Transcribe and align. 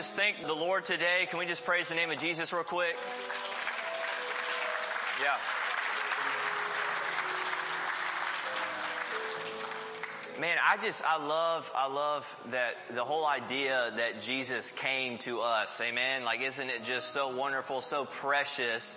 just 0.00 0.16
thank 0.16 0.46
the 0.46 0.54
Lord 0.54 0.86
today? 0.86 1.26
Can 1.28 1.38
we 1.38 1.44
just 1.44 1.62
praise 1.62 1.90
the 1.90 1.94
name 1.94 2.10
of 2.10 2.16
Jesus 2.16 2.54
real 2.54 2.62
quick? 2.62 2.96
Yeah. 5.20 5.36
Man, 10.40 10.56
I 10.66 10.78
just, 10.78 11.04
I 11.04 11.22
love, 11.22 11.70
I 11.76 11.86
love 11.92 12.34
that 12.50 12.76
the 12.88 13.04
whole 13.04 13.26
idea 13.26 13.92
that 13.94 14.22
Jesus 14.22 14.70
came 14.70 15.18
to 15.18 15.40
us. 15.40 15.78
Amen. 15.82 16.24
Like, 16.24 16.40
isn't 16.40 16.70
it 16.70 16.82
just 16.82 17.12
so 17.12 17.36
wonderful, 17.36 17.82
so 17.82 18.06
precious? 18.06 18.96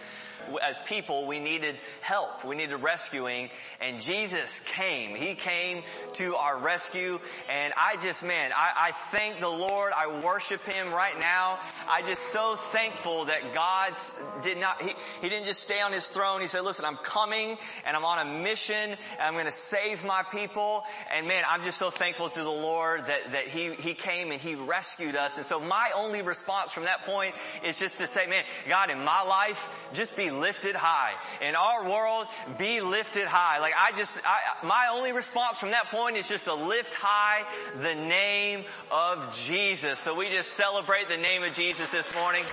As 0.61 0.79
people, 0.79 1.25
we 1.25 1.39
needed 1.39 1.75
help. 2.01 2.43
We 2.45 2.55
needed 2.55 2.77
rescuing 2.77 3.49
and 3.81 4.01
Jesus 4.01 4.61
came. 4.65 5.15
He 5.15 5.35
came 5.35 5.83
to 6.13 6.35
our 6.35 6.57
rescue 6.57 7.19
and 7.49 7.73
I 7.77 7.97
just, 7.97 8.23
man, 8.23 8.51
I, 8.55 8.71
I 8.77 8.91
thank 8.91 9.39
the 9.39 9.49
Lord. 9.49 9.93
I 9.95 10.21
worship 10.21 10.63
Him 10.65 10.91
right 10.91 11.17
now. 11.19 11.59
I 11.89 12.01
just 12.01 12.23
so 12.23 12.55
thankful 12.55 13.25
that 13.25 13.53
God 13.53 13.93
did 14.41 14.57
not, 14.57 14.81
he, 14.81 14.93
he 15.21 15.29
didn't 15.29 15.45
just 15.45 15.61
stay 15.61 15.81
on 15.81 15.91
His 15.91 16.07
throne. 16.07 16.41
He 16.41 16.47
said, 16.47 16.61
listen, 16.61 16.85
I'm 16.85 16.97
coming 16.97 17.57
and 17.85 17.95
I'm 17.95 18.05
on 18.05 18.25
a 18.25 18.39
mission 18.41 18.75
and 18.75 18.97
I'm 19.21 19.33
going 19.33 19.45
to 19.45 19.51
save 19.51 20.03
my 20.03 20.23
people. 20.31 20.83
And 21.13 21.27
man, 21.27 21.43
I'm 21.49 21.63
just 21.63 21.77
so 21.77 21.89
thankful 21.89 22.29
to 22.29 22.43
the 22.43 22.49
Lord 22.49 23.05
that, 23.05 23.31
that 23.31 23.47
He, 23.47 23.73
He 23.73 23.93
came 23.93 24.31
and 24.31 24.41
He 24.41 24.55
rescued 24.55 25.15
us. 25.15 25.37
And 25.37 25.45
so 25.45 25.59
my 25.59 25.91
only 25.95 26.21
response 26.21 26.71
from 26.71 26.85
that 26.85 27.05
point 27.05 27.35
is 27.63 27.79
just 27.79 27.97
to 27.97 28.07
say, 28.07 28.27
man, 28.27 28.43
God, 28.67 28.89
in 28.89 29.03
my 29.03 29.21
life, 29.23 29.67
just 29.93 30.15
be 30.15 30.31
lifted 30.39 30.75
high. 30.75 31.13
In 31.41 31.55
our 31.55 31.83
world, 31.89 32.27
be 32.57 32.81
lifted 32.81 33.25
high. 33.25 33.59
Like 33.59 33.73
I 33.77 33.91
just, 33.91 34.19
I, 34.25 34.65
my 34.65 34.87
only 34.91 35.11
response 35.11 35.59
from 35.59 35.71
that 35.71 35.89
point 35.89 36.17
is 36.17 36.27
just 36.27 36.45
to 36.45 36.53
lift 36.53 36.95
high 36.95 37.43
the 37.81 37.95
name 37.95 38.65
of 38.91 39.35
Jesus. 39.35 39.99
So 39.99 40.15
we 40.15 40.29
just 40.29 40.53
celebrate 40.53 41.09
the 41.09 41.17
name 41.17 41.43
of 41.43 41.53
Jesus 41.53 41.91
this 41.91 42.13
morning. 42.13 42.43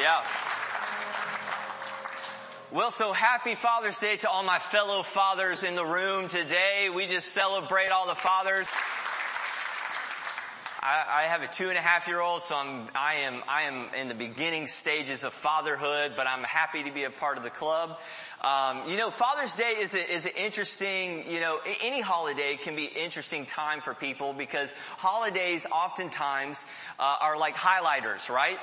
Yeah. 0.00 0.22
Well, 2.72 2.90
so 2.90 3.12
happy 3.12 3.54
Father's 3.54 3.98
Day 3.98 4.16
to 4.16 4.30
all 4.30 4.42
my 4.42 4.58
fellow 4.58 5.02
fathers 5.02 5.62
in 5.62 5.74
the 5.74 5.84
room 5.84 6.28
today. 6.28 6.88
We 6.88 7.06
just 7.06 7.28
celebrate 7.28 7.90
all 7.90 8.06
the 8.06 8.14
fathers. 8.14 8.66
I, 10.84 11.26
have 11.28 11.42
a 11.42 11.46
two 11.46 11.68
and 11.68 11.78
a 11.78 11.80
half 11.80 12.08
year 12.08 12.20
old, 12.20 12.42
so 12.42 12.56
I'm, 12.56 12.88
I 12.92 13.14
am, 13.14 13.44
I 13.46 13.62
am 13.62 13.86
in 13.96 14.08
the 14.08 14.16
beginning 14.16 14.66
stages 14.66 15.22
of 15.22 15.32
fatherhood, 15.32 16.14
but 16.16 16.26
I'm 16.26 16.42
happy 16.42 16.82
to 16.82 16.90
be 16.90 17.04
a 17.04 17.10
part 17.10 17.38
of 17.38 17.44
the 17.44 17.50
club. 17.50 18.00
Um, 18.40 18.90
you 18.90 18.96
know, 18.96 19.10
Father's 19.10 19.54
Day 19.54 19.76
is, 19.78 19.94
a, 19.94 20.12
is 20.12 20.26
an 20.26 20.32
interesting, 20.36 21.30
you 21.30 21.38
know, 21.38 21.60
any 21.84 22.00
holiday 22.00 22.58
can 22.60 22.74
be 22.74 22.86
interesting 22.86 23.46
time 23.46 23.80
for 23.80 23.94
people 23.94 24.32
because 24.32 24.74
holidays 24.98 25.68
oftentimes 25.70 26.66
uh, 26.98 27.16
are 27.20 27.38
like 27.38 27.54
highlighters, 27.54 28.28
right? 28.28 28.58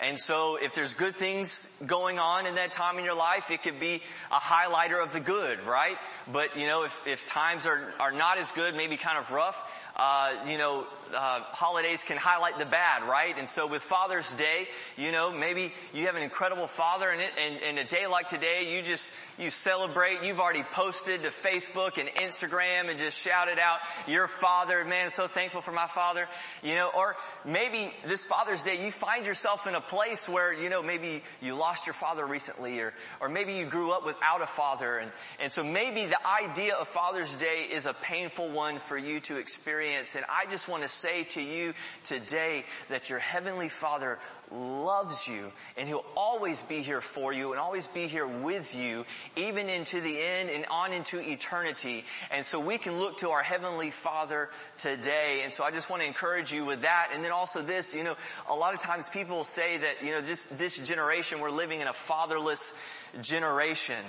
And 0.00 0.18
so 0.18 0.56
if 0.56 0.74
there's 0.74 0.94
good 0.94 1.14
things 1.14 1.70
going 1.86 2.18
on 2.18 2.46
in 2.46 2.54
that 2.54 2.72
time 2.72 2.98
in 2.98 3.04
your 3.04 3.16
life, 3.16 3.50
it 3.50 3.62
could 3.62 3.78
be 3.78 4.02
a 4.32 4.40
highlighter 4.40 5.00
of 5.00 5.12
the 5.12 5.20
good, 5.20 5.64
right? 5.64 5.98
But 6.32 6.56
you 6.58 6.66
know, 6.66 6.84
if, 6.84 7.06
if 7.06 7.26
times 7.26 7.66
are, 7.66 7.92
are 8.00 8.10
not 8.10 8.38
as 8.38 8.50
good, 8.50 8.74
maybe 8.74 8.96
kind 8.96 9.18
of 9.18 9.30
rough, 9.30 9.62
uh, 9.96 10.34
you 10.48 10.56
know, 10.56 10.86
uh, 11.14 11.40
holidays 11.52 12.04
can 12.04 12.16
highlight 12.16 12.58
the 12.58 12.66
bad, 12.66 13.02
right? 13.02 13.36
And 13.38 13.48
so 13.48 13.66
with 13.66 13.82
Father's 13.82 14.32
Day, 14.34 14.68
you 14.96 15.12
know, 15.12 15.32
maybe 15.32 15.72
you 15.92 16.06
have 16.06 16.16
an 16.16 16.22
incredible 16.22 16.66
father 16.66 17.08
and, 17.08 17.20
it, 17.20 17.32
and, 17.38 17.62
and 17.62 17.78
a 17.78 17.84
day 17.84 18.06
like 18.06 18.28
today, 18.28 18.74
you 18.74 18.82
just, 18.82 19.10
you 19.38 19.50
celebrate, 19.50 20.22
you've 20.22 20.40
already 20.40 20.62
posted 20.62 21.22
to 21.22 21.30
Facebook 21.30 21.98
and 21.98 22.08
Instagram 22.10 22.88
and 22.88 22.98
just 22.98 23.18
shouted 23.18 23.58
out 23.58 23.80
your 24.06 24.28
father, 24.28 24.84
man, 24.84 25.10
so 25.10 25.26
thankful 25.26 25.60
for 25.60 25.72
my 25.72 25.86
father, 25.86 26.28
you 26.62 26.74
know, 26.74 26.90
or 26.94 27.16
maybe 27.44 27.92
this 28.06 28.24
Father's 28.24 28.62
Day, 28.62 28.84
you 28.84 28.90
find 28.90 29.26
yourself 29.26 29.66
in 29.66 29.74
a 29.74 29.80
place 29.80 30.28
where, 30.28 30.52
you 30.52 30.68
know, 30.68 30.82
maybe 30.82 31.22
you 31.40 31.54
lost 31.54 31.86
your 31.86 31.94
father 31.94 32.26
recently 32.26 32.80
or, 32.80 32.92
or 33.20 33.28
maybe 33.28 33.54
you 33.54 33.64
grew 33.64 33.92
up 33.92 34.04
without 34.04 34.42
a 34.42 34.46
father 34.46 34.98
and, 34.98 35.10
and 35.38 35.50
so 35.50 35.64
maybe 35.64 36.06
the 36.06 36.26
idea 36.26 36.74
of 36.74 36.88
Father's 36.88 37.36
Day 37.36 37.66
is 37.70 37.86
a 37.86 37.94
painful 37.94 38.50
one 38.50 38.78
for 38.78 38.98
you 38.98 39.20
to 39.20 39.36
experience 39.36 40.16
and 40.16 40.24
I 40.28 40.48
just 40.50 40.68
want 40.68 40.82
to 40.82 40.88
say 41.00 41.24
to 41.24 41.42
you 41.42 41.72
today 42.04 42.64
that 42.88 43.08
your 43.08 43.18
Heavenly 43.18 43.68
Father 43.68 44.18
loves 44.50 45.28
you 45.28 45.52
and 45.76 45.88
He'll 45.88 46.04
always 46.16 46.62
be 46.62 46.82
here 46.82 47.00
for 47.00 47.32
you 47.32 47.52
and 47.52 47.60
always 47.60 47.86
be 47.86 48.06
here 48.06 48.26
with 48.26 48.74
you 48.74 49.04
even 49.36 49.68
into 49.68 50.00
the 50.00 50.20
end 50.20 50.50
and 50.50 50.66
on 50.66 50.92
into 50.92 51.20
eternity. 51.20 52.04
And 52.30 52.44
so 52.44 52.60
we 52.60 52.78
can 52.78 52.98
look 52.98 53.18
to 53.18 53.30
our 53.30 53.42
Heavenly 53.42 53.90
Father 53.90 54.50
today. 54.78 55.40
And 55.44 55.52
so 55.52 55.64
I 55.64 55.70
just 55.70 55.88
want 55.88 56.02
to 56.02 56.08
encourage 56.08 56.52
you 56.52 56.64
with 56.64 56.82
that. 56.82 57.10
And 57.14 57.24
then 57.24 57.32
also 57.32 57.62
this, 57.62 57.94
you 57.94 58.04
know, 58.04 58.16
a 58.48 58.54
lot 58.54 58.74
of 58.74 58.80
times 58.80 59.08
people 59.08 59.44
say 59.44 59.78
that, 59.78 60.04
you 60.04 60.10
know, 60.10 60.20
just 60.20 60.56
this 60.58 60.78
generation, 60.78 61.40
we're 61.40 61.50
living 61.50 61.80
in 61.80 61.86
a 61.86 61.94
fatherless 61.94 62.74
generation. 63.22 64.04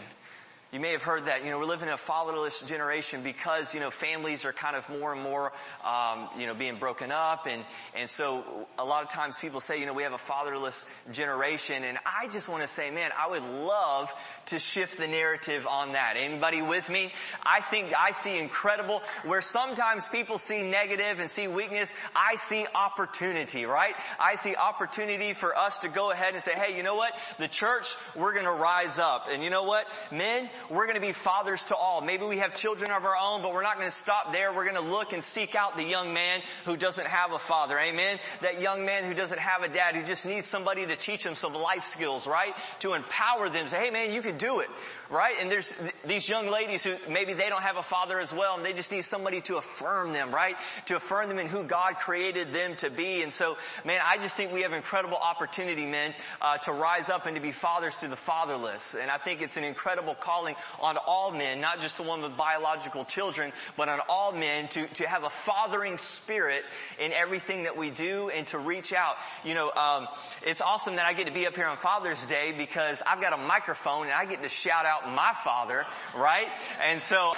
You 0.74 0.80
may 0.80 0.94
have 0.94 1.04
heard 1.04 1.26
that, 1.26 1.44
you 1.44 1.52
know, 1.52 1.60
we're 1.60 1.66
living 1.66 1.90
in 1.90 1.94
a 1.94 1.98
fatherless 1.98 2.62
generation 2.62 3.24
because, 3.24 3.74
you 3.74 3.82
know, 3.82 3.92
families 3.92 4.46
are 4.46 4.54
kind 4.54 4.78
of 4.78 4.88
more 4.88 5.12
and 5.12 5.22
more, 5.22 5.52
um, 5.84 6.30
you 6.38 6.48
know, 6.48 6.54
being 6.54 6.78
broken 6.78 7.12
up. 7.12 7.46
And, 7.46 7.66
and 7.94 8.10
so 8.10 8.46
a 8.80 8.86
lot 8.86 9.04
of 9.04 9.10
times 9.10 9.38
people 9.38 9.60
say, 9.60 9.82
you 9.82 9.86
know, 9.86 9.94
we 9.94 10.04
have 10.04 10.14
a 10.14 10.18
fatherless 10.18 10.86
generation. 11.12 11.84
And 11.84 11.98
I 12.06 12.30
just 12.30 12.48
want 12.48 12.62
to 12.62 12.70
say, 12.70 12.90
man, 12.90 13.12
I 13.20 13.30
would 13.30 13.44
love 13.44 14.14
to 14.46 14.60
shift 14.60 14.98
the 14.98 15.10
narrative 15.10 15.68
on 15.68 15.92
that. 15.92 16.14
Anybody 16.16 16.62
with 16.62 16.90
me? 16.90 17.12
I 17.44 17.60
think 17.60 17.94
I 17.94 18.12
see 18.12 18.38
incredible, 18.38 19.04
where 19.26 19.42
sometimes 19.42 20.08
people 20.08 20.38
see 20.38 20.64
negative 20.64 21.20
and 21.20 21.30
see 21.30 21.50
weakness, 21.50 21.92
I 22.16 22.36
see 22.36 22.66
opportunity, 22.74 23.66
right? 23.66 23.96
I 24.22 24.36
see 24.36 24.56
opportunity 24.56 25.34
for 25.34 25.54
us 25.54 25.80
to 25.80 25.90
go 25.90 26.12
ahead 26.12 26.34
and 26.34 26.42
say, 26.42 26.54
hey, 26.54 26.78
you 26.78 26.84
know 26.84 26.96
what? 26.96 27.12
The 27.40 27.50
church, 27.50 27.94
we're 28.16 28.32
going 28.32 28.46
to 28.46 28.54
rise 28.54 29.00
up. 29.00 29.28
And 29.30 29.44
you 29.44 29.50
know 29.50 29.64
what? 29.64 29.86
Men, 30.14 30.50
we're 30.70 30.86
going 30.86 30.96
to 30.96 31.02
be 31.02 31.12
fathers 31.12 31.66
to 31.66 31.76
all. 31.76 32.02
Maybe 32.02 32.26
we 32.26 32.38
have 32.38 32.56
children 32.56 32.92
of 32.92 33.04
our 33.06 33.16
own, 33.16 33.42
but 33.42 33.54
we're 33.54 33.64
not 33.64 33.78
going 33.78 33.88
to 33.88 33.96
stop 33.96 34.32
there. 34.32 34.54
We're 34.54 34.66
going 34.66 34.76
to 34.76 34.82
look 34.82 35.14
and 35.14 35.24
seek 35.24 35.56
out 35.56 35.78
the 35.78 35.84
young 35.84 36.14
man 36.14 36.42
who 36.66 36.78
doesn't 36.78 37.08
have 37.08 37.34
a 37.34 37.40
father. 37.40 37.78
Amen. 37.80 38.20
That 38.42 38.62
young 38.62 38.86
man 38.86 39.04
who 39.04 39.14
doesn't 39.14 39.40
have 39.40 39.64
a 39.64 39.68
dad, 39.68 39.96
who 39.96 40.04
just 40.04 40.26
needs 40.26 40.48
somebody 40.48 40.86
to 40.86 40.96
teach 40.96 41.26
him 41.26 41.36
some 41.36 41.54
life 41.54 41.84
skills, 41.84 42.28
right? 42.28 42.54
To 42.80 42.94
empower 42.94 43.50
them. 43.50 43.68
Say, 43.68 43.86
hey 43.86 43.92
man, 43.92 44.14
you 44.14 44.22
can 44.22 44.38
do 44.38 44.60
it, 44.60 44.70
right? 45.10 45.36
And 45.40 45.50
there's 45.50 45.72
th- 45.72 45.94
these 46.06 46.30
young 46.30 46.48
ladies 46.48 46.84
who 46.84 46.96
maybe 47.10 47.34
they 47.34 47.50
don't 47.50 47.64
have 47.64 47.78
a 47.78 47.84
father 47.84 48.20
as 48.20 48.34
well, 48.34 48.56
and 48.56 48.66
they 48.66 48.74
just 48.74 48.92
need 48.92 49.04
somebody 49.04 49.42
to 49.42 49.58
affirm 49.58 50.14
them, 50.14 50.34
right? 50.34 50.56
To 50.88 50.96
affirm 50.96 51.30
them 51.30 51.40
in 51.40 51.48
who 51.48 51.64
God 51.64 51.96
created 52.00 52.54
them 52.54 52.76
to 52.78 52.90
be. 52.90 53.24
And 53.24 53.34
so, 53.34 53.58
man, 53.86 54.02
I 54.06 54.18
just 54.18 54.36
think 54.36 54.52
we 54.52 54.62
have 54.62 54.74
incredible 54.74 55.18
opportunity, 55.18 55.86
men, 55.86 56.14
uh, 56.42 56.58
to 56.60 56.72
rise 56.72 57.10
up 57.10 57.26
and 57.26 57.36
to 57.36 57.42
be 57.42 57.52
fathers 57.52 57.98
to 57.98 58.08
the 58.08 58.16
fatherless. 58.16 58.96
And 58.96 59.10
I 59.10 59.18
think 59.18 59.42
it's 59.42 59.58
an 59.58 59.64
incredible 59.64 60.16
calling 60.16 60.51
calling 60.56 60.98
on 60.98 61.02
all 61.08 61.32
men, 61.32 61.62
not 61.62 61.82
just 61.82 61.98
the 61.98 62.04
one 62.04 62.22
with 62.22 62.36
biological 62.38 63.06
children, 63.06 63.52
but 63.78 63.90
on 63.90 64.00
all 64.10 64.32
men 64.32 64.68
to, 64.70 64.88
to 64.88 65.08
have 65.08 65.24
a 65.24 65.30
fathering 65.30 65.98
spirit 65.98 66.64
in 67.00 67.12
everything 67.12 67.64
that 67.64 67.76
we 67.78 67.90
do 67.90 68.30
and 68.30 68.48
to 68.48 68.58
reach 68.58 68.94
out. 68.94 69.16
You 69.44 69.54
know, 69.54 69.72
um, 69.72 70.08
it's 70.46 70.62
awesome 70.62 70.96
that 70.96 71.06
I 71.06 71.14
get 71.14 71.28
to 71.28 71.34
be 71.34 71.48
up 71.48 71.56
here 71.56 71.68
on 71.68 71.78
Father's 71.78 72.26
Day 72.26 72.54
because 72.56 73.02
I've 73.06 73.22
got 73.22 73.34
a 73.34 73.38
microphone 73.38 74.04
and 74.04 74.14
I 74.14 74.26
get 74.26 74.44
to 74.44 74.50
shout 74.50 74.86
out 74.86 75.08
my 75.14 75.34
father, 75.44 75.86
right? 76.16 76.48
And 76.84 77.02
so, 77.02 77.34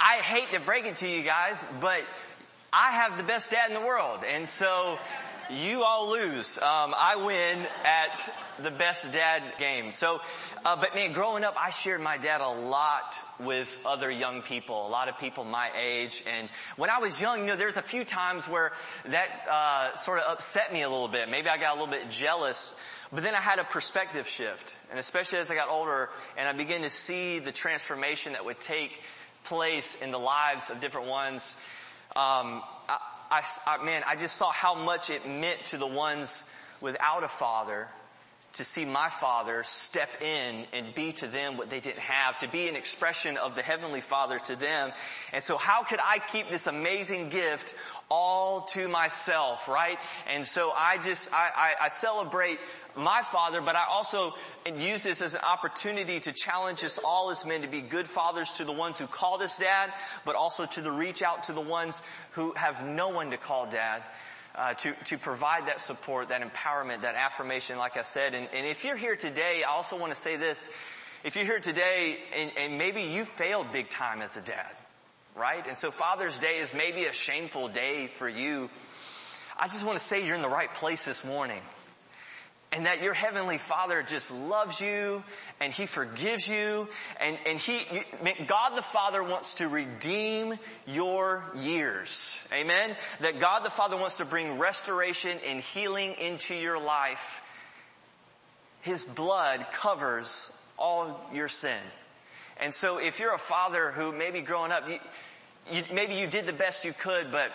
I 0.00 0.16
hate 0.16 0.52
to 0.52 0.60
break 0.60 0.84
it 0.84 0.96
to 0.96 1.08
you 1.08 1.22
guys, 1.22 1.64
but 1.80 2.02
I 2.72 2.92
have 2.92 3.16
the 3.16 3.24
best 3.24 3.50
dad 3.50 3.70
in 3.70 3.74
the 3.74 3.86
world. 3.86 4.20
And 4.28 4.48
so, 4.48 4.98
you 5.50 5.82
all 5.82 6.12
lose. 6.12 6.58
Um, 6.58 6.94
I 6.98 7.16
win 7.24 7.66
at 7.84 8.34
the 8.62 8.70
best 8.70 9.12
dad 9.12 9.42
game. 9.58 9.90
So, 9.90 10.20
uh, 10.64 10.76
but 10.76 10.94
man, 10.94 11.12
growing 11.12 11.44
up, 11.44 11.54
I 11.58 11.70
shared 11.70 12.00
my 12.00 12.16
dad 12.16 12.40
a 12.40 12.48
lot 12.48 13.20
with 13.40 13.78
other 13.84 14.10
young 14.10 14.42
people, 14.42 14.86
a 14.86 14.88
lot 14.88 15.08
of 15.08 15.18
people 15.18 15.44
my 15.44 15.70
age. 15.78 16.24
And 16.26 16.48
when 16.76 16.90
I 16.90 16.98
was 16.98 17.20
young, 17.20 17.40
you 17.40 17.46
know, 17.46 17.56
there's 17.56 17.76
a 17.76 17.82
few 17.82 18.04
times 18.04 18.48
where 18.48 18.72
that 19.08 19.28
uh, 19.50 19.96
sort 19.96 20.20
of 20.20 20.32
upset 20.32 20.72
me 20.72 20.82
a 20.82 20.88
little 20.88 21.08
bit. 21.08 21.28
Maybe 21.28 21.48
I 21.48 21.58
got 21.58 21.76
a 21.76 21.80
little 21.80 21.92
bit 21.92 22.10
jealous. 22.10 22.74
But 23.12 23.22
then 23.22 23.34
I 23.34 23.40
had 23.40 23.58
a 23.58 23.64
perspective 23.64 24.26
shift, 24.26 24.76
and 24.90 24.98
especially 24.98 25.38
as 25.38 25.50
I 25.50 25.54
got 25.54 25.68
older, 25.68 26.10
and 26.36 26.48
I 26.48 26.52
began 26.52 26.82
to 26.82 26.90
see 26.90 27.38
the 27.38 27.52
transformation 27.52 28.32
that 28.32 28.44
would 28.44 28.60
take 28.60 29.00
place 29.44 29.96
in 30.00 30.10
the 30.10 30.18
lives 30.18 30.70
of 30.70 30.80
different 30.80 31.06
ones. 31.06 31.54
Um, 32.16 32.62
I, 33.34 33.42
I, 33.66 33.84
man, 33.84 34.04
I 34.06 34.14
just 34.14 34.36
saw 34.36 34.52
how 34.52 34.76
much 34.76 35.10
it 35.10 35.26
meant 35.26 35.64
to 35.66 35.76
the 35.76 35.88
ones 35.88 36.44
without 36.80 37.24
a 37.24 37.28
father 37.28 37.88
to 38.54 38.64
see 38.64 38.84
my 38.84 39.08
father 39.08 39.62
step 39.64 40.22
in 40.22 40.64
and 40.72 40.94
be 40.94 41.12
to 41.12 41.26
them 41.26 41.56
what 41.56 41.70
they 41.70 41.80
didn't 41.80 41.98
have, 41.98 42.38
to 42.38 42.48
be 42.48 42.68
an 42.68 42.76
expression 42.76 43.36
of 43.36 43.56
the 43.56 43.62
heavenly 43.62 44.00
father 44.00 44.38
to 44.38 44.56
them. 44.56 44.92
And 45.32 45.42
so 45.42 45.56
how 45.56 45.82
could 45.82 45.98
I 46.02 46.20
keep 46.30 46.48
this 46.48 46.66
amazing 46.66 47.30
gift 47.30 47.74
all 48.08 48.62
to 48.62 48.86
myself, 48.86 49.66
right? 49.68 49.98
And 50.28 50.46
so 50.46 50.72
I 50.74 50.98
just, 50.98 51.32
I, 51.32 51.50
I, 51.80 51.86
I 51.86 51.88
celebrate 51.88 52.60
my 52.96 53.22
father, 53.22 53.60
but 53.60 53.74
I 53.74 53.84
also 53.90 54.34
use 54.78 55.02
this 55.02 55.20
as 55.20 55.34
an 55.34 55.40
opportunity 55.42 56.20
to 56.20 56.32
challenge 56.32 56.84
us 56.84 56.98
all 57.04 57.30
as 57.30 57.44
men 57.44 57.62
to 57.62 57.68
be 57.68 57.80
good 57.80 58.06
fathers 58.06 58.52
to 58.52 58.64
the 58.64 58.72
ones 58.72 59.00
who 59.00 59.08
called 59.08 59.42
us 59.42 59.58
dad, 59.58 59.92
but 60.24 60.36
also 60.36 60.64
to 60.66 60.80
the 60.80 60.92
reach 60.92 61.22
out 61.22 61.44
to 61.44 61.52
the 61.52 61.60
ones 61.60 62.00
who 62.32 62.52
have 62.52 62.86
no 62.86 63.08
one 63.08 63.30
to 63.32 63.36
call 63.36 63.66
dad 63.66 64.02
uh, 64.54 64.74
to, 64.74 64.92
to 65.04 65.18
provide 65.18 65.66
that 65.66 65.80
support, 65.80 66.28
that 66.28 66.42
empowerment, 66.42 67.02
that 67.02 67.14
affirmation, 67.14 67.78
like 67.78 67.96
I 67.96 68.02
said. 68.02 68.34
And, 68.34 68.48
and 68.54 68.66
if 68.66 68.84
you're 68.84 68.96
here 68.96 69.16
today, 69.16 69.64
I 69.66 69.72
also 69.72 69.98
want 69.98 70.12
to 70.12 70.18
say 70.18 70.36
this. 70.36 70.70
If 71.24 71.36
you're 71.36 71.44
here 71.44 71.60
today 71.60 72.18
and, 72.36 72.52
and 72.56 72.78
maybe 72.78 73.02
you 73.02 73.24
failed 73.24 73.72
big 73.72 73.88
time 73.88 74.22
as 74.22 74.36
a 74.36 74.42
dad, 74.42 74.70
right? 75.34 75.66
And 75.66 75.76
so 75.76 75.90
Father's 75.90 76.38
Day 76.38 76.58
is 76.58 76.72
maybe 76.74 77.06
a 77.06 77.12
shameful 77.12 77.68
day 77.68 78.08
for 78.08 78.28
you. 78.28 78.70
I 79.58 79.66
just 79.68 79.86
want 79.86 79.98
to 79.98 80.04
say 80.04 80.26
you're 80.26 80.36
in 80.36 80.42
the 80.42 80.48
right 80.48 80.72
place 80.72 81.04
this 81.04 81.24
morning 81.24 81.62
and 82.74 82.86
that 82.86 83.00
your 83.02 83.14
heavenly 83.14 83.56
father 83.56 84.02
just 84.02 84.32
loves 84.32 84.80
you 84.80 85.22
and 85.60 85.72
he 85.72 85.86
forgives 85.86 86.48
you 86.48 86.88
and, 87.20 87.38
and 87.46 87.58
he, 87.58 87.80
God 88.48 88.76
the 88.76 88.82
Father 88.82 89.22
wants 89.22 89.54
to 89.54 89.68
redeem 89.68 90.58
your 90.86 91.44
years. 91.56 92.38
Amen? 92.52 92.96
That 93.20 93.38
God 93.38 93.64
the 93.64 93.70
Father 93.70 93.96
wants 93.96 94.16
to 94.16 94.24
bring 94.24 94.58
restoration 94.58 95.38
and 95.46 95.60
healing 95.60 96.14
into 96.14 96.54
your 96.54 96.80
life. 96.80 97.42
His 98.80 99.04
blood 99.04 99.66
covers 99.72 100.52
all 100.76 101.30
your 101.32 101.48
sin. 101.48 101.80
And 102.60 102.74
so 102.74 102.98
if 102.98 103.20
you're 103.20 103.34
a 103.34 103.38
father 103.38 103.92
who 103.92 104.10
maybe 104.10 104.40
growing 104.40 104.72
up, 104.72 104.88
you, 104.88 104.98
you, 105.72 105.82
maybe 105.92 106.14
you 106.14 106.26
did 106.26 106.44
the 106.44 106.52
best 106.52 106.84
you 106.84 106.92
could, 106.92 107.30
but 107.30 107.52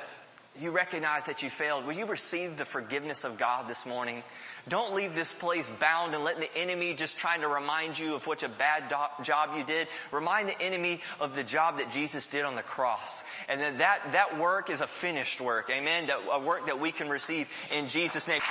you 0.59 0.71
recognize 0.71 1.25
that 1.25 1.43
you 1.43 1.49
failed, 1.49 1.85
will 1.85 1.93
you 1.93 2.05
receive 2.05 2.57
the 2.57 2.65
forgiveness 2.65 3.23
of 3.23 3.37
God 3.37 3.67
this 3.67 3.85
morning? 3.85 4.23
Don't 4.69 4.93
leave 4.93 5.15
this 5.15 5.33
place 5.33 5.69
bound 5.69 6.13
and 6.13 6.23
letting 6.23 6.41
the 6.41 6.57
enemy 6.57 6.93
just 6.93 7.17
trying 7.17 7.41
to 7.41 7.47
remind 7.47 7.97
you 7.97 8.15
of 8.15 8.27
what 8.27 8.43
a 8.43 8.49
bad 8.49 8.87
do- 8.87 9.23
job 9.23 9.49
you 9.57 9.63
did. 9.63 9.87
Remind 10.11 10.47
the 10.47 10.61
enemy 10.61 11.01
of 11.19 11.35
the 11.35 11.43
job 11.43 11.79
that 11.79 11.91
Jesus 11.91 12.27
did 12.27 12.45
on 12.45 12.55
the 12.55 12.61
cross. 12.61 13.23
And 13.47 13.59
then 13.59 13.79
that, 13.79 14.11
that 14.11 14.37
work 14.37 14.69
is 14.69 14.81
a 14.81 14.87
finished 14.87 15.41
work. 15.41 15.69
Amen. 15.69 16.07
That, 16.07 16.19
a 16.31 16.39
work 16.39 16.67
that 16.67 16.79
we 16.79 16.91
can 16.91 17.09
receive 17.09 17.49
in 17.75 17.87
Jesus' 17.87 18.27
name. 18.27 18.41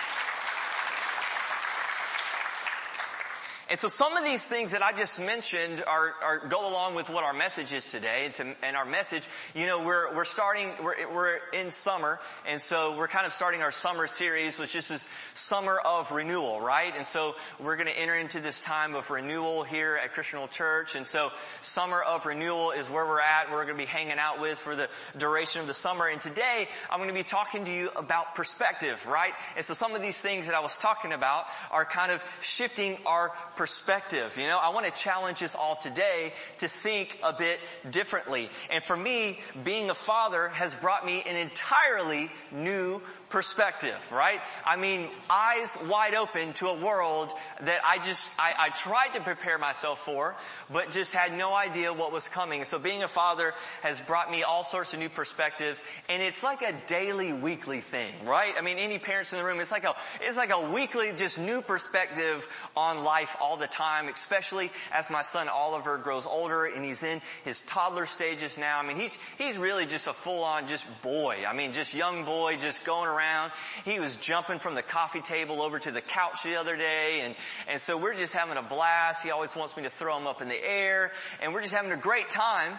And 3.71 3.79
so 3.79 3.89
some 3.89 4.17
of 4.17 4.25
these 4.25 4.49
things 4.49 4.73
that 4.73 4.83
I 4.83 4.93
just 4.93 5.21
mentioned 5.21 5.85
are, 5.87 6.15
are 6.23 6.49
go 6.49 6.71
along 6.71 6.95
with 6.95 7.11
what 7.11 7.23
our 7.23 7.35
message 7.35 7.75
is 7.75 7.85
today. 7.85 8.25
And, 8.25 8.35
to, 8.37 8.55
and 8.63 8.77
our 8.77 8.87
message, 8.87 9.29
you 9.55 9.67
know, 9.67 9.83
we're, 9.83 10.15
we're 10.15 10.25
starting, 10.25 10.71
we're, 10.83 11.13
we're 11.13 11.39
in 11.53 11.71
summer. 11.71 12.19
And 12.47 12.63
so 12.63 12.97
we're 12.97 13.09
kind 13.09 13.27
of 13.27 13.35
starting 13.35 13.61
our 13.61 13.71
summer 13.71 14.07
series, 14.07 14.59
which 14.59 14.75
is 14.75 14.89
this 14.89 15.07
summer 15.35 15.79
of 15.85 16.11
renewal, 16.13 16.63
right? 16.63 16.95
And 16.97 17.07
so 17.07 17.35
we're 17.61 17.77
going 17.77 17.89
to 17.89 17.99
enter 17.99 18.15
into 18.15 18.41
this 18.41 18.59
time 18.61 18.95
of 18.95 19.11
renewal 19.11 19.65
here 19.65 20.01
at 20.03 20.15
Christian 20.15 20.41
Church. 20.51 20.95
And 20.95 21.07
so 21.07 21.31
summer 21.61 22.01
of 22.01 22.25
renewal 22.25 22.71
is 22.71 22.89
where 22.89 23.05
we're 23.05 23.21
at. 23.21 23.51
We're 23.51 23.65
going 23.65 23.77
to 23.77 23.83
be 23.83 23.85
hanging 23.85 24.19
out 24.19 24.41
with 24.41 24.59
for 24.59 24.77
the 24.77 24.89
duration 25.19 25.61
of 25.61 25.67
the 25.67 25.75
summer. 25.75 26.09
And 26.09 26.23
today 26.23 26.69
I'm 26.91 27.01
going 27.01 27.11
to 27.11 27.15
be 27.15 27.23
talking 27.23 27.65
to 27.65 27.73
you 27.73 27.91
about 27.97 28.35
perspective, 28.35 29.07
right? 29.07 29.35
And 29.57 29.65
so 29.65 29.75
some 29.75 29.95
of 29.95 30.01
these 30.01 30.19
things 30.19 30.47
that 30.47 30.55
I 30.55 30.61
was 30.61 30.79
talking 30.79 31.13
about 31.13 31.45
are 31.71 31.85
kind 31.85 32.13
of 32.13 32.25
shifting 32.41 32.97
our 33.05 33.33
perspective. 33.59 34.39
You 34.41 34.47
know, 34.47 34.61
I 34.63 34.69
want 34.69 34.87
to 34.87 34.93
challenge 34.93 35.43
us 35.43 35.57
all 35.57 35.75
today 35.75 36.33
to 36.59 36.69
think 36.69 37.19
a 37.25 37.33
bit 37.33 37.59
differently. 37.91 38.49
And 38.71 38.85
for 38.85 38.97
me, 38.97 39.41
being 39.65 39.91
a 39.91 39.97
father 39.97 40.49
has 40.51 40.75
brought 40.77 41.05
me 41.05 41.25
an 41.27 41.35
entirely 41.35 42.31
new 42.53 43.03
perspective, 43.31 43.97
right? 44.11 44.41
I 44.65 44.77
mean, 44.77 45.09
eyes 45.29 45.77
wide 45.87 46.15
open 46.15 46.55
to 46.55 46.69
a 46.69 46.81
world 46.81 47.33
that 47.63 47.81
I 47.85 47.99
just, 47.99 48.31
I, 48.39 48.55
I, 48.59 48.69
tried 48.71 49.15
to 49.15 49.21
prepare 49.21 49.59
myself 49.59 50.05
for, 50.05 50.35
but 50.73 50.91
just 50.91 51.13
had 51.13 51.37
no 51.37 51.55
idea 51.55 51.93
what 51.93 52.11
was 52.11 52.29
coming. 52.29 52.65
so 52.65 52.79
being 52.79 53.03
a 53.03 53.09
father 53.09 53.53
has 53.83 54.01
brought 54.01 54.31
me 54.31 54.45
all 54.45 54.65
sorts 54.65 54.95
of 54.95 54.99
new 54.99 55.11
perspectives, 55.11 55.83
and 56.09 56.23
it's 56.23 56.43
like 56.43 56.63
a 56.63 56.73
daily, 56.87 57.33
weekly 57.33 57.81
thing, 57.81 58.15
right? 58.25 58.55
I 58.57 58.63
mean, 58.63 58.79
any 58.79 58.99
parents 58.99 59.33
in 59.33 59.39
the 59.39 59.45
room, 59.45 59.61
it's 59.61 59.73
like 59.73 59.85
a, 59.85 59.95
it's 60.23 60.39
like 60.39 60.51
a 60.51 60.71
weekly, 60.71 61.13
just 61.15 61.39
new 61.39 61.61
perspective 61.61 62.49
on 62.77 63.05
life 63.05 63.37
all 63.41 63.57
the 63.59 63.67
time, 63.67 64.09
especially 64.09 64.71
as 64.91 65.11
my 65.11 65.23
son 65.23 65.49
Oliver 65.49 65.99
grows 65.99 66.25
older 66.25 66.65
and 66.65 66.85
he's 66.85 67.03
in 67.03 67.21
his 67.45 67.63
toddler 67.63 68.07
stages 68.07 68.57
now. 68.57 68.79
I 68.79 68.87
mean, 68.87 68.97
he's, 68.97 69.19
he's 69.37 69.59
really 69.59 69.85
just 69.85 70.07
a 70.07 70.15
full 70.15 70.45
on 70.45 70.67
just 70.67 70.87
boy. 71.03 71.45
I 71.47 71.53
mean, 71.53 71.73
just 71.73 71.95
young 71.95 72.25
boy, 72.25 72.57
just 72.57 72.85
going 72.85 73.09
around 73.09 73.18
around. 73.19 73.53
He 73.85 74.01
was 74.01 74.17
jumping 74.17 74.59
from 74.59 74.75
the 74.75 74.83
coffee 74.83 75.21
table 75.21 75.61
over 75.61 75.79
to 75.79 75.91
the 75.91 76.01
couch 76.01 76.43
the 76.45 76.57
other 76.57 76.77
day. 76.77 77.21
And, 77.23 77.35
and 77.69 77.81
so 77.81 77.97
we're 77.97 78.15
just 78.15 78.33
having 78.33 78.57
a 78.57 78.63
blast. 78.63 79.25
He 79.25 79.31
always 79.31 79.55
wants 79.57 79.77
me 79.77 79.83
to 79.85 79.91
throw 79.91 80.17
him 80.17 80.27
up 80.27 80.41
in 80.41 80.49
the 80.49 80.65
air 80.65 81.13
and 81.43 81.53
we're 81.53 81.63
just 81.63 81.75
having 81.75 81.93
a 81.93 81.97
great 81.97 82.31
time. 82.31 82.79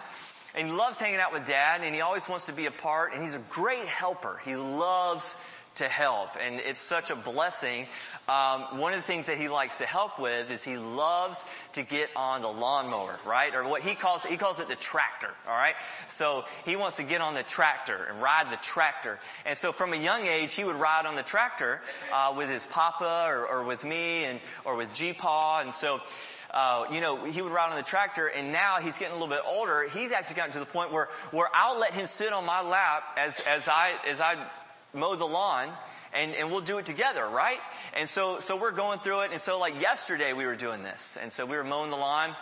And 0.54 0.68
he 0.68 0.74
loves 0.74 0.98
hanging 0.98 1.20
out 1.20 1.32
with 1.32 1.46
dad 1.46 1.82
and 1.82 1.94
he 1.94 2.00
always 2.00 2.28
wants 2.28 2.46
to 2.46 2.52
be 2.52 2.66
a 2.66 2.72
part 2.72 3.12
and 3.12 3.22
he's 3.22 3.34
a 3.34 3.42
great 3.50 3.86
helper. 3.86 4.40
He 4.44 4.56
loves 4.56 5.36
to 5.80 5.88
help. 5.88 6.30
And 6.40 6.60
it's 6.60 6.80
such 6.80 7.10
a 7.10 7.16
blessing. 7.16 7.86
Um, 8.28 8.78
one 8.78 8.92
of 8.92 8.98
the 8.98 9.06
things 9.06 9.26
that 9.26 9.38
he 9.38 9.48
likes 9.48 9.78
to 9.78 9.86
help 9.86 10.18
with 10.18 10.50
is 10.50 10.62
he 10.62 10.76
loves 10.76 11.44
to 11.72 11.82
get 11.82 12.10
on 12.14 12.42
the 12.42 12.48
lawnmower, 12.48 13.18
right? 13.26 13.54
Or 13.54 13.66
what 13.66 13.82
he 13.82 13.94
calls, 13.94 14.22
he 14.24 14.36
calls 14.36 14.60
it 14.60 14.68
the 14.68 14.76
tractor, 14.76 15.30
alright? 15.48 15.74
So 16.08 16.44
he 16.64 16.76
wants 16.76 16.96
to 16.96 17.02
get 17.02 17.22
on 17.22 17.34
the 17.34 17.42
tractor 17.42 18.04
and 18.04 18.20
ride 18.22 18.50
the 18.50 18.58
tractor. 18.58 19.18
And 19.46 19.56
so 19.56 19.72
from 19.72 19.92
a 19.92 19.96
young 19.96 20.26
age, 20.26 20.52
he 20.52 20.64
would 20.64 20.76
ride 20.76 21.06
on 21.06 21.14
the 21.14 21.22
tractor, 21.22 21.80
uh, 22.12 22.34
with 22.36 22.50
his 22.50 22.66
papa 22.66 23.26
or, 23.26 23.46
or 23.46 23.64
with 23.64 23.84
me 23.84 24.24
and, 24.24 24.38
or 24.64 24.76
with 24.76 24.92
G-Paw. 24.92 25.62
And 25.62 25.72
so, 25.72 26.00
uh, 26.50 26.86
you 26.92 27.00
know, 27.00 27.24
he 27.24 27.40
would 27.40 27.52
ride 27.52 27.70
on 27.70 27.76
the 27.76 27.82
tractor 27.82 28.26
and 28.26 28.52
now 28.52 28.80
he's 28.80 28.98
getting 28.98 29.16
a 29.16 29.18
little 29.18 29.34
bit 29.34 29.44
older. 29.46 29.88
He's 29.88 30.12
actually 30.12 30.36
gotten 30.36 30.52
to 30.52 30.58
the 30.58 30.66
point 30.66 30.92
where, 30.92 31.08
where 31.30 31.48
I'll 31.54 31.80
let 31.80 31.94
him 31.94 32.06
sit 32.06 32.32
on 32.32 32.44
my 32.44 32.60
lap 32.60 33.02
as, 33.16 33.40
as 33.40 33.66
I, 33.66 33.94
as 34.06 34.20
I 34.20 34.46
mow 34.92 35.14
the 35.14 35.26
lawn 35.26 35.68
and, 36.12 36.34
and 36.34 36.50
we'll 36.50 36.60
do 36.60 36.78
it 36.78 36.86
together, 36.86 37.26
right? 37.26 37.58
And 37.96 38.08
so, 38.08 38.40
so 38.40 38.56
we're 38.56 38.72
going 38.72 38.98
through 39.00 39.22
it. 39.22 39.32
And 39.32 39.40
so 39.40 39.58
like 39.58 39.80
yesterday 39.80 40.32
we 40.32 40.46
were 40.46 40.56
doing 40.56 40.82
this. 40.82 41.16
And 41.20 41.32
so 41.32 41.46
we 41.46 41.56
were 41.56 41.64
mowing 41.64 41.90
the 41.90 41.96
lawn. 41.96 42.34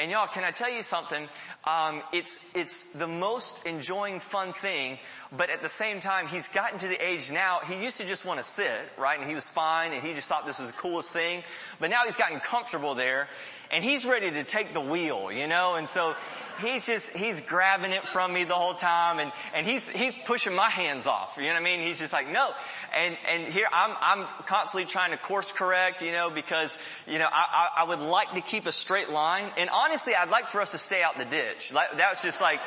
And 0.00 0.12
y'all, 0.12 0.28
can 0.28 0.44
I 0.44 0.52
tell 0.52 0.70
you 0.70 0.82
something? 0.82 1.28
Um, 1.64 2.02
it's 2.12 2.48
it's 2.54 2.86
the 2.92 3.08
most 3.08 3.66
enjoying, 3.66 4.20
fun 4.20 4.52
thing, 4.52 4.96
but 5.36 5.50
at 5.50 5.60
the 5.60 5.68
same 5.68 5.98
time, 5.98 6.28
he's 6.28 6.46
gotten 6.46 6.78
to 6.78 6.86
the 6.86 7.04
age 7.04 7.32
now. 7.32 7.58
He 7.66 7.82
used 7.82 7.96
to 7.96 8.06
just 8.06 8.24
want 8.24 8.38
to 8.38 8.44
sit, 8.44 8.70
right, 8.96 9.18
and 9.18 9.28
he 9.28 9.34
was 9.34 9.50
fine, 9.50 9.92
and 9.92 10.00
he 10.00 10.14
just 10.14 10.28
thought 10.28 10.46
this 10.46 10.60
was 10.60 10.70
the 10.70 10.78
coolest 10.78 11.12
thing. 11.12 11.42
But 11.80 11.90
now 11.90 12.04
he's 12.04 12.16
gotten 12.16 12.38
comfortable 12.38 12.94
there, 12.94 13.28
and 13.70 13.84
he's 13.84 14.04
ready 14.04 14.30
to 14.30 14.44
take 14.44 14.72
the 14.72 14.80
wheel, 14.80 15.30
you 15.30 15.46
know. 15.46 15.74
And 15.74 15.88
so 15.88 16.14
he's 16.60 16.86
just, 16.86 17.10
he's 17.10 17.40
grabbing 17.40 17.92
it 17.92 18.04
from 18.04 18.32
me 18.32 18.44
the 18.44 18.54
whole 18.54 18.74
time 18.74 19.18
and, 19.18 19.32
and 19.54 19.66
he's, 19.66 19.88
he's 19.88 20.14
pushing 20.24 20.54
my 20.54 20.70
hands 20.70 21.06
off. 21.06 21.36
You 21.36 21.44
know 21.44 21.54
what 21.54 21.60
I 21.60 21.64
mean? 21.64 21.80
He's 21.80 21.98
just 21.98 22.12
like, 22.12 22.30
no. 22.30 22.52
And, 22.96 23.16
and 23.32 23.52
here 23.52 23.66
I'm, 23.72 23.94
I'm 24.00 24.26
constantly 24.46 24.86
trying 24.86 25.10
to 25.12 25.16
course 25.16 25.52
correct, 25.52 26.02
you 26.02 26.12
know, 26.12 26.30
because, 26.30 26.76
you 27.06 27.18
know, 27.18 27.28
I, 27.30 27.70
I, 27.76 27.82
I 27.82 27.84
would 27.84 28.00
like 28.00 28.32
to 28.32 28.40
keep 28.40 28.66
a 28.66 28.72
straight 28.72 29.10
line. 29.10 29.50
And 29.56 29.70
honestly, 29.70 30.14
I'd 30.14 30.30
like 30.30 30.48
for 30.48 30.60
us 30.60 30.72
to 30.72 30.78
stay 30.78 31.02
out 31.02 31.18
the 31.18 31.24
ditch. 31.24 31.72
Like, 31.72 31.96
that's 31.96 32.22
just 32.22 32.40
like, 32.40 32.60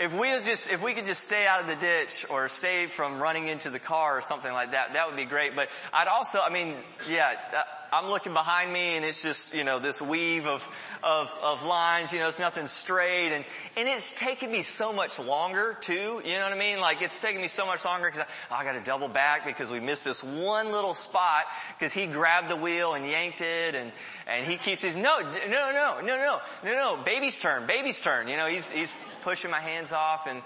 if 0.00 0.18
we 0.18 0.28
just, 0.44 0.70
if 0.70 0.82
we 0.82 0.94
could 0.94 1.04
just 1.04 1.22
stay 1.22 1.46
out 1.46 1.60
of 1.60 1.68
the 1.68 1.76
ditch 1.76 2.24
or 2.30 2.48
stay 2.48 2.86
from 2.86 3.20
running 3.20 3.48
into 3.48 3.68
the 3.68 3.78
car 3.78 4.16
or 4.16 4.22
something 4.22 4.52
like 4.52 4.72
that, 4.72 4.94
that 4.94 5.06
would 5.06 5.16
be 5.16 5.26
great. 5.26 5.54
But 5.54 5.68
I'd 5.92 6.08
also, 6.08 6.40
I 6.40 6.50
mean, 6.50 6.74
yeah, 7.08 7.34
uh, 7.54 7.62
I'm 7.92 8.08
looking 8.08 8.32
behind 8.32 8.72
me 8.72 8.96
and 8.96 9.04
it's 9.04 9.22
just, 9.22 9.52
you 9.54 9.64
know, 9.64 9.78
this 9.78 10.00
weave 10.00 10.46
of, 10.46 10.66
of, 11.02 11.28
of 11.42 11.64
lines, 11.64 12.12
you 12.12 12.20
know, 12.20 12.28
it's 12.28 12.38
nothing 12.38 12.66
straight 12.66 13.32
and, 13.32 13.44
and 13.76 13.88
it's 13.88 14.12
taken 14.12 14.50
me 14.50 14.62
so 14.62 14.92
much 14.92 15.18
longer 15.18 15.76
too, 15.80 16.22
you 16.24 16.38
know 16.38 16.44
what 16.44 16.52
I 16.52 16.58
mean? 16.58 16.80
Like 16.80 17.02
it's 17.02 17.20
taken 17.20 17.40
me 17.40 17.48
so 17.48 17.66
much 17.66 17.84
longer 17.84 18.10
because 18.10 18.26
I, 18.50 18.60
I 18.60 18.64
gotta 18.64 18.80
double 18.80 19.08
back 19.08 19.44
because 19.44 19.70
we 19.70 19.80
missed 19.80 20.04
this 20.04 20.22
one 20.22 20.70
little 20.70 20.94
spot 20.94 21.44
because 21.78 21.92
he 21.92 22.06
grabbed 22.06 22.48
the 22.48 22.56
wheel 22.56 22.94
and 22.94 23.06
yanked 23.06 23.40
it 23.40 23.74
and, 23.74 23.90
and 24.26 24.46
he 24.46 24.56
keeps 24.56 24.82
saying, 24.82 25.02
no, 25.02 25.20
no, 25.20 25.48
no, 25.48 26.00
no, 26.00 26.00
no, 26.00 26.40
no, 26.64 26.70
no, 26.96 27.02
baby's 27.04 27.38
turn, 27.38 27.66
baby's 27.66 28.00
turn. 28.00 28.28
You 28.28 28.36
know, 28.36 28.46
he's, 28.46 28.70
he's 28.70 28.92
pushing 29.22 29.50
my 29.50 29.60
hands 29.60 29.92
off 29.92 30.26
and, 30.28 30.42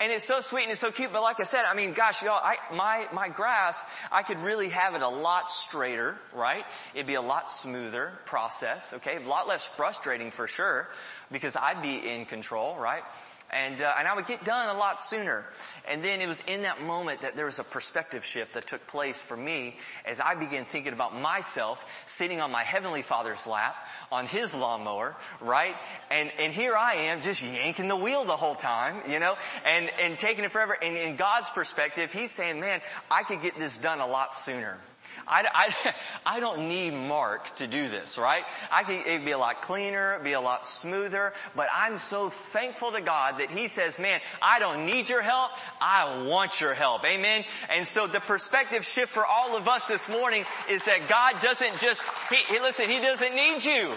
and 0.00 0.12
it's 0.12 0.24
so 0.24 0.40
sweet 0.40 0.62
and 0.62 0.72
it's 0.72 0.80
so 0.80 0.90
cute. 0.90 1.12
But 1.12 1.22
like 1.22 1.40
I 1.40 1.44
said, 1.44 1.64
I 1.64 1.74
mean, 1.74 1.92
gosh, 1.92 2.22
y'all, 2.22 2.40
I, 2.42 2.56
my, 2.74 3.06
my 3.12 3.28
grass, 3.28 3.84
I 4.12 4.22
could 4.22 4.38
really 4.40 4.68
have 4.68 4.94
it 4.94 5.02
a 5.02 5.08
lot 5.08 5.50
straighter, 5.50 6.16
right? 6.32 6.64
It'd 6.94 7.06
be 7.06 7.14
a 7.14 7.22
lot 7.22 7.50
smoother 7.50 8.12
process, 8.24 8.92
okay? 8.94 9.16
A 9.16 9.28
lot 9.28 9.48
less 9.48 9.64
frustrating 9.64 10.30
for 10.30 10.48
sure 10.48 10.88
because 11.30 11.56
I'd 11.56 11.82
be 11.82 11.96
in 11.96 12.24
control, 12.26 12.76
right? 12.76 13.02
And, 13.50 13.80
uh, 13.80 13.94
and 13.98 14.06
I 14.06 14.14
would 14.14 14.26
get 14.26 14.44
done 14.44 14.74
a 14.74 14.78
lot 14.78 15.00
sooner. 15.00 15.46
And 15.86 16.04
then 16.04 16.20
it 16.20 16.28
was 16.28 16.42
in 16.46 16.62
that 16.62 16.82
moment 16.82 17.22
that 17.22 17.34
there 17.34 17.46
was 17.46 17.58
a 17.58 17.64
perspective 17.64 18.24
shift 18.24 18.54
that 18.54 18.66
took 18.66 18.86
place 18.86 19.20
for 19.20 19.36
me 19.36 19.76
as 20.04 20.20
I 20.20 20.34
began 20.34 20.66
thinking 20.66 20.92
about 20.92 21.18
myself 21.18 21.84
sitting 22.04 22.40
on 22.40 22.50
my 22.50 22.62
Heavenly 22.62 23.02
Father's 23.02 23.46
lap 23.46 23.74
on 24.12 24.26
His 24.26 24.54
lawnmower, 24.54 25.16
right? 25.40 25.74
And, 26.10 26.30
and 26.38 26.52
here 26.52 26.76
I 26.76 26.94
am 26.94 27.22
just 27.22 27.42
yanking 27.42 27.88
the 27.88 27.96
wheel 27.96 28.24
the 28.24 28.36
whole 28.36 28.54
time, 28.54 29.02
you 29.08 29.18
know, 29.18 29.36
and, 29.64 29.90
and 30.00 30.18
taking 30.18 30.44
it 30.44 30.52
forever. 30.52 30.76
And 30.80 30.96
in 30.96 31.16
God's 31.16 31.48
perspective, 31.50 32.12
He's 32.12 32.30
saying, 32.30 32.60
man, 32.60 32.80
I 33.10 33.22
could 33.22 33.40
get 33.40 33.58
this 33.58 33.78
done 33.78 34.00
a 34.00 34.06
lot 34.06 34.34
sooner. 34.34 34.78
I, 35.26 35.44
I, 35.52 35.94
I 36.36 36.40
don't 36.40 36.68
need 36.68 36.92
Mark 36.92 37.54
to 37.56 37.66
do 37.66 37.88
this, 37.88 38.18
right? 38.18 38.44
I 38.70 38.84
could, 38.84 39.06
it'd 39.06 39.24
be 39.24 39.32
a 39.32 39.38
lot 39.38 39.62
cleaner, 39.62 40.14
it'd 40.14 40.24
be 40.24 40.32
a 40.32 40.40
lot 40.40 40.66
smoother, 40.66 41.32
but 41.56 41.68
I'm 41.74 41.96
so 41.96 42.30
thankful 42.30 42.92
to 42.92 43.00
God 43.00 43.38
that 43.38 43.50
He 43.50 43.68
says, 43.68 43.98
man, 43.98 44.20
I 44.42 44.58
don't 44.58 44.86
need 44.86 45.08
your 45.08 45.22
help, 45.22 45.52
I 45.80 46.24
want 46.24 46.60
your 46.60 46.74
help. 46.74 47.04
Amen? 47.04 47.44
And 47.70 47.86
so 47.86 48.06
the 48.06 48.20
perspective 48.20 48.84
shift 48.84 49.12
for 49.12 49.24
all 49.24 49.56
of 49.56 49.68
us 49.68 49.88
this 49.88 50.08
morning 50.08 50.44
is 50.70 50.84
that 50.84 51.08
God 51.08 51.40
doesn't 51.40 51.78
just, 51.78 52.06
he, 52.30 52.36
he 52.52 52.60
listen, 52.60 52.88
He 52.88 53.00
doesn't 53.00 53.34
need 53.34 53.64
you 53.64 53.94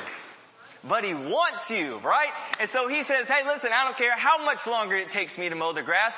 but 0.84 1.04
he 1.04 1.14
wants 1.14 1.70
you, 1.70 1.98
right? 2.00 2.32
And 2.60 2.70
so 2.70 2.88
he 2.88 3.04
says, 3.04 3.28
hey 3.28 3.46
listen, 3.46 3.72
I 3.74 3.84
don't 3.84 3.98
care 3.98 4.16
how 4.18 4.44
much 4.44 4.68
longer 4.68 4.96
it 4.96 5.10
takes 5.12 5.38
me 5.38 5.50
to 5.50 5.56
mow 5.56 5.74
the 5.74 5.84
grass. 5.84 6.18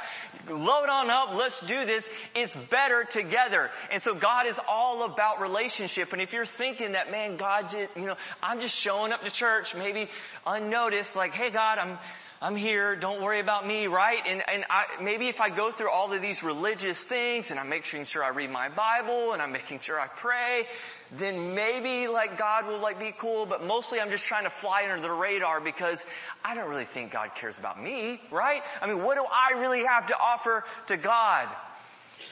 Load 0.49 0.89
on 0.89 1.09
up, 1.09 1.33
let's 1.33 1.61
do 1.61 1.85
this. 1.85 2.09
It's 2.35 2.55
better 2.55 3.03
together. 3.03 3.71
And 3.91 4.01
so 4.01 4.13
God 4.13 4.45
is 4.45 4.59
all 4.67 5.05
about 5.05 5.41
relationship. 5.41 6.13
And 6.13 6.21
if 6.21 6.33
you're 6.33 6.45
thinking 6.45 6.93
that, 6.93 7.11
man, 7.11 7.37
God, 7.37 7.69
just, 7.69 7.95
you 7.95 8.05
know, 8.05 8.17
I'm 8.41 8.59
just 8.59 8.77
showing 8.77 9.13
up 9.13 9.23
to 9.23 9.31
church, 9.31 9.75
maybe 9.75 10.09
unnoticed, 10.45 11.15
like, 11.15 11.33
hey 11.33 11.49
God, 11.49 11.77
I'm, 11.77 11.97
I'm 12.43 12.57
here. 12.57 12.97
Don't 12.97 13.21
worry 13.21 13.39
about 13.39 13.65
me, 13.65 13.87
right? 13.87 14.21
And, 14.27 14.43
and 14.49 14.65
I, 14.69 14.83
maybe 15.01 15.29
if 15.29 15.39
I 15.39 15.49
go 15.49 15.71
through 15.71 15.89
all 15.89 16.11
of 16.11 16.21
these 16.21 16.43
religious 16.43 17.05
things 17.05 17.51
and 17.51 17.59
I'm 17.59 17.69
making 17.69 18.03
sure 18.03 18.21
I 18.21 18.31
read 18.31 18.51
my 18.51 18.67
Bible 18.67 19.31
and 19.31 19.41
I'm 19.41 19.53
making 19.53 19.79
sure 19.79 19.97
I 19.97 20.07
pray, 20.07 20.67
then 21.13 21.55
maybe 21.55 22.09
like 22.09 22.37
God 22.37 22.67
will 22.67 22.81
like 22.81 22.99
be 22.99 23.13
cool, 23.17 23.45
but 23.45 23.63
mostly 23.63 24.01
I'm 24.01 24.09
just 24.09 24.25
trying 24.25 24.43
to 24.43 24.49
fly 24.49 24.83
under 24.83 25.01
the 25.01 25.09
radar 25.09 25.61
because 25.61 26.05
I 26.43 26.53
don't 26.53 26.69
really 26.69 26.83
think 26.83 27.13
God 27.13 27.33
cares 27.33 27.59
about 27.59 27.81
me, 27.81 28.19
right? 28.29 28.61
I 28.81 28.87
mean, 28.87 29.01
what 29.01 29.15
do 29.15 29.23
I 29.23 29.61
really 29.61 29.85
have 29.85 30.07
to 30.07 30.15
offer 30.21 30.65
to 30.87 30.97
God? 30.97 31.47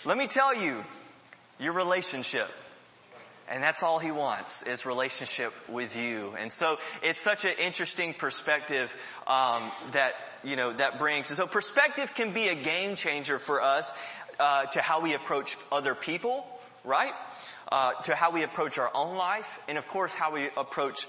Let 0.03 0.17
me 0.17 0.27
tell 0.27 0.53
you, 0.53 0.83
your 1.57 1.71
relationship. 1.71 2.49
And 3.51 3.61
that's 3.61 3.83
all 3.83 3.99
he 3.99 4.11
wants 4.11 4.63
is 4.63 4.85
relationship 4.85 5.53
with 5.67 5.97
you. 5.97 6.33
And 6.39 6.49
so 6.49 6.77
it's 7.03 7.19
such 7.19 7.43
an 7.43 7.51
interesting 7.59 8.13
perspective 8.13 8.95
um, 9.27 9.69
that 9.91 10.13
you 10.41 10.55
know 10.55 10.71
that 10.71 10.97
brings. 10.97 11.29
And 11.29 11.35
so 11.35 11.47
perspective 11.47 12.15
can 12.15 12.31
be 12.31 12.47
a 12.47 12.55
game 12.55 12.95
changer 12.95 13.39
for 13.39 13.61
us 13.61 13.93
uh, 14.39 14.67
to 14.67 14.81
how 14.81 15.01
we 15.01 15.15
approach 15.15 15.57
other 15.69 15.93
people, 15.95 16.45
right? 16.85 17.11
Uh, 17.69 17.93
to 18.03 18.15
how 18.15 18.31
we 18.31 18.43
approach 18.43 18.79
our 18.79 18.89
own 18.95 19.17
life, 19.17 19.59
and 19.67 19.77
of 19.77 19.85
course 19.85 20.15
how 20.15 20.31
we 20.31 20.49
approach 20.55 21.05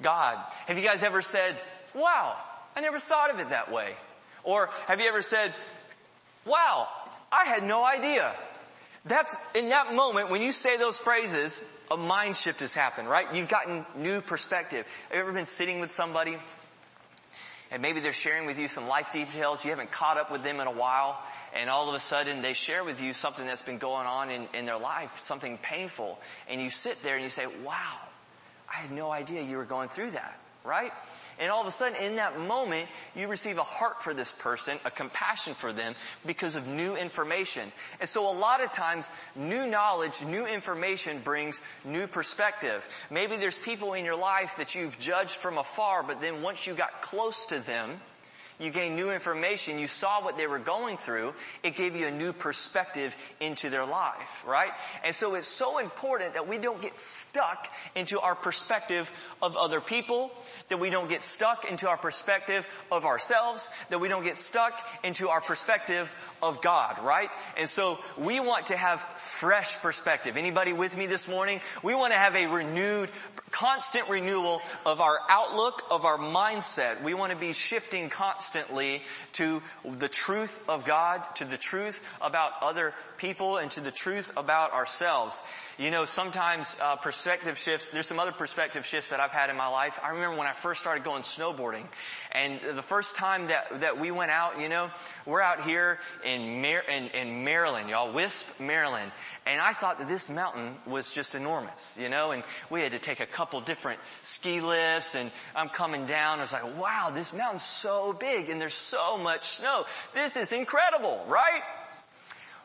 God. 0.00 0.38
Have 0.66 0.78
you 0.78 0.84
guys 0.84 1.02
ever 1.02 1.20
said, 1.20 1.60
"Wow, 1.94 2.36
I 2.74 2.80
never 2.80 3.00
thought 3.00 3.34
of 3.34 3.38
it 3.38 3.50
that 3.50 3.70
way," 3.70 3.94
or 4.44 4.70
have 4.86 4.98
you 4.98 5.08
ever 5.08 5.20
said, 5.20 5.52
"Wow, 6.46 6.88
I 7.30 7.44
had 7.44 7.62
no 7.62 7.84
idea." 7.84 8.34
That's 9.04 9.36
in 9.54 9.70
that 9.70 9.94
moment 9.94 10.30
when 10.30 10.42
you 10.42 10.52
say 10.52 10.76
those 10.76 10.98
phrases, 10.98 11.62
a 11.92 11.96
mind 11.96 12.36
shift 12.36 12.60
has 12.60 12.74
happened, 12.74 13.08
right? 13.08 13.26
You've 13.34 13.48
gotten 13.48 13.84
new 13.96 14.20
perspective. 14.20 14.86
Have 15.08 15.16
you 15.16 15.22
ever 15.22 15.32
been 15.32 15.46
sitting 15.46 15.80
with 15.80 15.90
somebody 15.90 16.38
and 17.70 17.80
maybe 17.80 18.00
they're 18.00 18.12
sharing 18.12 18.44
with 18.44 18.58
you 18.58 18.68
some 18.68 18.86
life 18.86 19.12
details. 19.12 19.64
You 19.64 19.70
haven't 19.70 19.90
caught 19.90 20.18
up 20.18 20.30
with 20.30 20.42
them 20.42 20.60
in 20.60 20.66
a 20.66 20.72
while 20.72 21.18
and 21.54 21.70
all 21.70 21.88
of 21.88 21.94
a 21.94 22.00
sudden 22.00 22.42
they 22.42 22.52
share 22.52 22.84
with 22.84 23.02
you 23.02 23.12
something 23.12 23.46
that's 23.46 23.62
been 23.62 23.78
going 23.78 24.06
on 24.06 24.30
in, 24.30 24.46
in 24.52 24.66
their 24.66 24.78
life, 24.78 25.20
something 25.20 25.58
painful. 25.58 26.18
And 26.48 26.60
you 26.60 26.68
sit 26.68 27.02
there 27.02 27.14
and 27.14 27.22
you 27.22 27.30
say, 27.30 27.46
wow, 27.46 27.96
I 28.70 28.76
had 28.76 28.90
no 28.90 29.10
idea 29.10 29.42
you 29.42 29.56
were 29.56 29.64
going 29.64 29.88
through 29.88 30.12
that, 30.12 30.38
right? 30.64 30.92
And 31.38 31.50
all 31.50 31.60
of 31.60 31.66
a 31.66 31.70
sudden, 31.70 31.96
in 32.02 32.16
that 32.16 32.38
moment, 32.38 32.88
you 33.14 33.28
receive 33.28 33.58
a 33.58 33.62
heart 33.62 34.02
for 34.02 34.14
this 34.14 34.32
person, 34.32 34.78
a 34.84 34.90
compassion 34.90 35.54
for 35.54 35.72
them 35.72 35.94
because 36.26 36.54
of 36.54 36.66
new 36.66 36.96
information. 36.96 37.72
And 38.00 38.08
so 38.08 38.30
a 38.30 38.36
lot 38.38 38.62
of 38.62 38.72
times, 38.72 39.10
new 39.34 39.66
knowledge, 39.66 40.22
new 40.24 40.46
information 40.46 41.20
brings 41.22 41.60
new 41.84 42.06
perspective. 42.06 42.86
Maybe 43.10 43.36
there's 43.36 43.58
people 43.58 43.94
in 43.94 44.04
your 44.04 44.18
life 44.18 44.56
that 44.56 44.74
you've 44.74 44.98
judged 44.98 45.36
from 45.36 45.58
afar, 45.58 46.02
but 46.02 46.20
then 46.20 46.42
once 46.42 46.66
you 46.66 46.74
got 46.74 47.02
close 47.02 47.46
to 47.46 47.58
them, 47.60 48.00
you 48.58 48.70
gained 48.70 48.96
new 48.96 49.10
information, 49.10 49.78
you 49.78 49.88
saw 49.88 50.22
what 50.22 50.36
they 50.36 50.46
were 50.46 50.58
going 50.58 50.96
through, 50.96 51.34
it 51.62 51.74
gave 51.74 51.96
you 51.96 52.06
a 52.06 52.10
new 52.10 52.32
perspective 52.32 53.16
into 53.40 53.70
their 53.70 53.86
life, 53.86 54.44
right? 54.46 54.72
And 55.04 55.14
so 55.14 55.34
it's 55.34 55.48
so 55.48 55.78
important 55.78 56.34
that 56.34 56.48
we 56.48 56.58
don't 56.58 56.80
get 56.80 57.00
stuck 57.00 57.68
into 57.94 58.20
our 58.20 58.34
perspective 58.34 59.10
of 59.40 59.56
other 59.56 59.80
people, 59.80 60.30
that 60.68 60.78
we 60.78 60.90
don't 60.90 61.08
get 61.08 61.24
stuck 61.24 61.64
into 61.70 61.88
our 61.88 61.96
perspective 61.96 62.66
of 62.90 63.04
ourselves, 63.04 63.68
that 63.90 64.00
we 64.00 64.08
don't 64.08 64.24
get 64.24 64.36
stuck 64.36 64.86
into 65.02 65.28
our 65.28 65.40
perspective 65.40 66.14
of 66.42 66.60
God, 66.62 67.02
right? 67.02 67.30
And 67.56 67.68
so 67.68 67.98
we 68.18 68.40
want 68.40 68.66
to 68.66 68.76
have 68.76 69.00
fresh 69.16 69.78
perspective. 69.78 70.36
Anybody 70.36 70.72
with 70.72 70.96
me 70.96 71.06
this 71.06 71.28
morning? 71.28 71.60
We 71.82 71.94
want 71.94 72.12
to 72.12 72.18
have 72.18 72.36
a 72.36 72.46
renewed, 72.46 73.08
constant 73.50 74.08
renewal 74.08 74.60
of 74.84 75.00
our 75.00 75.18
outlook, 75.28 75.82
of 75.90 76.04
our 76.04 76.18
mindset. 76.18 77.02
We 77.02 77.14
want 77.14 77.32
to 77.32 77.38
be 77.38 77.52
shifting 77.52 78.10
constantly 78.10 78.41
constantly 78.42 79.02
to 79.32 79.62
the 79.84 80.08
truth 80.08 80.68
of 80.68 80.84
God, 80.84 81.22
to 81.36 81.44
the 81.44 81.56
truth 81.56 82.04
about 82.20 82.52
other 82.60 82.92
people, 83.22 83.56
and 83.56 83.70
to 83.70 83.80
the 83.80 83.90
truth 83.90 84.32
about 84.36 84.72
ourselves. 84.72 85.42
You 85.78 85.90
know, 85.90 86.04
sometimes 86.04 86.76
uh, 86.82 86.96
perspective 86.96 87.56
shifts. 87.56 87.88
There's 87.88 88.06
some 88.06 88.18
other 88.18 88.32
perspective 88.32 88.84
shifts 88.84 89.10
that 89.10 89.20
I've 89.20 89.30
had 89.30 89.48
in 89.48 89.56
my 89.56 89.68
life. 89.68 89.98
I 90.02 90.10
remember 90.10 90.36
when 90.36 90.46
I 90.46 90.52
first 90.52 90.82
started 90.82 91.04
going 91.04 91.22
snowboarding, 91.22 91.86
and 92.32 92.60
the 92.60 92.82
first 92.82 93.16
time 93.16 93.46
that 93.46 93.80
that 93.80 93.98
we 93.98 94.10
went 94.10 94.32
out, 94.32 94.60
you 94.60 94.68
know, 94.68 94.90
we're 95.24 95.40
out 95.40 95.62
here 95.62 96.00
in 96.24 96.60
Mar- 96.60 96.84
in, 96.88 97.06
in 97.08 97.44
Maryland, 97.44 97.88
y'all, 97.88 98.12
Wisp, 98.12 98.46
Maryland, 98.60 99.10
and 99.46 99.60
I 99.60 99.72
thought 99.72 100.00
that 100.00 100.08
this 100.08 100.28
mountain 100.28 100.74
was 100.84 101.14
just 101.14 101.34
enormous, 101.34 101.96
you 101.98 102.08
know, 102.08 102.32
and 102.32 102.42
we 102.68 102.82
had 102.82 102.92
to 102.92 102.98
take 102.98 103.20
a 103.20 103.26
couple 103.26 103.60
different 103.60 104.00
ski 104.22 104.60
lifts, 104.60 105.14
and 105.14 105.30
I'm 105.54 105.68
coming 105.68 106.06
down. 106.06 106.40
I 106.40 106.42
was 106.42 106.52
like, 106.52 106.76
wow, 106.76 107.12
this 107.14 107.32
mountain's 107.32 107.62
so 107.62 108.12
big 108.12 108.32
big 108.32 108.50
and 108.50 108.60
there's 108.60 108.74
so 108.74 109.18
much 109.18 109.44
snow. 109.44 109.84
This 110.14 110.36
is 110.36 110.52
incredible, 110.52 111.24
right? 111.28 111.62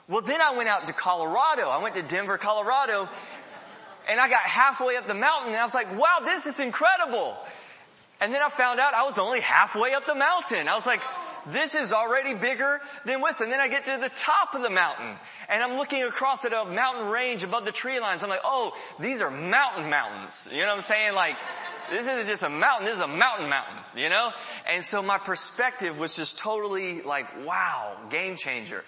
Well, 0.09 0.21
then 0.21 0.41
I 0.41 0.55
went 0.55 0.69
out 0.69 0.87
to 0.87 0.93
Colorado. 0.93 1.69
I 1.69 1.81
went 1.83 1.95
to 1.95 2.03
Denver, 2.03 2.37
Colorado, 2.37 3.09
and 4.07 4.19
I 4.19 4.29
got 4.29 4.41
halfway 4.41 4.95
up 4.95 5.07
the 5.07 5.13
mountain 5.13 5.49
and 5.49 5.57
I 5.57 5.65
was 5.65 5.73
like, 5.73 5.97
wow, 5.99 6.19
this 6.23 6.45
is 6.45 6.59
incredible. 6.59 7.37
And 8.21 8.33
then 8.33 8.41
I 8.41 8.49
found 8.49 8.79
out 8.79 8.93
I 8.93 9.03
was 9.03 9.19
only 9.19 9.41
halfway 9.41 9.93
up 9.93 10.05
the 10.05 10.15
mountain. 10.15 10.67
I 10.67 10.75
was 10.75 10.85
like, 10.85 11.01
this 11.51 11.75
is 11.75 11.93
already 11.93 12.33
bigger 12.33 12.79
than. 13.05 13.21
And 13.21 13.51
then 13.51 13.59
I 13.59 13.67
get 13.67 13.85
to 13.85 13.97
the 13.99 14.11
top 14.15 14.55
of 14.55 14.63
the 14.63 14.69
mountain 14.69 15.15
and 15.49 15.61
I'm 15.61 15.75
looking 15.75 16.03
across 16.03 16.45
at 16.45 16.53
a 16.53 16.65
mountain 16.65 17.09
range 17.09 17.43
above 17.43 17.65
the 17.65 17.71
tree 17.73 17.99
lines. 17.99 18.23
I'm 18.23 18.29
like, 18.29 18.41
oh, 18.45 18.73
these 18.99 19.21
are 19.21 19.29
mountain 19.29 19.89
mountains. 19.89 20.47
You 20.51 20.59
know 20.61 20.67
what 20.67 20.75
I'm 20.77 20.81
saying? 20.81 21.15
Like, 21.15 21.35
this 21.91 22.07
isn't 22.07 22.27
just 22.27 22.43
a 22.43 22.49
mountain, 22.49 22.85
this 22.85 22.95
is 22.95 23.01
a 23.01 23.07
mountain 23.07 23.49
mountain, 23.49 23.77
you 23.95 24.09
know? 24.09 24.31
And 24.73 24.83
so 24.83 25.01
my 25.01 25.17
perspective 25.17 25.99
was 25.99 26.15
just 26.15 26.37
totally 26.37 27.01
like, 27.01 27.45
wow, 27.45 27.97
game 28.09 28.35
changer. 28.35 28.83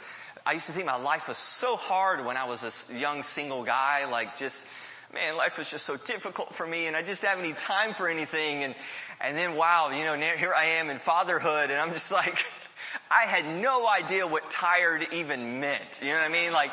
I 0.49 0.53
used 0.53 0.65
to 0.65 0.71
think 0.71 0.87
my 0.87 0.95
life 0.95 1.27
was 1.27 1.37
so 1.37 1.75
hard 1.75 2.25
when 2.25 2.35
I 2.35 2.45
was 2.45 2.89
a 2.89 2.97
young 2.97 3.21
single 3.21 3.63
guy, 3.63 4.09
like 4.09 4.35
just, 4.35 4.65
man, 5.13 5.37
life 5.37 5.59
was 5.59 5.69
just 5.69 5.85
so 5.85 5.95
difficult 5.95 6.55
for 6.55 6.65
me 6.65 6.87
and 6.87 6.95
I 6.95 7.03
just 7.03 7.21
didn't 7.21 7.35
have 7.35 7.45
any 7.45 7.53
time 7.53 7.93
for 7.93 8.09
anything. 8.09 8.63
And, 8.63 8.73
and 9.21 9.37
then 9.37 9.53
wow, 9.53 9.91
you 9.91 10.03
know, 10.03 10.15
here 10.15 10.51
I 10.51 10.65
am 10.79 10.89
in 10.89 10.97
fatherhood 10.97 11.69
and 11.69 11.79
I'm 11.79 11.93
just 11.93 12.11
like, 12.11 12.43
I 13.11 13.27
had 13.27 13.61
no 13.61 13.87
idea 13.87 14.25
what 14.25 14.49
tired 14.49 15.07
even 15.11 15.59
meant. 15.59 16.01
You 16.01 16.07
know 16.07 16.15
what 16.15 16.25
I 16.25 16.29
mean? 16.29 16.51
Like 16.51 16.71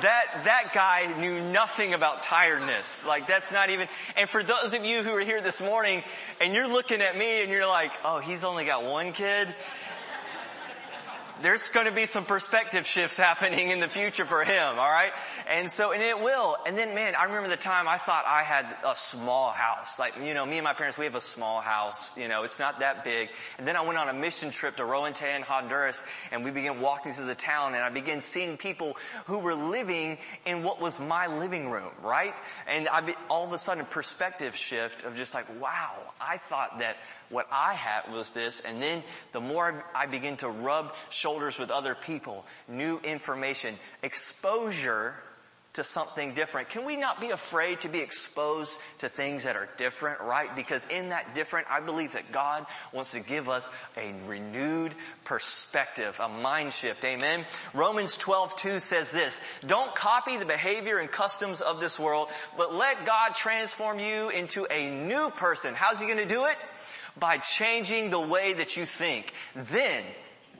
that, 0.00 0.44
that 0.44 0.70
guy 0.72 1.14
knew 1.20 1.38
nothing 1.38 1.92
about 1.92 2.22
tiredness. 2.22 3.04
Like 3.04 3.26
that's 3.26 3.52
not 3.52 3.68
even, 3.68 3.88
and 4.16 4.30
for 4.30 4.42
those 4.42 4.72
of 4.72 4.86
you 4.86 5.02
who 5.02 5.10
are 5.10 5.20
here 5.20 5.42
this 5.42 5.60
morning 5.60 6.02
and 6.40 6.54
you're 6.54 6.66
looking 6.66 7.02
at 7.02 7.14
me 7.14 7.42
and 7.42 7.52
you're 7.52 7.68
like, 7.68 7.92
oh, 8.06 8.20
he's 8.20 8.42
only 8.42 8.64
got 8.64 8.84
one 8.84 9.12
kid 9.12 9.54
there's 11.42 11.68
going 11.68 11.86
to 11.86 11.92
be 11.92 12.06
some 12.06 12.24
perspective 12.24 12.86
shifts 12.86 13.16
happening 13.16 13.70
in 13.70 13.80
the 13.80 13.88
future 13.88 14.24
for 14.24 14.44
him, 14.44 14.78
alright? 14.78 15.12
And 15.48 15.70
so, 15.70 15.92
and 15.92 16.02
it 16.02 16.18
will. 16.18 16.56
And 16.66 16.76
then 16.76 16.94
man, 16.94 17.14
I 17.18 17.24
remember 17.24 17.48
the 17.48 17.56
time 17.56 17.88
I 17.88 17.98
thought 17.98 18.24
I 18.26 18.42
had 18.42 18.76
a 18.84 18.94
small 18.94 19.50
house. 19.50 19.98
Like, 19.98 20.14
you 20.22 20.34
know, 20.34 20.44
me 20.44 20.58
and 20.58 20.64
my 20.64 20.74
parents, 20.74 20.98
we 20.98 21.04
have 21.04 21.14
a 21.14 21.20
small 21.20 21.60
house, 21.60 22.16
you 22.16 22.28
know, 22.28 22.42
it's 22.42 22.58
not 22.58 22.80
that 22.80 23.04
big. 23.04 23.28
And 23.58 23.66
then 23.66 23.76
I 23.76 23.82
went 23.82 23.98
on 23.98 24.08
a 24.08 24.12
mission 24.12 24.50
trip 24.50 24.76
to 24.76 24.84
Roatan, 24.84 25.42
Honduras, 25.42 26.04
and 26.32 26.44
we 26.44 26.50
began 26.50 26.80
walking 26.80 27.12
through 27.12 27.26
the 27.26 27.34
town 27.34 27.74
and 27.74 27.84
I 27.84 27.90
began 27.90 28.20
seeing 28.20 28.56
people 28.56 28.96
who 29.26 29.38
were 29.38 29.54
living 29.54 30.18
in 30.44 30.62
what 30.62 30.80
was 30.80 31.00
my 31.00 31.26
living 31.26 31.70
room, 31.70 31.90
right? 32.02 32.34
And 32.66 32.88
I 32.88 33.00
be, 33.00 33.14
all 33.30 33.46
of 33.46 33.52
a 33.52 33.58
sudden 33.58 33.84
perspective 33.84 34.56
shift 34.56 35.04
of 35.04 35.16
just 35.16 35.34
like, 35.34 35.46
wow, 35.60 35.92
I 36.20 36.38
thought 36.38 36.80
that 36.80 36.96
what 37.30 37.48
I 37.50 37.74
had 37.74 38.12
was 38.12 38.30
this. 38.30 38.60
And 38.60 38.80
then 38.80 39.02
the 39.32 39.40
more 39.40 39.84
I 39.94 40.06
begin 40.06 40.36
to 40.38 40.48
rub 40.48 40.94
shoulders 41.10 41.58
with 41.58 41.70
other 41.70 41.94
people, 41.94 42.44
new 42.68 42.98
information, 42.98 43.76
exposure 44.02 45.14
to 45.74 45.84
something 45.84 46.34
different. 46.34 46.70
Can 46.70 46.84
we 46.84 46.96
not 46.96 47.20
be 47.20 47.30
afraid 47.30 47.82
to 47.82 47.88
be 47.88 48.00
exposed 48.00 48.80
to 48.98 49.08
things 49.08 49.44
that 49.44 49.54
are 49.54 49.68
different, 49.76 50.20
right? 50.20 50.54
Because 50.56 50.84
in 50.90 51.10
that 51.10 51.36
different, 51.36 51.68
I 51.70 51.80
believe 51.80 52.14
that 52.14 52.32
God 52.32 52.66
wants 52.92 53.12
to 53.12 53.20
give 53.20 53.48
us 53.48 53.70
a 53.96 54.12
renewed 54.26 54.92
perspective, 55.22 56.18
a 56.20 56.28
mind 56.28 56.72
shift. 56.72 57.04
Amen. 57.04 57.44
Romans 57.74 58.16
12, 58.16 58.56
2 58.56 58.80
says 58.80 59.12
this, 59.12 59.40
don't 59.66 59.94
copy 59.94 60.36
the 60.36 60.46
behavior 60.46 60.98
and 60.98 61.08
customs 61.08 61.60
of 61.60 61.80
this 61.80 61.96
world, 61.96 62.28
but 62.56 62.74
let 62.74 63.06
God 63.06 63.36
transform 63.36 64.00
you 64.00 64.30
into 64.30 64.66
a 64.72 64.90
new 64.90 65.30
person. 65.36 65.74
How's 65.74 66.00
he 66.00 66.06
going 66.06 66.18
to 66.18 66.26
do 66.26 66.46
it? 66.46 66.56
By 67.18 67.38
changing 67.38 68.10
the 68.10 68.20
way 68.20 68.52
that 68.52 68.76
you 68.76 68.86
think. 68.86 69.32
Then, 69.54 70.04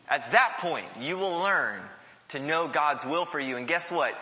at 0.08 0.32
that 0.32 0.58
point, 0.58 0.86
you 1.00 1.16
will 1.16 1.40
learn 1.40 1.80
to 2.28 2.40
know 2.40 2.68
God's 2.68 3.04
will 3.04 3.24
for 3.24 3.40
you. 3.40 3.56
And 3.56 3.66
guess 3.66 3.90
what? 3.92 4.14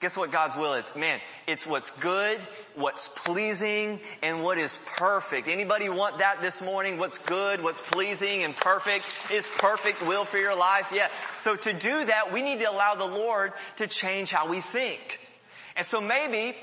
Guess 0.00 0.18
what 0.18 0.30
God's 0.30 0.54
will 0.54 0.74
is? 0.74 0.90
Man, 0.94 1.18
it's 1.46 1.66
what's 1.66 1.90
good, 1.90 2.38
what's 2.74 3.08
pleasing, 3.08 4.00
and 4.22 4.42
what 4.42 4.58
is 4.58 4.78
perfect. 4.96 5.48
Anybody 5.48 5.88
want 5.88 6.18
that 6.18 6.42
this 6.42 6.60
morning? 6.60 6.98
What's 6.98 7.16
good, 7.16 7.62
what's 7.62 7.80
pleasing, 7.80 8.42
and 8.42 8.54
perfect? 8.54 9.06
Is 9.32 9.48
perfect 9.48 10.06
will 10.06 10.26
for 10.26 10.36
your 10.36 10.58
life? 10.58 10.92
Yeah. 10.92 11.08
So 11.36 11.56
to 11.56 11.72
do 11.72 12.04
that, 12.04 12.32
we 12.32 12.42
need 12.42 12.58
to 12.58 12.70
allow 12.70 12.96
the 12.96 13.06
Lord 13.06 13.52
to 13.76 13.86
change 13.86 14.30
how 14.30 14.46
we 14.48 14.60
think. 14.60 15.20
And 15.74 15.86
so 15.86 16.02
maybe 16.02 16.54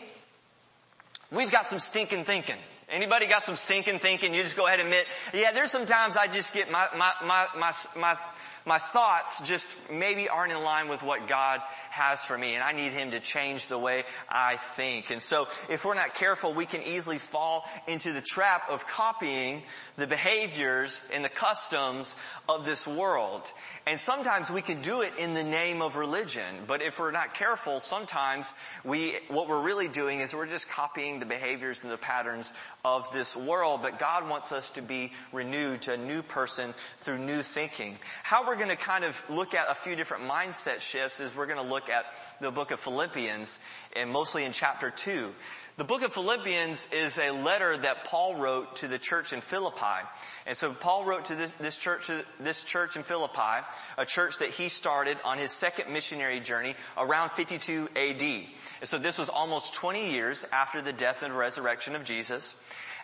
we've 1.31 1.51
got 1.51 1.65
some 1.65 1.79
stinking 1.79 2.25
thinking. 2.25 2.57
Anybody 2.91 3.25
got 3.25 3.43
some 3.43 3.55
stinking 3.55 3.99
thinking? 3.99 4.33
You 4.33 4.43
just 4.43 4.57
go 4.57 4.67
ahead 4.67 4.79
and 4.79 4.87
admit, 4.87 5.07
yeah, 5.33 5.51
there's 5.53 5.71
some 5.71 5.85
times 5.85 6.17
I 6.17 6.27
just 6.27 6.53
get 6.53 6.69
my, 6.69 6.87
my, 6.95 7.13
my, 7.23 7.47
my, 7.57 7.73
my 7.95 8.17
my 8.65 8.77
thoughts 8.77 9.41
just 9.41 9.75
maybe 9.91 10.29
aren't 10.29 10.51
in 10.51 10.63
line 10.63 10.87
with 10.87 11.01
what 11.01 11.27
God 11.27 11.61
has 11.89 12.23
for 12.23 12.37
me 12.37 12.53
and 12.53 12.63
I 12.63 12.71
need 12.73 12.91
Him 12.91 13.11
to 13.11 13.19
change 13.19 13.67
the 13.67 13.77
way 13.77 14.03
I 14.29 14.57
think. 14.57 15.09
And 15.09 15.21
so 15.21 15.47
if 15.69 15.83
we're 15.83 15.95
not 15.95 16.13
careful, 16.13 16.53
we 16.53 16.65
can 16.65 16.83
easily 16.83 17.17
fall 17.17 17.65
into 17.87 18.13
the 18.13 18.21
trap 18.21 18.69
of 18.69 18.85
copying 18.85 19.63
the 19.97 20.07
behaviors 20.07 21.01
and 21.11 21.25
the 21.25 21.29
customs 21.29 22.15
of 22.47 22.65
this 22.65 22.87
world. 22.87 23.51
And 23.87 23.99
sometimes 23.99 24.51
we 24.51 24.61
can 24.61 24.81
do 24.83 25.01
it 25.01 25.11
in 25.17 25.33
the 25.33 25.43
name 25.43 25.81
of 25.81 25.95
religion, 25.95 26.43
but 26.67 26.83
if 26.83 26.99
we're 26.99 27.09
not 27.09 27.33
careful, 27.33 27.79
sometimes 27.79 28.53
we, 28.83 29.15
what 29.27 29.49
we're 29.49 29.63
really 29.63 29.87
doing 29.87 30.19
is 30.19 30.35
we're 30.35 30.45
just 30.45 30.69
copying 30.69 31.19
the 31.19 31.25
behaviors 31.25 31.81
and 31.81 31.91
the 31.91 31.97
patterns 31.97 32.53
of 32.85 33.11
this 33.11 33.35
world, 33.35 33.81
but 33.81 33.97
God 33.97 34.29
wants 34.29 34.51
us 34.51 34.69
to 34.71 34.83
be 34.83 35.11
renewed 35.33 35.81
to 35.83 35.93
a 35.93 35.97
new 35.97 36.21
person 36.21 36.75
through 36.97 37.17
new 37.17 37.41
thinking. 37.41 37.97
How 38.21 38.45
we're 38.45 38.55
going 38.55 38.69
to 38.69 38.75
kind 38.75 39.03
of 39.03 39.23
look 39.31 39.55
at 39.55 39.65
a 39.67 39.73
few 39.73 39.95
different 39.95 40.25
mindset 40.25 40.81
shifts 40.81 41.19
is 41.19 41.35
we're 41.35 41.47
going 41.47 41.63
to 41.63 41.73
look 41.73 41.89
at 41.89 42.05
the 42.39 42.51
book 42.51 42.69
of 42.69 42.79
Philippians 42.79 43.59
and 43.95 44.11
mostly 44.11 44.45
in 44.45 44.51
chapter 44.51 44.91
2. 44.91 45.33
The 45.81 45.87
book 45.87 46.03
of 46.03 46.13
Philippians 46.13 46.89
is 46.91 47.17
a 47.17 47.31
letter 47.31 47.75
that 47.75 48.03
Paul 48.03 48.35
wrote 48.35 48.75
to 48.75 48.87
the 48.87 48.99
church 48.99 49.33
in 49.33 49.41
Philippi. 49.41 50.07
And 50.45 50.55
so 50.55 50.75
Paul 50.75 51.05
wrote 51.05 51.25
to 51.25 51.35
this, 51.35 51.53
this, 51.53 51.75
church, 51.75 52.11
this 52.39 52.63
church 52.63 52.95
in 52.95 53.01
Philippi, 53.01 53.65
a 53.97 54.05
church 54.05 54.37
that 54.37 54.49
he 54.49 54.69
started 54.69 55.17
on 55.25 55.39
his 55.39 55.49
second 55.49 55.91
missionary 55.91 56.39
journey 56.39 56.75
around 56.95 57.31
52 57.31 57.89
AD. 57.95 58.21
And 58.21 58.47
so 58.83 58.99
this 58.99 59.17
was 59.17 59.27
almost 59.29 59.73
20 59.73 60.11
years 60.11 60.45
after 60.53 60.83
the 60.83 60.93
death 60.93 61.23
and 61.23 61.35
resurrection 61.35 61.95
of 61.95 62.03
Jesus. 62.03 62.53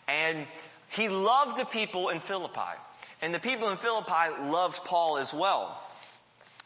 And 0.07 0.45
he 0.89 1.09
loved 1.09 1.57
the 1.57 1.65
people 1.65 2.09
in 2.09 2.19
Philippi. 2.19 2.77
And 3.23 3.33
the 3.33 3.39
people 3.39 3.69
in 3.69 3.77
Philippi 3.77 4.39
loved 4.51 4.85
Paul 4.85 5.17
as 5.17 5.33
well. 5.33 5.81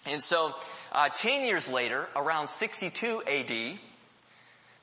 And 0.06 0.22
so, 0.22 0.56
uh, 0.91 1.08
10 1.08 1.46
years 1.46 1.70
later, 1.70 2.10
around 2.18 2.50
62 2.50 3.24
AD, 3.25 3.80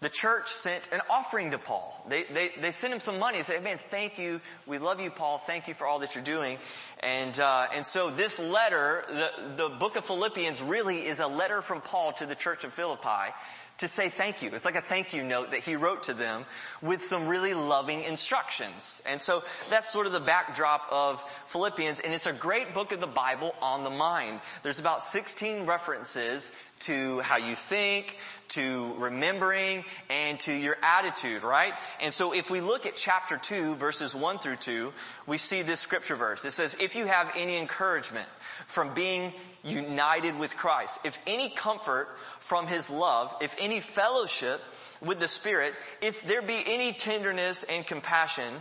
the 0.01 0.09
church 0.09 0.49
sent 0.49 0.89
an 0.93 1.01
offering 1.11 1.51
to 1.51 1.59
Paul. 1.59 2.05
They, 2.09 2.23
they, 2.25 2.53
they 2.61 2.71
sent 2.71 2.93
him 2.93 3.01
some 3.01 3.19
money. 3.19 3.39
They 3.39 3.43
said, 3.43 3.65
man, 3.65 3.79
thank 3.91 4.19
you. 4.19 4.41
We 4.67 4.79
love 4.79 5.01
you, 5.01 5.11
Paul. 5.11 5.39
Thank 5.39 5.67
you 5.67 5.75
for 5.75 5.87
all 5.87 5.99
that 6.01 6.15
you're 6.15 6.23
doing. 6.23 6.59
And, 7.01 7.39
uh, 7.39 7.67
and 7.75 7.85
so 7.85 8.11
this 8.11 8.39
letter, 8.39 9.05
the, 9.09 9.31
the 9.57 9.69
book 9.69 9.97
of 9.97 10.05
Philippians 10.05 10.63
really 10.63 11.07
is 11.07 11.19
a 11.19 11.27
letter 11.27 11.63
from 11.63 11.81
Paul 11.81 12.13
to 12.13 12.27
the 12.27 12.37
church 12.37 12.63
of 12.63 12.73
Philippi 12.73 13.33
to 13.79 13.89
say 13.89 14.09
thank 14.09 14.43
you. 14.43 14.51
It's 14.53 14.65
like 14.65 14.75
a 14.75 14.81
thank 14.81 15.15
you 15.15 15.23
note 15.23 15.53
that 15.53 15.61
he 15.61 15.77
wrote 15.77 16.05
to 16.05 16.15
them 16.15 16.45
with 16.83 17.03
some 17.05 17.29
really 17.29 17.55
loving 17.55 18.03
instructions. 18.03 19.03
And 19.07 19.23
so 19.23 19.45
that's 19.71 19.89
sort 19.89 20.07
of 20.07 20.13
the 20.13 20.21
backdrop 20.21 20.87
of 20.91 21.23
Philippians 21.47 22.01
and 22.01 22.13
it's 22.13 22.27
a 22.27 22.33
great 22.33 22.75
book 22.75 22.93
of 22.93 23.01
the 23.01 23.07
Bible 23.07 23.55
on 23.63 23.85
the 23.85 23.91
mind. 23.91 24.41
There's 24.63 24.81
about 24.81 25.03
16 25.03 25.65
references 25.67 26.53
to 26.81 27.21
how 27.21 27.37
you 27.37 27.55
think, 27.55 28.17
to 28.49 28.95
remembering, 28.97 29.85
and 30.09 30.41
to 30.41 30.53
your 30.53 30.77
attitude, 30.83 31.43
right? 31.43 31.75
And 32.01 32.13
so 32.13 32.33
if 32.33 32.51
we 32.51 32.61
look 32.61 32.87
at 32.87 32.97
chapter 32.97 33.37
2 33.37 33.77
verses 33.77 34.15
1 34.15 34.39
through 34.39 34.57
2, 34.57 34.93
we 35.27 35.39
see 35.39 35.63
this 35.63 35.81
scripture 35.81 36.17
verse. 36.17 36.45
It 36.45 36.53
says, 36.53 36.77
if 36.81 36.97
you 36.97 37.07
have 37.07 37.33
any 37.37 37.59
encouragement 37.59 38.29
from 38.67 38.95
being 38.95 39.33
united 39.65 40.39
with 40.39 40.57
Christ, 40.57 41.01
if 41.05 41.19
any 41.27 41.51
comfort 41.51 42.09
from 42.41 42.67
His 42.67 42.89
love, 42.91 43.35
if 43.41 43.55
any 43.59 43.81
fellowship 43.81 44.61
with 45.01 45.21
the 45.21 45.29
Spirit, 45.29 45.75
if 46.01 46.23
there 46.23 46.43
be 46.43 46.63
any 46.67 46.93
tenderness 46.93 47.65
and 47.65 47.87
compassion, 47.87 48.53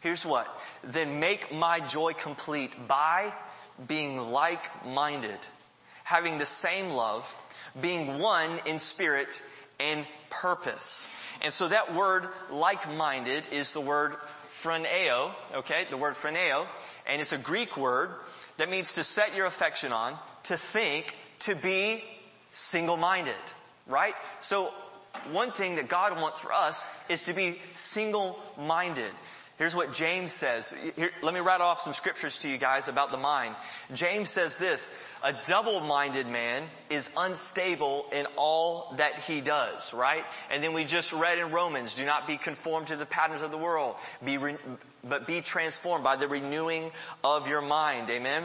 here's 0.00 0.26
what, 0.26 0.46
then 0.84 1.20
make 1.20 1.52
my 1.52 1.80
joy 1.80 2.12
complete 2.12 2.72
by 2.86 3.32
being 3.86 4.18
like-minded, 4.18 5.38
having 6.04 6.38
the 6.38 6.46
same 6.46 6.90
love, 6.90 7.34
being 7.80 8.18
one 8.18 8.50
in 8.66 8.78
spirit 8.78 9.42
and 9.78 10.06
purpose. 10.30 11.10
And 11.42 11.52
so 11.52 11.68
that 11.68 11.94
word 11.94 12.28
like-minded 12.50 13.44
is 13.52 13.72
the 13.72 13.80
word 13.80 14.14
phroneo, 14.52 15.32
okay, 15.54 15.86
the 15.90 15.96
word 15.96 16.14
phroneo, 16.14 16.66
and 17.06 17.20
it's 17.20 17.32
a 17.32 17.38
Greek 17.38 17.76
word 17.76 18.10
that 18.58 18.68
means 18.70 18.94
to 18.94 19.04
set 19.04 19.34
your 19.34 19.46
affection 19.46 19.92
on, 19.92 20.16
to 20.44 20.56
think, 20.56 21.16
to 21.40 21.54
be 21.54 22.04
single-minded, 22.52 23.34
right? 23.86 24.14
So 24.42 24.72
one 25.32 25.52
thing 25.52 25.76
that 25.76 25.88
God 25.88 26.20
wants 26.20 26.40
for 26.40 26.52
us 26.52 26.84
is 27.08 27.24
to 27.24 27.32
be 27.32 27.58
single-minded. 27.74 29.12
Here's 29.60 29.76
what 29.76 29.92
James 29.92 30.32
says. 30.32 30.74
Here, 30.96 31.10
let 31.20 31.34
me 31.34 31.40
write 31.40 31.60
off 31.60 31.82
some 31.82 31.92
scriptures 31.92 32.38
to 32.38 32.48
you 32.48 32.56
guys 32.56 32.88
about 32.88 33.12
the 33.12 33.18
mind. 33.18 33.54
James 33.92 34.30
says 34.30 34.56
this, 34.56 34.90
a 35.22 35.34
double-minded 35.34 36.26
man 36.26 36.62
is 36.88 37.10
unstable 37.14 38.06
in 38.10 38.24
all 38.36 38.94
that 38.96 39.16
he 39.16 39.42
does, 39.42 39.92
right? 39.92 40.24
And 40.50 40.64
then 40.64 40.72
we 40.72 40.84
just 40.84 41.12
read 41.12 41.38
in 41.38 41.50
Romans, 41.50 41.94
do 41.94 42.06
not 42.06 42.26
be 42.26 42.38
conformed 42.38 42.86
to 42.86 42.96
the 42.96 43.04
patterns 43.04 43.42
of 43.42 43.50
the 43.50 43.58
world, 43.58 43.96
be 44.24 44.38
re- 44.38 44.56
but 45.04 45.26
be 45.26 45.42
transformed 45.42 46.04
by 46.04 46.16
the 46.16 46.26
renewing 46.26 46.90
of 47.22 47.46
your 47.46 47.60
mind. 47.60 48.08
Amen? 48.08 48.44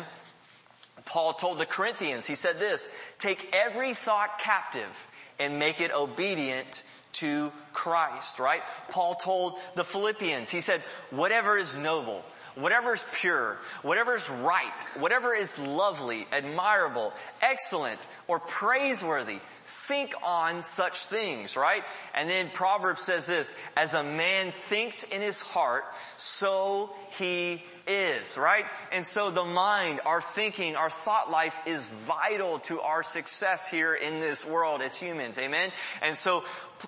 Paul 1.05 1.31
told 1.31 1.59
the 1.59 1.65
Corinthians, 1.65 2.27
he 2.27 2.35
said 2.35 2.59
this, 2.59 2.93
take 3.19 3.55
every 3.55 3.93
thought 3.93 4.37
captive 4.37 5.07
and 5.39 5.59
make 5.59 5.79
it 5.79 5.93
obedient 5.93 6.83
to 7.15 7.51
Christ, 7.73 8.39
right? 8.39 8.61
Paul 8.89 9.15
told 9.15 9.57
the 9.75 9.83
Philippians, 9.83 10.49
he 10.49 10.61
said, 10.61 10.81
whatever 11.11 11.57
is 11.57 11.75
noble, 11.75 12.23
whatever 12.55 12.93
is 12.93 13.05
pure, 13.13 13.57
whatever 13.81 14.15
is 14.15 14.29
right, 14.29 14.71
whatever 14.97 15.33
is 15.33 15.59
lovely, 15.59 16.27
admirable, 16.31 17.13
excellent, 17.41 18.07
or 18.27 18.39
praiseworthy, 18.39 19.39
think 19.65 20.13
on 20.23 20.63
such 20.63 21.05
things, 21.05 21.57
right? 21.57 21.83
And 22.13 22.29
then 22.29 22.49
Proverbs 22.53 23.01
says 23.01 23.25
this, 23.25 23.55
as 23.75 23.93
a 23.93 24.03
man 24.03 24.51
thinks 24.51 25.03
in 25.03 25.21
his 25.21 25.41
heart, 25.41 25.83
so 26.17 26.93
he 27.17 27.63
is, 27.87 28.37
right? 28.37 28.65
And 28.91 29.05
so 29.05 29.29
the 29.31 29.43
mind, 29.43 29.99
our 30.05 30.21
thinking, 30.21 30.75
our 30.75 30.89
thought 30.89 31.29
life 31.29 31.59
is 31.65 31.85
vital 31.85 32.59
to 32.59 32.81
our 32.81 33.03
success 33.03 33.69
here 33.69 33.93
in 33.93 34.19
this 34.19 34.45
world 34.45 34.81
as 34.81 34.95
humans. 34.95 35.37
Amen? 35.37 35.71
And 36.01 36.17
so, 36.17 36.43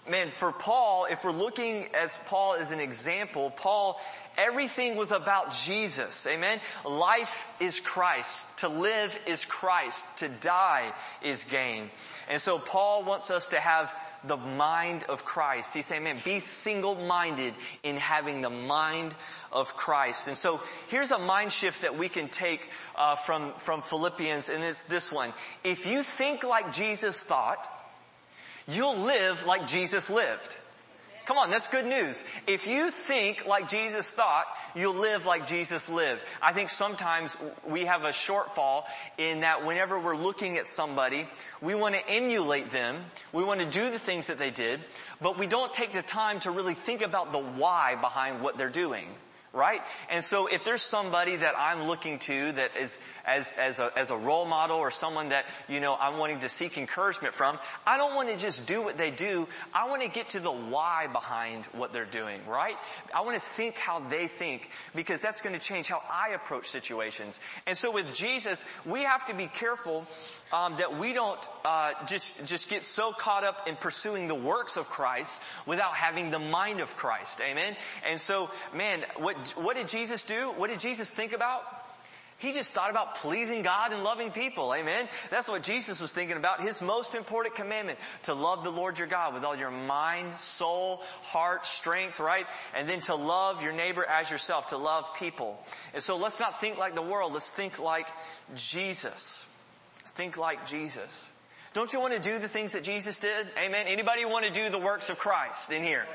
man, 0.10 0.31
for 0.31 0.51
Paul, 0.51 1.07
if 1.10 1.23
we're 1.23 1.31
looking 1.31 1.88
as 1.93 2.17
Paul 2.25 2.55
as 2.55 2.71
an 2.71 2.79
example, 2.79 3.51
Paul, 3.51 4.01
everything 4.38 4.95
was 4.95 5.12
about 5.12 5.53
Jesus. 5.53 6.25
Amen? 6.27 6.60
Life 6.86 7.45
is 7.60 7.79
Christ. 7.79 8.45
To 8.57 8.69
live 8.69 9.17
is 9.25 9.45
Christ. 9.45 10.05
To 10.17 10.29
die 10.29 10.91
is 11.21 11.43
gain. 11.43 11.89
And 12.29 12.41
so 12.41 12.60
Paul 12.60 13.03
wants 13.05 13.31
us 13.31 13.47
to 13.49 13.60
have 13.60 13.93
the 14.27 14.37
mind 14.37 15.03
of 15.05 15.25
Christ. 15.25 15.73
He's 15.73 15.85
saying, 15.85 16.03
man, 16.03 16.21
be 16.23 16.39
single-minded 16.39 17.53
in 17.83 17.97
having 17.97 18.41
the 18.41 18.49
mind 18.49 19.15
of 19.51 19.75
Christ. 19.75 20.27
And 20.27 20.37
so 20.37 20.61
here's 20.87 21.11
a 21.11 21.19
mind 21.19 21.51
shift 21.51 21.81
that 21.81 21.97
we 21.97 22.09
can 22.09 22.29
take 22.29 22.69
uh, 22.95 23.15
from, 23.15 23.53
from 23.53 23.81
Philippians, 23.81 24.49
and 24.49 24.63
it's 24.63 24.83
this 24.83 25.11
one. 25.11 25.33
If 25.63 25.85
you 25.87 26.03
think 26.03 26.43
like 26.43 26.73
Jesus 26.73 27.23
thought, 27.23 27.67
you'll 28.67 28.97
live 28.97 29.45
like 29.45 29.67
Jesus 29.67 30.09
lived. 30.09 30.57
Come 31.27 31.39
on, 31.39 31.49
that's 31.49 31.67
good 31.67 31.85
news. 31.85 32.23
If 32.47 32.67
you 32.67 32.89
think 32.89 33.45
like 33.45 33.67
Jesus 33.67 34.09
thought, 34.11 34.45
you'll 34.73 34.93
live 34.93 35.25
like 35.25 35.45
Jesus 35.45 35.89
lived. 35.89 36.21
I 36.41 36.53
think 36.53 36.69
sometimes 36.69 37.35
we 37.67 37.83
have 37.83 38.05
a 38.05 38.11
shortfall 38.11 38.85
in 39.17 39.41
that 39.41 39.65
whenever 39.65 39.99
we're 39.99 40.15
looking 40.15 40.57
at 40.57 40.67
somebody, 40.67 41.27
we 41.61 41.75
want 41.75 41.95
to 41.95 42.09
emulate 42.09 42.71
them. 42.71 43.03
We 43.33 43.43
want 43.43 43.59
to 43.59 43.65
do 43.65 43.91
the 43.91 43.99
things 43.99 44.27
that 44.27 44.39
they 44.39 44.51
did, 44.51 44.79
but 45.19 45.37
we 45.37 45.47
don't 45.47 45.73
take 45.73 45.91
the 45.91 46.01
time 46.01 46.39
to 46.41 46.51
really 46.51 46.75
think 46.75 47.01
about 47.01 47.33
the 47.33 47.39
why 47.39 47.97
behind 47.99 48.41
what 48.41 48.57
they're 48.57 48.69
doing 48.69 49.09
right? 49.57 49.81
And 50.09 50.23
so 50.23 50.47
if 50.47 50.63
there's 50.63 50.83
somebody 50.83 51.35
that 51.35 51.55
I'm 51.57 51.87
looking 51.87 52.19
to 52.19 52.51
that 52.53 52.77
is 52.77 53.01
as, 53.25 53.53
as 53.57 53.79
a, 53.79 53.91
as 53.97 54.11
a 54.11 54.15
role 54.15 54.45
model 54.45 54.77
or 54.77 54.91
someone 54.91 55.29
that, 55.29 55.45
you 55.67 55.79
know, 55.79 55.97
I'm 55.99 56.17
wanting 56.17 56.39
to 56.39 56.49
seek 56.49 56.77
encouragement 56.77 57.33
from, 57.33 57.57
I 57.85 57.97
don't 57.97 58.15
want 58.15 58.29
to 58.29 58.37
just 58.37 58.67
do 58.67 58.83
what 58.83 58.97
they 58.97 59.11
do. 59.11 59.47
I 59.73 59.89
want 59.89 60.03
to 60.03 60.09
get 60.09 60.29
to 60.29 60.39
the 60.39 60.51
why 60.51 61.07
behind 61.11 61.65
what 61.67 61.91
they're 61.91 62.05
doing, 62.05 62.39
right? 62.47 62.75
I 63.13 63.21
want 63.21 63.35
to 63.35 63.41
think 63.41 63.75
how 63.75 63.99
they 63.99 64.27
think 64.27 64.69
because 64.95 65.19
that's 65.19 65.41
going 65.41 65.53
to 65.53 65.61
change 65.61 65.87
how 65.87 66.01
I 66.09 66.29
approach 66.29 66.67
situations. 66.67 67.39
And 67.65 67.75
so 67.75 67.91
with 67.91 68.13
Jesus, 68.13 68.63
we 68.85 69.03
have 69.03 69.25
to 69.25 69.33
be 69.33 69.47
careful 69.47 70.05
um, 70.51 70.77
that 70.77 70.97
we 70.97 71.13
don't 71.13 71.47
uh, 71.65 71.93
just 72.05 72.45
just 72.45 72.69
get 72.69 72.86
so 72.86 73.12
caught 73.12 73.43
up 73.43 73.67
in 73.67 73.75
pursuing 73.75 74.27
the 74.27 74.36
works 74.36 74.77
of 74.77 74.88
Christ 74.89 75.41
without 75.65 75.93
having 75.93 76.31
the 76.31 76.39
mind 76.39 76.79
of 76.79 76.95
Christ. 76.95 77.41
Amen. 77.41 77.75
And 78.10 78.19
so, 78.19 78.49
man, 78.73 79.03
what 79.17 79.36
what 79.57 79.75
did 79.75 79.88
Jesus 79.88 80.23
do? 80.25 80.53
What 80.57 80.69
did 80.69 80.79
Jesus 80.79 81.10
think 81.10 81.33
about? 81.33 81.63
He 82.39 82.53
just 82.53 82.73
thought 82.73 82.91
about 82.91 83.15
pleasing 83.15 83.63
God 83.63 83.93
and 83.93 84.03
loving 84.03 84.29
people. 84.29 84.71
Amen. 84.71 85.07
That's 85.31 85.49
what 85.49 85.63
Jesus 85.63 85.99
was 85.99 86.12
thinking 86.12 86.38
about. 86.38 86.62
His 86.62 86.83
most 86.83 87.15
important 87.15 87.55
commandment, 87.55 87.97
to 88.23 88.36
love 88.36 88.63
the 88.63 88.69
Lord 88.69 88.99
your 88.99 89.07
God 89.07 89.33
with 89.33 89.43
all 89.43 89.55
your 89.55 89.71
mind, 89.71 90.38
soul, 90.38 91.01
heart, 91.23 91.65
strength, 91.65 92.19
right? 92.19 92.45
And 92.75 92.88
then 92.88 93.01
to 93.01 93.15
love 93.15 93.63
your 93.63 93.73
neighbor 93.73 94.05
as 94.07 94.29
yourself, 94.29 94.67
to 94.67 94.77
love 94.77 95.15
people. 95.15 95.60
And 95.95 96.03
so 96.03 96.17
let's 96.17 96.39
not 96.39 96.62
think 96.62 96.77
like 96.77 96.93
the 96.93 97.01
world. 97.01 97.33
Let's 97.33 97.49
think 97.49 97.79
like 97.79 98.07
Jesus. 98.53 99.43
Think 100.11 100.37
like 100.37 100.65
Jesus. 100.65 101.31
Don't 101.73 101.93
you 101.93 101.99
want 101.99 102.13
to 102.13 102.19
do 102.19 102.39
the 102.39 102.47
things 102.47 102.71
that 102.71 102.83
Jesus 102.83 103.19
did? 103.19 103.47
Amen. 103.63 103.85
Anybody 103.87 104.25
want 104.25 104.45
to 104.45 104.51
do 104.51 104.69
the 104.69 104.79
works 104.79 105.09
of 105.09 105.19
Christ 105.19 105.71
in 105.71 105.83
here? 105.83 106.05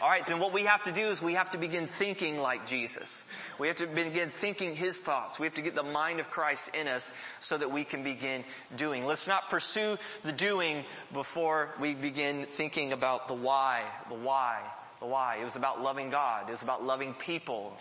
All 0.00 0.08
right, 0.08 0.26
then 0.26 0.38
what 0.38 0.54
we 0.54 0.62
have 0.62 0.82
to 0.84 0.92
do 0.92 1.02
is 1.02 1.20
we 1.20 1.34
have 1.34 1.50
to 1.50 1.58
begin 1.58 1.86
thinking 1.86 2.38
like 2.38 2.66
Jesus. 2.66 3.26
We 3.58 3.66
have 3.66 3.76
to 3.76 3.86
begin 3.86 4.30
thinking 4.30 4.74
His 4.74 4.98
thoughts. 4.98 5.38
We 5.38 5.44
have 5.44 5.56
to 5.56 5.62
get 5.62 5.74
the 5.74 5.82
mind 5.82 6.20
of 6.20 6.30
Christ 6.30 6.70
in 6.74 6.88
us 6.88 7.12
so 7.40 7.58
that 7.58 7.70
we 7.70 7.84
can 7.84 8.02
begin 8.02 8.44
doing. 8.78 9.04
Let's 9.04 9.28
not 9.28 9.50
pursue 9.50 9.98
the 10.22 10.32
doing 10.32 10.86
before 11.12 11.74
we 11.78 11.94
begin 11.94 12.46
thinking 12.46 12.94
about 12.94 13.28
the 13.28 13.34
why, 13.34 13.82
the 14.08 14.14
why, 14.14 14.62
the 15.00 15.06
why. 15.06 15.36
It 15.38 15.44
was 15.44 15.56
about 15.56 15.82
loving 15.82 16.08
God. 16.08 16.48
It 16.48 16.52
was 16.52 16.62
about 16.62 16.82
loving 16.82 17.12
people. 17.12 17.76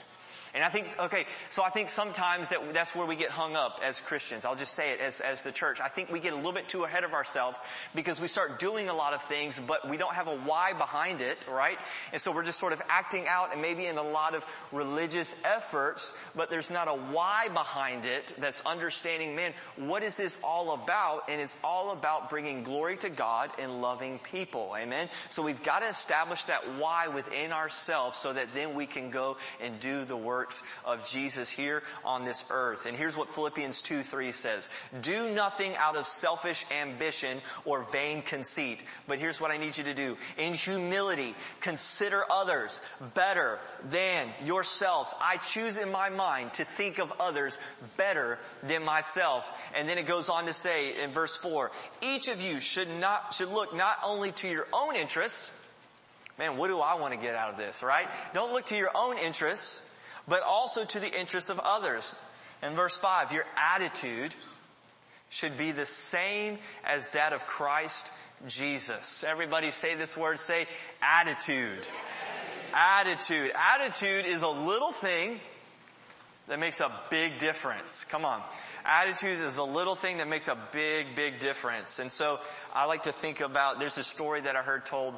And 0.54 0.64
I 0.64 0.70
think, 0.70 0.88
okay, 1.00 1.26
so 1.50 1.64
I 1.64 1.70
think 1.70 1.90
sometimes 1.90 2.50
that 2.50 2.74
that's 2.74 2.96
where 2.96 3.06
we 3.06 3.16
get 3.16 3.30
hung 3.30 3.56
up 3.56 3.80
as 3.84 4.02
Christians. 4.02 4.46
I'll 4.46 4.56
just 4.56 4.74
say 4.74 4.92
it 4.92 5.00
as, 5.00 5.22
as 5.22 5.42
the 5.44 5.52
church. 5.52 5.80
I 5.80 5.90
think 5.90 6.12
we 6.12 6.20
get 6.20 6.34
a 6.34 6.36
little 6.36 6.54
bit 6.54 6.68
too 6.68 6.84
ahead 6.84 7.04
of 7.04 7.14
ourselves 7.14 7.62
because 7.94 8.20
we 8.20 8.28
start 8.28 8.60
doing 8.60 8.90
a 8.90 8.94
lot 8.94 9.14
of 9.14 9.22
things, 9.24 9.60
but 9.66 9.88
we 9.88 9.98
don't 9.98 10.14
have 10.14 10.28
a 10.28 10.36
why 10.36 10.74
behind 10.74 11.22
it, 11.22 11.38
right? 11.48 11.78
And 12.12 12.22
so 12.22 12.32
we're 12.32 12.44
just 12.44 12.60
sort 12.60 12.74
of 12.74 12.82
acting 12.90 13.28
out 13.28 13.54
and 13.54 13.62
maybe 13.62 13.86
in 13.86 13.98
a 13.98 14.04
lot 14.04 14.34
of 14.34 14.46
religious 14.72 15.34
efforts, 15.44 16.12
but 16.36 16.50
there's 16.50 16.72
not 16.72 16.88
a 16.88 16.94
why 16.94 17.50
behind 17.50 18.06
it 18.06 18.34
that's 18.40 18.62
understanding, 18.66 19.36
man, 19.36 19.54
what 19.76 20.02
is 20.04 20.18
this 20.18 20.40
all 20.44 20.74
about? 20.74 21.24
And 21.30 21.40
it's 21.40 21.58
all 21.64 21.92
about 21.92 22.30
bringing 22.30 22.64
glory 22.64 22.98
to 22.98 23.10
God 23.10 23.52
and 23.60 23.82
loving 23.82 24.20
people. 24.20 24.76
Amen? 24.78 25.10
So 25.30 25.44
we've 25.44 25.64
got 25.64 25.80
to 25.80 25.88
establish 25.88 26.46
that 26.46 26.64
why 26.78 27.08
within 27.08 27.52
ourselves 27.52 28.18
so 28.18 28.34
that 28.34 28.54
then 28.56 28.74
we 28.74 28.86
can 28.86 29.12
go 29.12 29.38
and 29.62 29.80
do 29.80 30.06
the 30.06 30.18
work 30.18 30.39
works 30.40 30.64
of 30.86 31.06
Jesus 31.06 31.50
here 31.50 31.84
on 32.06 32.24
this 32.24 32.46
earth. 32.50 32.86
And 32.86 32.96
here's 32.96 33.18
what 33.18 33.30
Philippians 33.30 33.82
2 33.82 34.04
3 34.04 34.32
says. 34.32 34.70
Do 35.02 35.30
nothing 35.32 35.76
out 35.76 35.98
of 35.98 36.08
selfish 36.08 36.66
ambition 36.72 37.42
or 37.66 37.84
vain 37.92 38.22
conceit. 38.22 38.86
But 39.06 39.20
here's 39.20 39.42
what 39.42 39.52
I 39.52 39.58
need 39.58 39.78
you 39.78 39.84
to 39.84 39.94
do. 39.94 40.16
In 40.38 40.54
humility, 40.54 41.36
consider 41.60 42.24
others 42.32 42.82
better 43.16 43.60
than 43.90 44.30
yourselves. 44.46 45.14
I 45.20 45.36
choose 45.38 45.76
in 45.76 45.92
my 45.92 46.10
mind 46.10 46.54
to 46.54 46.64
think 46.64 47.00
of 47.00 47.12
others 47.20 47.60
better 47.98 48.40
than 48.64 48.86
myself. 48.86 49.46
And 49.76 49.90
then 49.90 49.98
it 49.98 50.08
goes 50.08 50.30
on 50.30 50.46
to 50.46 50.54
say 50.54 51.04
in 51.04 51.12
verse 51.12 51.36
4, 51.36 51.70
each 52.02 52.30
of 52.30 52.42
you 52.42 52.62
should 52.62 52.88
not, 53.02 53.34
should 53.34 53.50
look 53.50 53.76
not 53.76 53.98
only 54.06 54.32
to 54.32 54.48
your 54.48 54.68
own 54.72 54.96
interests, 54.96 55.52
man, 56.38 56.56
what 56.56 56.70
do 56.70 56.80
I 56.80 56.96
want 56.96 57.14
to 57.14 57.20
get 57.20 57.36
out 57.36 57.52
of 57.52 57.58
this, 57.58 57.84
right? 57.84 58.08
Don't 58.34 58.54
look 58.54 58.68
to 58.68 58.78
your 58.78 58.92
own 58.96 59.18
interests, 59.18 59.86
but 60.30 60.44
also 60.44 60.86
to 60.86 61.00
the 61.00 61.20
interests 61.20 61.50
of 61.50 61.60
others. 61.60 62.16
In 62.62 62.74
verse 62.74 62.98
5, 62.98 63.34
your 63.34 63.46
attitude 63.58 64.36
should 65.30 65.58
be 65.58 65.72
the 65.72 65.86
same 65.86 66.58
as 66.86 67.12
that 67.12 67.34
of 67.34 67.46
Christ 67.48 68.12
Jesus. 68.48 69.24
Everybody 69.24 69.72
say 69.72 69.96
this 69.96 70.16
word, 70.16 70.40
say 70.40 70.68
attitude. 71.02 71.88
Attitude. 72.74 73.52
Attitude 73.56 74.26
is 74.26 74.44
a 74.44 74.48
little 74.48 74.92
thing 74.92 75.40
that 76.48 76.60
makes 76.60 76.80
a 76.80 76.92
big 77.10 77.38
difference. 77.38 78.06
Come 78.06 78.26
on. 78.26 78.42
Attitude 78.86 79.40
is 79.40 79.58
a 79.58 79.64
little 79.64 79.96
thing 79.96 80.18
that 80.18 80.28
makes 80.28 80.48
a 80.48 80.58
big, 80.72 81.08
big 81.16 81.40
difference. 81.40 82.00
And 82.00 82.12
so 82.12 82.40
I 82.74 82.86
like 82.86 83.04
to 83.04 83.12
think 83.12 83.40
about, 83.40 83.80
there's 83.80 83.98
a 83.98 84.04
story 84.04 84.42
that 84.42 84.56
I 84.56 84.62
heard 84.62 84.86
told 84.86 85.16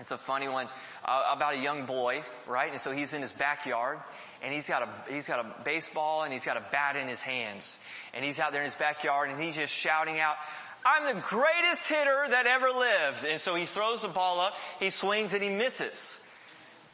it's 0.00 0.10
a 0.10 0.18
funny 0.18 0.48
one 0.48 0.68
uh, 1.04 1.32
about 1.32 1.54
a 1.54 1.58
young 1.58 1.86
boy, 1.86 2.24
right? 2.46 2.70
And 2.70 2.80
so 2.80 2.90
he's 2.90 3.12
in 3.12 3.22
his 3.22 3.32
backyard 3.32 3.98
and 4.42 4.54
he's 4.54 4.68
got 4.68 4.82
a 4.82 5.12
he's 5.12 5.28
got 5.28 5.44
a 5.44 5.64
baseball 5.64 6.22
and 6.22 6.32
he's 6.32 6.44
got 6.44 6.56
a 6.56 6.64
bat 6.72 6.96
in 6.96 7.06
his 7.06 7.22
hands 7.22 7.78
and 8.14 8.24
he's 8.24 8.40
out 8.40 8.52
there 8.52 8.62
in 8.62 8.66
his 8.66 8.76
backyard 8.76 9.30
and 9.30 9.40
he's 9.40 9.56
just 9.56 9.72
shouting 9.72 10.18
out 10.18 10.36
I'm 10.84 11.14
the 11.14 11.20
greatest 11.20 11.88
hitter 11.88 12.26
that 12.30 12.46
ever 12.46 12.68
lived. 12.68 13.24
And 13.24 13.40
so 13.40 13.54
he 13.54 13.66
throws 13.66 14.02
the 14.02 14.08
ball 14.08 14.40
up, 14.40 14.54
he 14.78 14.90
swings 14.90 15.34
and 15.34 15.42
he 15.42 15.50
misses. 15.50 16.19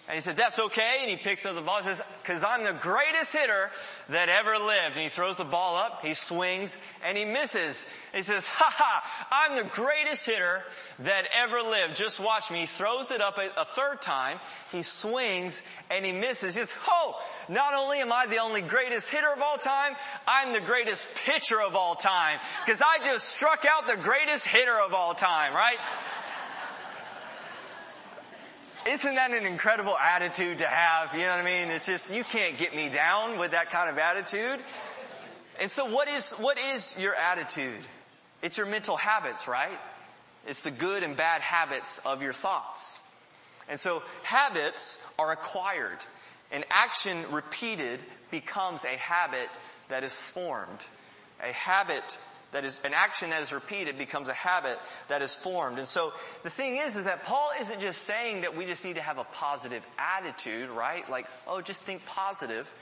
And 0.08 0.14
he 0.14 0.20
said, 0.20 0.36
that's 0.36 0.60
okay. 0.60 0.98
And 1.00 1.10
he 1.10 1.16
picks 1.16 1.44
up 1.44 1.56
the 1.56 1.62
ball 1.62 1.78
and 1.78 1.86
says, 1.86 2.00
cause 2.22 2.44
I'm 2.44 2.62
the 2.62 2.74
greatest 2.74 3.32
hitter 3.32 3.70
that 4.08 4.28
ever 4.28 4.52
lived. 4.52 4.94
And 4.94 5.00
he 5.00 5.08
throws 5.08 5.36
the 5.36 5.44
ball 5.44 5.74
up, 5.74 6.04
he 6.04 6.14
swings, 6.14 6.78
and 7.04 7.18
he 7.18 7.24
misses. 7.24 7.84
And 8.12 8.18
he 8.18 8.22
says, 8.22 8.46
ha 8.46 8.72
ha, 8.72 9.26
I'm 9.32 9.56
the 9.56 9.68
greatest 9.68 10.24
hitter 10.24 10.62
that 11.00 11.24
ever 11.34 11.60
lived. 11.60 11.96
Just 11.96 12.20
watch 12.20 12.52
me. 12.52 12.60
He 12.60 12.66
throws 12.66 13.10
it 13.10 13.20
up 13.20 13.38
a, 13.38 13.50
a 13.60 13.64
third 13.64 14.00
time, 14.00 14.38
he 14.70 14.82
swings, 14.82 15.60
and 15.90 16.06
he 16.06 16.12
misses. 16.12 16.54
He 16.54 16.60
says, 16.60 16.76
oh, 16.88 17.20
not 17.48 17.74
only 17.74 17.98
am 17.98 18.12
I 18.12 18.26
the 18.26 18.38
only 18.38 18.62
greatest 18.62 19.10
hitter 19.10 19.32
of 19.34 19.42
all 19.42 19.56
time, 19.56 19.96
I'm 20.28 20.52
the 20.52 20.60
greatest 20.60 21.08
pitcher 21.24 21.60
of 21.60 21.74
all 21.74 21.96
time. 21.96 22.38
Cause 22.64 22.80
I 22.80 23.04
just 23.04 23.28
struck 23.28 23.64
out 23.68 23.88
the 23.88 23.96
greatest 23.96 24.46
hitter 24.46 24.78
of 24.80 24.94
all 24.94 25.14
time, 25.14 25.52
right? 25.52 25.78
Isn't 28.88 29.16
that 29.16 29.32
an 29.32 29.46
incredible 29.46 29.98
attitude 29.98 30.58
to 30.58 30.66
have? 30.66 31.12
You 31.12 31.22
know 31.22 31.30
what 31.30 31.40
I 31.40 31.44
mean? 31.44 31.70
It's 31.70 31.86
just, 31.86 32.14
you 32.14 32.22
can't 32.22 32.56
get 32.56 32.74
me 32.74 32.88
down 32.88 33.36
with 33.36 33.50
that 33.50 33.70
kind 33.70 33.90
of 33.90 33.98
attitude. 33.98 34.60
And 35.60 35.68
so 35.68 35.86
what 35.86 36.06
is, 36.06 36.32
what 36.34 36.56
is 36.56 36.96
your 36.96 37.16
attitude? 37.16 37.80
It's 38.42 38.58
your 38.58 38.66
mental 38.66 38.96
habits, 38.96 39.48
right? 39.48 39.76
It's 40.46 40.62
the 40.62 40.70
good 40.70 41.02
and 41.02 41.16
bad 41.16 41.40
habits 41.40 41.98
of 42.06 42.22
your 42.22 42.32
thoughts. 42.32 43.00
And 43.68 43.80
so 43.80 44.04
habits 44.22 44.98
are 45.18 45.32
acquired. 45.32 45.98
An 46.52 46.64
action 46.70 47.24
repeated 47.32 48.04
becomes 48.30 48.84
a 48.84 48.96
habit 48.96 49.48
that 49.88 50.04
is 50.04 50.14
formed. 50.14 50.86
A 51.42 51.52
habit 51.52 52.16
that 52.56 52.64
is 52.64 52.80
an 52.84 52.94
action 52.94 53.28
that 53.30 53.42
is 53.42 53.52
repeated 53.52 53.98
becomes 53.98 54.30
a 54.30 54.32
habit 54.32 54.78
that 55.08 55.20
is 55.20 55.34
formed. 55.34 55.78
And 55.78 55.86
so 55.86 56.14
the 56.42 56.48
thing 56.48 56.78
is, 56.78 56.96
is 56.96 57.04
that 57.04 57.24
Paul 57.24 57.50
isn't 57.60 57.80
just 57.80 58.02
saying 58.02 58.40
that 58.40 58.56
we 58.56 58.64
just 58.64 58.82
need 58.82 58.94
to 58.94 59.02
have 59.02 59.18
a 59.18 59.24
positive 59.24 59.82
attitude, 59.98 60.70
right? 60.70 61.08
Like, 61.10 61.26
oh, 61.46 61.60
just 61.60 61.82
think 61.82 62.06
positive. 62.06 62.72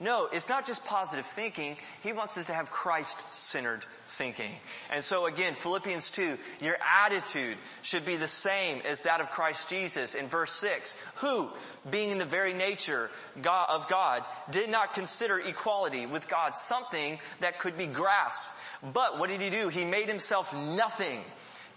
No, 0.00 0.28
it's 0.30 0.48
not 0.50 0.66
just 0.66 0.84
positive 0.84 1.24
thinking. 1.24 1.76
He 2.02 2.12
wants 2.12 2.36
us 2.36 2.46
to 2.46 2.52
have 2.52 2.70
Christ-centered 2.70 3.86
thinking. 4.06 4.50
And 4.90 5.02
so 5.02 5.24
again, 5.24 5.54
Philippians 5.54 6.10
2, 6.10 6.36
your 6.60 6.76
attitude 6.84 7.56
should 7.80 8.04
be 8.04 8.16
the 8.16 8.28
same 8.28 8.82
as 8.84 9.02
that 9.02 9.20
of 9.22 9.30
Christ 9.30 9.70
Jesus 9.70 10.14
in 10.14 10.26
verse 10.28 10.52
6, 10.52 10.96
who, 11.16 11.48
being 11.88 12.10
in 12.10 12.18
the 12.18 12.24
very 12.26 12.52
nature 12.52 13.08
of 13.36 13.88
God, 13.88 14.24
did 14.50 14.68
not 14.68 14.92
consider 14.92 15.38
equality 15.38 16.04
with 16.04 16.28
God 16.28 16.56
something 16.56 17.18
that 17.40 17.58
could 17.58 17.78
be 17.78 17.86
grasped. 17.86 18.50
But 18.92 19.18
what 19.18 19.30
did 19.30 19.40
he 19.40 19.50
do? 19.50 19.68
He 19.68 19.84
made 19.84 20.08
himself 20.08 20.54
nothing 20.54 21.24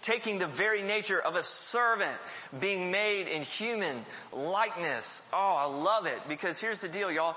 taking 0.00 0.38
the 0.38 0.46
very 0.46 0.82
nature 0.82 1.20
of 1.20 1.36
a 1.36 1.42
servant, 1.42 2.16
being 2.60 2.90
made 2.90 3.26
in 3.26 3.42
human 3.42 4.04
likeness. 4.32 5.28
Oh, 5.32 5.36
I 5.36 5.64
love 5.64 6.06
it 6.06 6.20
because 6.28 6.60
here's 6.60 6.80
the 6.80 6.88
deal, 6.88 7.10
y'all. 7.10 7.36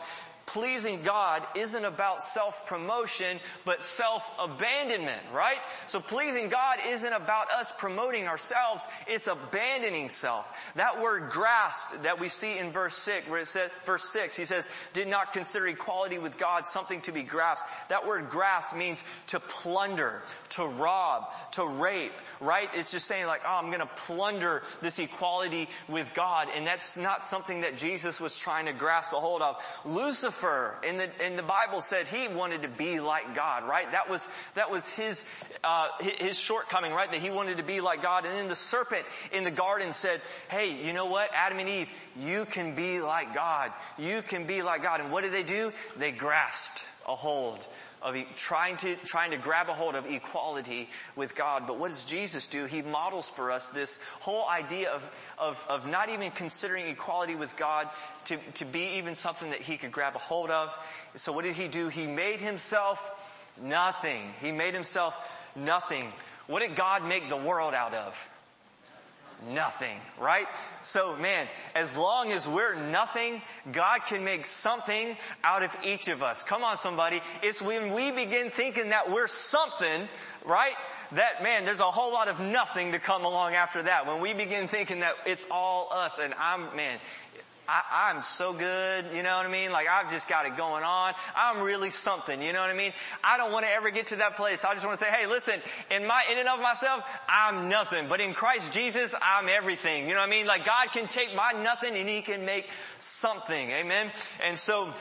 Pleasing 0.51 1.01
God 1.03 1.43
isn't 1.55 1.85
about 1.85 2.23
self-promotion, 2.23 3.39
but 3.63 3.83
self-abandonment, 3.83 5.21
right? 5.33 5.59
So 5.87 6.01
pleasing 6.01 6.49
God 6.49 6.79
isn't 6.89 7.13
about 7.13 7.49
us 7.51 7.71
promoting 7.77 8.27
ourselves, 8.27 8.85
it's 9.07 9.27
abandoning 9.27 10.09
self. 10.09 10.51
That 10.75 11.01
word 11.01 11.29
grasp 11.29 11.87
that 12.03 12.19
we 12.19 12.27
see 12.27 12.57
in 12.57 12.71
verse 12.71 12.95
6, 12.95 13.29
where 13.29 13.39
it 13.39 13.47
says, 13.47 13.69
verse 13.85 14.03
6, 14.09 14.35
he 14.35 14.43
says, 14.43 14.67
did 14.91 15.07
not 15.07 15.31
consider 15.31 15.67
equality 15.67 16.19
with 16.19 16.37
God 16.37 16.65
something 16.65 16.99
to 17.01 17.13
be 17.13 17.23
grasped. 17.23 17.69
That 17.89 18.05
word 18.05 18.29
grasp 18.29 18.75
means 18.75 19.03
to 19.27 19.39
plunder, 19.39 20.21
to 20.49 20.65
rob, 20.65 21.31
to 21.53 21.65
rape, 21.65 22.11
right? 22.41 22.69
It's 22.73 22.91
just 22.91 23.07
saying 23.07 23.25
like, 23.25 23.41
oh, 23.45 23.59
I'm 23.61 23.71
gonna 23.71 23.89
plunder 23.95 24.63
this 24.81 24.99
equality 24.99 25.69
with 25.87 26.13
God. 26.13 26.49
And 26.53 26.67
that's 26.67 26.97
not 26.97 27.23
something 27.23 27.61
that 27.61 27.77
Jesus 27.77 28.19
was 28.19 28.37
trying 28.37 28.65
to 28.65 28.73
grasp 28.73 29.13
a 29.13 29.15
hold 29.15 29.41
of. 29.41 29.55
Lucifer 29.85 30.40
in 30.83 30.97
the, 30.97 31.09
in 31.25 31.35
the 31.35 31.43
Bible 31.43 31.81
said 31.81 32.07
he 32.07 32.27
wanted 32.27 32.63
to 32.63 32.67
be 32.67 32.99
like 32.99 33.35
God, 33.35 33.67
right? 33.67 33.91
That 33.91 34.09
was, 34.09 34.27
that 34.55 34.71
was 34.71 34.87
his, 34.89 35.25
uh, 35.63 35.87
his 35.99 36.39
shortcoming, 36.39 36.91
right? 36.91 37.11
That 37.11 37.21
he 37.21 37.29
wanted 37.29 37.57
to 37.57 37.63
be 37.63 37.81
like 37.81 38.01
God. 38.01 38.25
And 38.25 38.35
then 38.35 38.47
the 38.47 38.55
serpent 38.55 39.03
in 39.31 39.43
the 39.43 39.51
garden 39.51 39.93
said, 39.93 40.21
hey, 40.49 40.73
you 40.83 40.93
know 40.93 41.05
what? 41.05 41.29
Adam 41.33 41.59
and 41.59 41.69
Eve, 41.69 41.91
you 42.19 42.45
can 42.45 42.75
be 42.75 43.01
like 43.01 43.33
God. 43.33 43.71
You 43.97 44.21
can 44.21 44.45
be 44.45 44.61
like 44.61 44.83
God. 44.83 45.01
And 45.01 45.11
what 45.11 45.23
did 45.23 45.33
they 45.33 45.43
do? 45.43 45.71
They 45.97 46.11
grasped 46.11 46.85
a 47.07 47.15
hold 47.15 47.67
of 48.01 48.15
trying 48.35 48.77
to, 48.77 48.95
trying 49.05 49.31
to 49.31 49.37
grab 49.37 49.69
a 49.69 49.73
hold 49.73 49.95
of 49.95 50.05
equality 50.09 50.89
with 51.15 51.35
God. 51.35 51.67
But 51.67 51.77
what 51.77 51.89
does 51.89 52.03
Jesus 52.03 52.47
do? 52.47 52.65
He 52.65 52.81
models 52.81 53.29
for 53.29 53.51
us 53.51 53.69
this 53.69 53.99
whole 54.19 54.49
idea 54.49 54.89
of, 54.91 55.07
of, 55.37 55.65
of 55.69 55.87
not 55.87 56.09
even 56.09 56.31
considering 56.31 56.87
equality 56.87 57.35
with 57.35 57.55
God 57.57 57.89
to, 58.25 58.37
to 58.55 58.65
be 58.65 58.97
even 58.97 59.15
something 59.15 59.51
that 59.51 59.61
he 59.61 59.77
could 59.77 59.91
grab 59.91 60.15
a 60.15 60.19
hold 60.19 60.49
of. 60.49 60.77
So 61.15 61.31
what 61.31 61.45
did 61.45 61.55
he 61.55 61.67
do? 61.67 61.89
He 61.89 62.07
made 62.07 62.39
himself 62.39 63.11
nothing. 63.61 64.33
He 64.41 64.51
made 64.51 64.73
himself 64.73 65.17
nothing. 65.55 66.11
What 66.47 66.61
did 66.61 66.75
God 66.75 67.05
make 67.05 67.29
the 67.29 67.37
world 67.37 67.73
out 67.73 67.93
of? 67.93 68.29
Nothing, 69.49 69.97
right? 70.19 70.47
So 70.81 71.15
man, 71.17 71.47
as 71.75 71.97
long 71.97 72.31
as 72.31 72.47
we're 72.47 72.75
nothing, 72.75 73.41
God 73.71 74.01
can 74.05 74.23
make 74.23 74.45
something 74.45 75.17
out 75.43 75.63
of 75.63 75.75
each 75.83 76.07
of 76.07 76.21
us. 76.21 76.43
Come 76.43 76.63
on 76.63 76.77
somebody. 76.77 77.21
It's 77.41 77.61
when 77.61 77.93
we 77.93 78.11
begin 78.11 78.49
thinking 78.49 78.89
that 78.89 79.11
we're 79.11 79.27
something, 79.27 80.07
right? 80.45 80.73
That 81.13 81.43
man, 81.43 81.65
there's 81.65 81.79
a 81.79 81.83
whole 81.83 82.13
lot 82.13 82.27
of 82.27 82.39
nothing 82.39 82.93
to 82.93 82.99
come 82.99 83.25
along 83.25 83.53
after 83.53 83.83
that. 83.83 84.07
When 84.07 84.21
we 84.21 84.33
begin 84.33 84.67
thinking 84.67 85.01
that 85.01 85.15
it's 85.25 85.45
all 85.51 85.89
us 85.91 86.19
and 86.19 86.33
I'm, 86.39 86.75
man, 86.75 86.99
I, 87.71 88.11
am 88.11 88.21
so 88.21 88.51
good, 88.51 89.05
you 89.13 89.23
know 89.23 89.37
what 89.37 89.45
I 89.45 89.49
mean? 89.49 89.71
Like 89.71 89.87
I've 89.87 90.11
just 90.11 90.27
got 90.27 90.45
it 90.45 90.57
going 90.57 90.83
on. 90.83 91.13
I'm 91.35 91.61
really 91.61 91.89
something, 91.89 92.41
you 92.41 92.51
know 92.51 92.59
what 92.59 92.69
I 92.69 92.73
mean? 92.73 92.91
I 93.23 93.37
don't 93.37 93.53
want 93.53 93.65
to 93.65 93.71
ever 93.71 93.91
get 93.91 94.07
to 94.07 94.17
that 94.17 94.35
place. 94.35 94.65
I 94.65 94.73
just 94.73 94.85
want 94.85 94.99
to 94.99 95.05
say, 95.05 95.09
hey, 95.09 95.25
listen, 95.25 95.61
in 95.89 96.05
my, 96.05 96.23
in 96.29 96.37
and 96.37 96.49
of 96.49 96.59
myself, 96.59 97.03
I'm 97.29 97.69
nothing. 97.69 98.09
But 98.09 98.19
in 98.19 98.33
Christ 98.33 98.73
Jesus, 98.73 99.15
I'm 99.21 99.47
everything. 99.47 100.09
You 100.09 100.15
know 100.15 100.19
what 100.19 100.27
I 100.27 100.31
mean? 100.31 100.47
Like 100.47 100.65
God 100.65 100.91
can 100.91 101.07
take 101.07 101.33
my 101.33 101.53
nothing 101.53 101.95
and 101.95 102.09
He 102.09 102.21
can 102.21 102.43
make 102.45 102.67
something. 102.97 103.69
Amen? 103.69 104.11
And 104.45 104.57
so, 104.57 104.93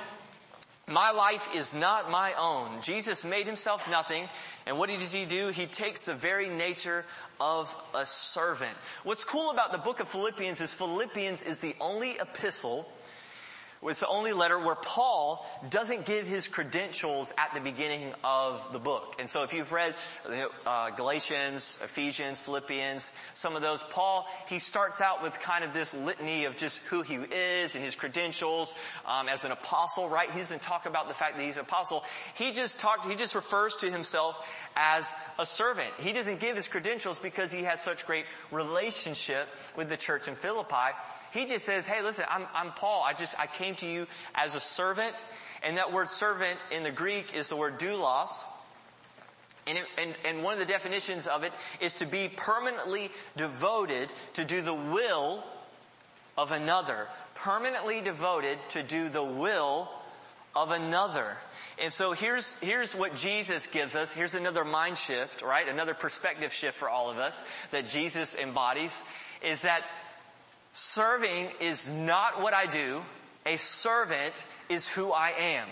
my 0.91 1.11
life 1.13 1.49
is 1.55 1.75
not 1.75 2.11
my 2.11 2.35
own. 2.35 2.83
Jesus 2.83 3.25
made 3.25 3.47
himself 3.47 3.89
nothing. 3.89 4.29
And 4.67 4.77
what 4.77 4.91
does 4.91 5.13
he 5.13 5.25
do? 5.25 5.49
He 5.49 5.67
takes 5.67 6.03
the 6.03 6.15
very 6.15 6.49
nature 6.49 7.05
of 7.41 7.77
a 7.95 8.05
servant. 8.05 8.77
What's 9.05 9.25
cool 9.25 9.51
about 9.51 9.73
the 9.73 9.79
book 9.79 10.01
of 10.01 10.09
Philippians 10.09 10.61
is 10.61 10.75
Philippians 10.75 11.43
is 11.43 11.61
the 11.61 11.77
only 11.81 12.19
epistle 12.19 12.91
it's 13.89 14.01
the 14.01 14.09
only 14.09 14.35
letter 14.35 14.59
where 14.59 14.75
Paul 14.75 15.47
doesn't 15.71 16.05
give 16.05 16.27
his 16.27 16.49
credentials 16.49 17.33
at 17.39 17.55
the 17.55 17.61
beginning 17.61 18.13
of 18.23 18.73
the 18.75 18.79
book. 18.79 19.17
And 19.19 19.29
so 19.29 19.43
if 19.43 19.55
you've 19.55 19.73
read 19.73 19.95
uh, 20.67 20.91
Galatians, 20.91 21.79
Ephesians, 21.83 22.41
Philippians, 22.41 23.11
some 23.33 23.57
of 23.57 23.63
those, 23.63 23.83
Paul, 23.85 24.27
he 24.49 24.59
starts 24.59 25.01
out 25.01 25.23
with 25.23 25.41
kind 25.41 25.65
of 25.65 25.73
this 25.73 25.95
litany 25.95 26.45
of 26.45 26.59
just 26.59 26.77
who 26.79 27.01
he 27.01 27.15
is 27.15 27.75
and 27.75 27.83
his 27.83 27.95
credentials 27.95 28.75
um, 29.07 29.29
as 29.29 29.45
an 29.45 29.53
apostle, 29.53 30.11
right? 30.11 30.31
He 30.31 30.41
doesn't 30.41 30.61
talk 30.61 30.85
about 30.85 31.09
the 31.09 31.15
fact 31.15 31.39
that 31.39 31.43
he's 31.43 31.57
an 31.57 31.63
apostle. 31.63 32.05
He 32.35 32.53
just 32.53 32.81
talked, 32.81 33.07
he 33.07 33.17
just 33.17 33.35
refers 33.35 33.77
to 33.77 33.91
himself 33.91 34.47
as 34.77 35.15
a 35.39 35.47
servant. 35.47 35.91
He 36.01 36.13
doesn't 36.13 36.39
give 36.39 36.55
his 36.55 36.69
credentials 36.69 37.19
because 37.19 37.51
he 37.51 37.63
has 37.63 37.81
such 37.81 38.05
great 38.07 38.27
relationship 38.51 39.49
with 39.75 39.89
the 39.89 39.97
church 39.97 40.29
in 40.29 40.35
Philippi. 40.35 40.93
He 41.33 41.47
just 41.47 41.65
says, 41.65 41.87
hey, 41.87 42.03
listen, 42.03 42.25
I'm, 42.29 42.47
I'm 42.55 42.73
Paul. 42.73 43.05
I 43.07 43.13
just, 43.13 43.39
I 43.39 43.47
came 43.47 43.75
to 43.77 43.87
you 43.87 44.07
as 44.35 44.55
a 44.55 44.61
servant. 44.61 45.27
And 45.63 45.77
that 45.77 45.93
word 45.93 46.09
servant 46.09 46.59
in 46.71 46.83
the 46.83 46.91
Greek 46.91 47.35
is 47.37 47.49
the 47.49 47.57
word 47.57 47.79
doulos. 47.79 48.45
And, 49.67 49.79
it, 49.79 49.85
and, 49.99 50.15
and 50.25 50.43
one 50.43 50.55
of 50.55 50.59
the 50.59 50.67
definitions 50.67 51.27
of 51.27 51.45
it 51.45 51.53
is 51.81 51.95
to 51.95 52.07
be 52.07 52.29
permanently 52.35 53.11
devoted 53.37 54.13
to 54.35 54.45
do 54.45 54.61
the 54.63 54.75
will 54.75 55.45
of 56.37 56.51
another. 56.51 57.07
Permanently 57.35 58.01
devoted 58.01 58.59
to 58.71 58.83
do 58.83 59.09
the 59.09 59.23
will 59.23 59.89
of 60.57 60.73
another. 60.73 61.37
And 61.81 61.93
so 61.93 62.13
here's, 62.13 62.59
here's 62.59 62.95
what 62.95 63.15
Jesus 63.15 63.67
gives 63.67 63.95
us. 63.95 64.13
Here's 64.13 64.35
another 64.35 64.65
mind 64.65 64.99
shift, 64.99 65.43
right? 65.43 65.69
Another 65.69 65.95
perspective 65.95 66.53
shift 66.53 66.77
for 66.77 66.89
all 66.89 67.11
of 67.11 67.19
us 67.19 67.45
that 67.71 67.89
Jesus 67.89 68.35
embodies 68.35 69.01
is 69.43 69.63
that 69.63 69.85
Serving 70.73 71.51
is 71.61 71.89
not 71.89 72.41
what 72.41 72.55
I 72.55 72.67
do. 72.67 73.03
A 73.47 73.57
servant 73.57 74.45
is 74.69 74.89
who 74.89 75.13
I 75.13 75.31
am. 75.31 75.67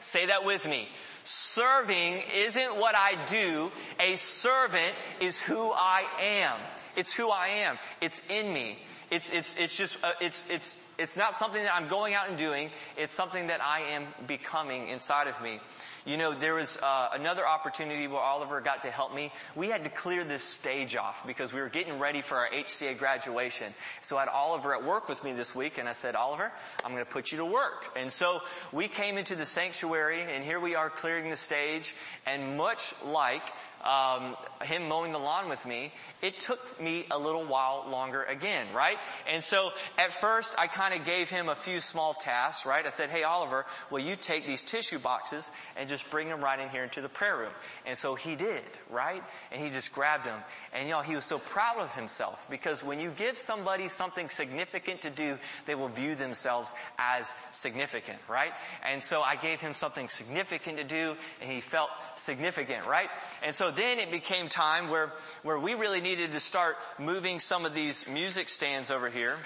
Say 0.00 0.26
that 0.26 0.44
with 0.44 0.66
me. 0.66 0.88
Serving 1.24 2.22
isn't 2.34 2.76
what 2.76 2.96
I 2.96 3.24
do. 3.26 3.70
A 4.00 4.16
servant 4.16 4.94
is 5.20 5.40
who 5.40 5.70
I 5.70 6.04
am. 6.20 6.58
It's 6.96 7.14
who 7.14 7.30
I 7.30 7.48
am. 7.48 7.78
It's 8.00 8.22
in 8.28 8.52
me. 8.52 8.78
It's, 9.10 9.30
it's, 9.30 9.54
it's 9.56 9.76
just, 9.76 10.02
uh, 10.02 10.12
it's, 10.20 10.44
it's, 10.50 10.76
it's 10.98 11.16
not 11.16 11.34
something 11.34 11.62
that 11.62 11.74
I'm 11.74 11.88
going 11.88 12.14
out 12.14 12.28
and 12.28 12.36
doing. 12.36 12.70
It's 12.96 13.12
something 13.12 13.46
that 13.48 13.62
I 13.62 13.80
am 13.80 14.06
becoming 14.26 14.88
inside 14.88 15.26
of 15.26 15.40
me. 15.42 15.60
You 16.04 16.16
know, 16.16 16.34
there 16.34 16.54
was 16.54 16.76
uh, 16.78 17.10
another 17.12 17.46
opportunity 17.46 18.08
where 18.08 18.20
Oliver 18.20 18.60
got 18.60 18.82
to 18.82 18.90
help 18.90 19.14
me. 19.14 19.32
We 19.54 19.68
had 19.68 19.84
to 19.84 19.90
clear 19.90 20.24
this 20.24 20.42
stage 20.42 20.96
off 20.96 21.24
because 21.26 21.52
we 21.52 21.60
were 21.60 21.68
getting 21.68 22.00
ready 22.00 22.22
for 22.22 22.36
our 22.36 22.50
HCA 22.50 22.98
graduation. 22.98 23.72
So 24.00 24.16
I 24.16 24.20
had 24.20 24.28
Oliver 24.28 24.74
at 24.74 24.84
work 24.84 25.08
with 25.08 25.22
me 25.22 25.32
this 25.32 25.54
week 25.54 25.78
and 25.78 25.88
I 25.88 25.92
said, 25.92 26.16
Oliver, 26.16 26.50
I'm 26.84 26.92
going 26.92 27.04
to 27.04 27.10
put 27.10 27.30
you 27.30 27.38
to 27.38 27.44
work. 27.44 27.92
And 27.96 28.10
so 28.12 28.42
we 28.72 28.88
came 28.88 29.16
into 29.16 29.36
the 29.36 29.46
sanctuary 29.46 30.22
and 30.22 30.42
here 30.42 30.58
we 30.58 30.74
are 30.74 30.90
clearing 30.90 31.30
the 31.30 31.36
stage 31.36 31.94
and 32.26 32.56
much 32.56 32.94
like 33.04 33.42
um, 33.84 34.36
him 34.62 34.88
mowing 34.88 35.12
the 35.12 35.18
lawn 35.18 35.48
with 35.48 35.66
me, 35.66 35.92
it 36.20 36.40
took 36.40 36.80
me 36.80 37.06
a 37.10 37.18
little 37.18 37.44
while 37.44 37.84
longer 37.88 38.22
again, 38.24 38.66
right? 38.74 38.96
And 39.30 39.42
so 39.42 39.70
at 39.98 40.12
first 40.12 40.54
I 40.56 40.66
kind 40.68 40.81
of 40.90 41.04
gave 41.04 41.30
him 41.30 41.48
a 41.48 41.54
few 41.54 41.80
small 41.80 42.14
tasks, 42.14 42.66
right? 42.66 42.84
I 42.84 42.90
said, 42.90 43.10
hey 43.10 43.22
Oliver, 43.22 43.64
will 43.90 44.00
you 44.00 44.16
take 44.16 44.46
these 44.46 44.64
tissue 44.64 44.98
boxes 44.98 45.50
and 45.76 45.88
just 45.88 46.08
bring 46.10 46.28
them 46.28 46.42
right 46.42 46.58
in 46.58 46.68
here 46.70 46.82
into 46.82 47.00
the 47.00 47.08
prayer 47.08 47.36
room? 47.36 47.52
And 47.86 47.96
so 47.96 48.14
he 48.14 48.34
did, 48.34 48.62
right? 48.90 49.22
And 49.52 49.62
he 49.62 49.70
just 49.70 49.92
grabbed 49.92 50.24
them. 50.24 50.40
And 50.72 50.88
you 50.88 50.94
know, 50.94 51.02
he 51.02 51.14
was 51.14 51.24
so 51.24 51.38
proud 51.38 51.78
of 51.78 51.94
himself 51.94 52.46
because 52.50 52.82
when 52.82 53.00
you 53.00 53.10
give 53.10 53.38
somebody 53.38 53.88
something 53.88 54.28
significant 54.28 55.02
to 55.02 55.10
do, 55.10 55.38
they 55.66 55.74
will 55.74 55.88
view 55.88 56.14
themselves 56.14 56.74
as 56.98 57.32
significant, 57.50 58.18
right? 58.28 58.52
And 58.84 59.02
so 59.02 59.22
I 59.22 59.36
gave 59.36 59.60
him 59.60 59.74
something 59.74 60.08
significant 60.08 60.78
to 60.78 60.84
do 60.84 61.16
and 61.40 61.50
he 61.50 61.60
felt 61.60 61.90
significant, 62.16 62.86
right? 62.86 63.08
And 63.42 63.54
so 63.54 63.70
then 63.70 63.98
it 63.98 64.10
became 64.10 64.48
time 64.48 64.88
where, 64.88 65.12
where 65.42 65.58
we 65.58 65.74
really 65.74 66.00
needed 66.00 66.32
to 66.32 66.40
start 66.40 66.76
moving 66.98 67.40
some 67.40 67.66
of 67.66 67.74
these 67.74 68.08
music 68.08 68.48
stands 68.48 68.90
over 68.90 69.08
here. 69.08 69.36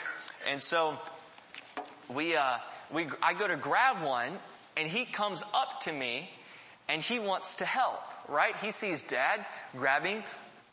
And 0.50 0.62
so 0.62 0.98
we, 2.08 2.36
uh, 2.36 2.58
we, 2.92 3.08
I 3.22 3.34
go 3.34 3.48
to 3.48 3.56
grab 3.56 4.02
one 4.02 4.32
and 4.76 4.88
he 4.88 5.04
comes 5.04 5.42
up 5.54 5.80
to 5.82 5.92
me 5.92 6.30
and 6.88 7.02
he 7.02 7.18
wants 7.18 7.56
to 7.56 7.64
help, 7.64 8.00
right? 8.28 8.56
He 8.56 8.70
sees 8.70 9.02
dad 9.02 9.44
grabbing 9.76 10.22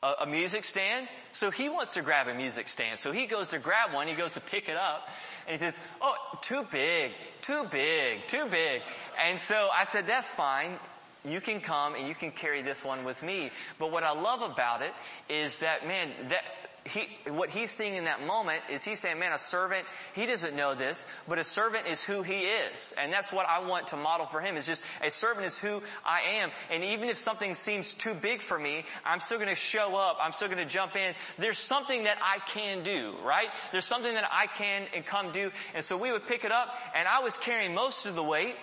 a, 0.04 0.14
a, 0.22 0.26
music 0.28 0.64
stand, 0.64 1.08
so 1.32 1.50
he 1.50 1.70
wants 1.70 1.94
to 1.94 2.02
grab 2.02 2.28
a 2.28 2.34
music 2.34 2.68
stand. 2.68 3.00
So 3.00 3.12
he 3.12 3.26
goes 3.26 3.50
to 3.50 3.60
grab 3.60 3.94
one, 3.94 4.08
he 4.08 4.14
goes 4.14 4.34
to 4.34 4.42
pick 4.42 4.70
it 4.70 4.76
up, 4.76 5.08
and 5.48 5.54
he 5.54 5.58
says, 5.58 5.76
oh, 6.02 6.16
too 6.42 6.68
big, 6.72 7.14
too 7.42 7.66
big, 7.72 8.28
too 8.28 8.46
big. 8.48 8.82
And 9.26 9.40
so 9.40 9.70
I 9.74 9.86
said, 9.86 10.06
that's 10.06 10.34
fine 10.34 10.78
you 11.26 11.40
can 11.40 11.62
come 11.62 11.96
and 11.96 12.08
you 12.08 12.16
can 12.16 12.32
carry 12.32 12.62
this 12.62 12.84
one 12.84 13.04
with 13.04 13.24
me. 13.24 13.52
But 13.80 13.92
what 13.92 14.04
I 14.04 14.12
love 14.12 14.42
about 14.42 14.82
it 14.82 14.94
is 15.30 15.58
that, 15.60 15.88
man, 15.88 16.10
that, 16.30 16.44
he, 16.86 17.08
what 17.32 17.50
he's 17.50 17.72
seeing 17.72 17.96
in 17.96 18.06
that 18.06 18.26
moment 18.26 18.62
is 18.70 18.84
he's 18.84 19.00
saying, 19.00 19.20
man, 19.20 19.32
a 19.32 19.38
servant, 19.38 19.86
he 20.14 20.26
doesn't 20.26 20.56
know 20.56 20.76
this, 20.76 21.06
but 21.28 21.38
a 21.38 21.44
servant 21.44 21.88
is 21.88 22.04
who 22.04 22.24
he 22.24 22.42
is. 22.42 22.94
And 22.98 23.12
that's 23.12 23.32
what 23.32 23.48
I 23.48 23.66
want 23.66 23.88
to 23.88 23.98
model 23.98 24.26
for 24.26 24.42
him 24.42 24.58
is 24.58 24.66
just 24.66 24.84
a 25.02 25.10
servant 25.10 25.46
is 25.46 25.58
who 25.58 25.82
I 26.06 26.22
am. 26.40 26.52
And 26.70 26.84
even 26.84 27.08
if 27.08 27.18
something 27.18 27.56
seems 27.56 27.94
too 27.94 28.14
big 28.14 28.42
for 28.42 28.60
me, 28.60 28.84
I'm 29.06 29.22
still 29.22 29.38
going 29.38 29.50
to 29.50 29.56
show 29.56 29.98
up. 29.98 30.18
I'm 30.22 30.34
still 30.34 30.50
going 30.50 30.60
to 30.60 30.66
jump 30.66 30.96
in. 30.96 31.14
There's 31.38 31.58
something 31.58 32.04
that 32.04 32.18
I 32.22 32.40
can 32.40 32.84
do, 32.84 33.14
right? 33.24 33.48
There's 33.72 33.86
something 33.86 34.14
that 34.14 34.30
I 34.32 34.48
can 34.48 34.84
and 34.94 35.06
come 35.06 35.32
do. 35.32 35.52
And 35.74 35.86
so 35.86 35.96
we 35.96 36.12
would 36.12 36.28
pick 36.28 36.44
it 36.44 36.52
up 36.52 36.76
and 36.96 37.08
I 37.08 37.20
was 37.20 37.38
carrying 37.38 37.74
most 37.74 38.06
of 38.06 38.16
the 38.16 38.24
weight 38.24 38.56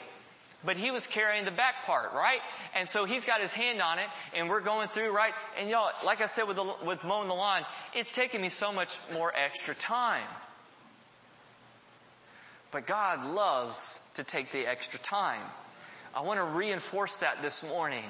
but 0.65 0.77
he 0.77 0.91
was 0.91 1.07
carrying 1.07 1.45
the 1.45 1.51
back 1.51 1.85
part, 1.85 2.13
right? 2.13 2.41
And 2.75 2.89
so 2.89 3.05
he's 3.05 3.25
got 3.25 3.41
his 3.41 3.53
hand 3.53 3.81
on 3.81 3.99
it 3.99 4.07
and 4.35 4.49
we're 4.49 4.61
going 4.61 4.89
through, 4.89 5.15
right? 5.15 5.33
And 5.59 5.71
y'all, 5.71 5.91
like 6.05 6.21
I 6.21 6.27
said 6.27 6.45
with 6.45 6.57
the, 6.57 6.75
with 6.85 7.05
mowing 7.05 7.29
the 7.29 7.35
lawn, 7.35 7.63
it's 7.95 8.13
taking 8.13 8.41
me 8.41 8.49
so 8.49 8.73
much 8.73 8.99
more 9.13 9.33
extra 9.35 9.75
time. 9.75 10.27
But 12.71 12.87
God 12.87 13.25
loves 13.27 14.01
to 14.15 14.25
take 14.25 14.53
the 14.53 14.67
extra 14.67 15.01
time. 15.01 15.43
I 16.15 16.21
want 16.21 16.39
to 16.39 16.45
reinforce 16.45 17.19
that 17.19 17.43
this 17.43 17.65
morning. 17.65 18.05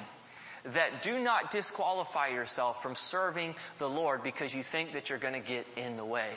That 0.73 1.01
do 1.01 1.19
not 1.19 1.49
disqualify 1.49 2.27
yourself 2.27 2.83
from 2.83 2.93
serving 2.93 3.55
the 3.79 3.89
Lord 3.89 4.21
because 4.21 4.53
you 4.53 4.61
think 4.61 4.93
that 4.93 5.09
you're 5.09 5.17
going 5.17 5.33
to 5.33 5.39
get 5.39 5.65
in 5.75 5.97
the 5.97 6.05
way. 6.05 6.29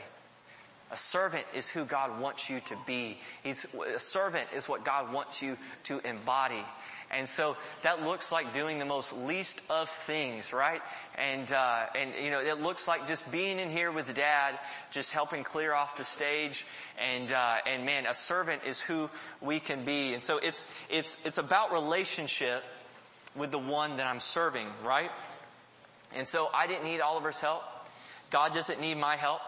A 0.94 0.96
servant 0.96 1.44
is 1.52 1.68
who 1.68 1.84
God 1.84 2.20
wants 2.20 2.48
you 2.48 2.60
to 2.60 2.76
be. 2.86 3.18
He's, 3.42 3.66
a 3.92 3.98
servant 3.98 4.46
is 4.54 4.68
what 4.68 4.84
God 4.84 5.12
wants 5.12 5.42
you 5.42 5.56
to 5.84 5.98
embody. 6.08 6.64
And 7.10 7.28
so 7.28 7.56
that 7.82 8.04
looks 8.04 8.30
like 8.30 8.54
doing 8.54 8.78
the 8.78 8.84
most 8.84 9.12
least 9.12 9.60
of 9.68 9.90
things, 9.90 10.52
right? 10.52 10.80
And, 11.18 11.52
uh, 11.52 11.86
and, 11.96 12.12
you 12.22 12.30
know, 12.30 12.38
it 12.40 12.60
looks 12.60 12.86
like 12.86 13.08
just 13.08 13.28
being 13.32 13.58
in 13.58 13.70
here 13.70 13.90
with 13.90 14.14
dad, 14.14 14.56
just 14.92 15.10
helping 15.10 15.42
clear 15.42 15.74
off 15.74 15.96
the 15.96 16.04
stage. 16.04 16.64
And, 16.96 17.32
uh, 17.32 17.56
and 17.66 17.84
man, 17.84 18.06
a 18.06 18.14
servant 18.14 18.62
is 18.64 18.80
who 18.80 19.10
we 19.40 19.58
can 19.58 19.84
be. 19.84 20.14
And 20.14 20.22
so 20.22 20.38
it's, 20.38 20.64
it's, 20.88 21.18
it's 21.24 21.38
about 21.38 21.72
relationship 21.72 22.62
with 23.34 23.50
the 23.50 23.58
one 23.58 23.96
that 23.96 24.06
I'm 24.06 24.20
serving, 24.20 24.68
right? 24.84 25.10
And 26.14 26.24
so 26.24 26.50
I 26.54 26.68
didn't 26.68 26.84
need 26.84 27.00
Oliver's 27.00 27.40
help. 27.40 27.64
God 28.30 28.54
doesn't 28.54 28.80
need 28.80 28.96
my 28.96 29.16
help. 29.16 29.40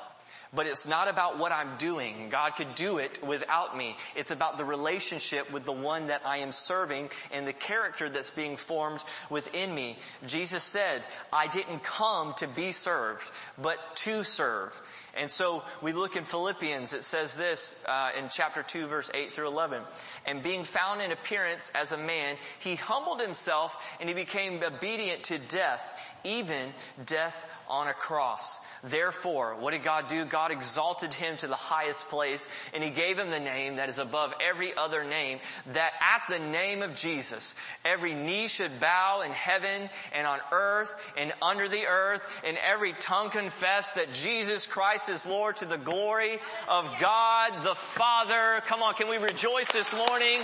But 0.54 0.66
it's 0.66 0.86
not 0.86 1.08
about 1.08 1.38
what 1.38 1.52
I'm 1.52 1.76
doing. 1.78 2.28
God 2.30 2.56
could 2.56 2.74
do 2.74 2.98
it 2.98 3.22
without 3.24 3.76
me. 3.76 3.96
It's 4.14 4.30
about 4.30 4.58
the 4.58 4.64
relationship 4.64 5.52
with 5.52 5.64
the 5.64 5.72
one 5.72 6.08
that 6.08 6.22
I 6.24 6.38
am 6.38 6.52
serving 6.52 7.10
and 7.32 7.46
the 7.46 7.52
character 7.52 8.08
that's 8.08 8.30
being 8.30 8.56
formed 8.56 9.02
within 9.30 9.74
me. 9.74 9.98
Jesus 10.26 10.62
said, 10.62 11.02
I 11.32 11.46
didn't 11.48 11.82
come 11.82 12.34
to 12.38 12.48
be 12.48 12.72
served, 12.72 13.30
but 13.60 13.78
to 13.96 14.24
serve. 14.24 14.80
And 15.16 15.30
so 15.30 15.62
we 15.82 15.92
look 15.92 16.16
in 16.16 16.24
Philippians, 16.24 16.92
it 16.92 17.04
says 17.04 17.36
this 17.36 17.76
uh, 17.86 18.10
in 18.18 18.28
chapter 18.30 18.62
2 18.62 18.86
verse 18.86 19.10
8 19.14 19.32
through 19.32 19.48
11. 19.48 19.82
And 20.26 20.42
being 20.42 20.64
found 20.64 21.00
in 21.00 21.10
appearance 21.10 21.72
as 21.74 21.92
a 21.92 21.96
man, 21.96 22.36
he 22.58 22.76
humbled 22.76 23.20
himself 23.20 23.82
and 23.98 24.08
he 24.08 24.14
became 24.14 24.62
obedient 24.62 25.24
to 25.24 25.38
death, 25.38 25.98
even 26.24 26.72
death 27.04 27.46
on 27.68 27.88
a 27.88 27.92
cross. 27.92 28.60
Therefore, 28.84 29.56
what 29.58 29.72
did 29.72 29.82
God 29.82 30.08
do? 30.08 30.24
God 30.24 30.52
exalted 30.52 31.12
him 31.12 31.36
to 31.38 31.46
the 31.46 31.54
highest 31.54 32.08
place 32.08 32.48
and 32.74 32.82
he 32.82 32.90
gave 32.90 33.18
him 33.18 33.30
the 33.30 33.40
name 33.40 33.76
that 33.76 33.88
is 33.88 33.98
above 33.98 34.32
every 34.40 34.76
other 34.76 35.04
name 35.04 35.40
that 35.72 35.92
at 36.00 36.22
the 36.28 36.38
name 36.38 36.82
of 36.82 36.94
Jesus, 36.94 37.54
every 37.84 38.14
knee 38.14 38.48
should 38.48 38.80
bow 38.80 39.22
in 39.22 39.32
heaven 39.32 39.88
and 40.12 40.26
on 40.26 40.38
earth 40.52 40.94
and 41.16 41.32
under 41.42 41.68
the 41.68 41.86
earth 41.86 42.26
and 42.44 42.56
every 42.58 42.92
tongue 42.94 43.30
confess 43.30 43.90
that 43.92 44.12
Jesus 44.12 44.66
Christ 44.66 45.08
is 45.08 45.26
Lord 45.26 45.56
to 45.56 45.64
the 45.64 45.78
glory 45.78 46.38
of 46.68 46.88
God 47.00 47.64
the 47.64 47.74
Father. 47.74 48.62
Come 48.66 48.82
on, 48.82 48.94
can 48.94 49.08
we 49.08 49.16
rejoice 49.16 49.70
this 49.72 49.92
morning? 49.92 50.40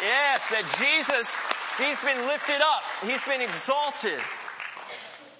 Yes, 0.00 0.50
that 0.50 0.64
Jesus, 0.78 1.40
He's 1.78 2.02
been 2.02 2.26
lifted 2.26 2.60
up. 2.60 2.82
He's 3.02 3.24
been 3.24 3.40
exalted 3.40 4.20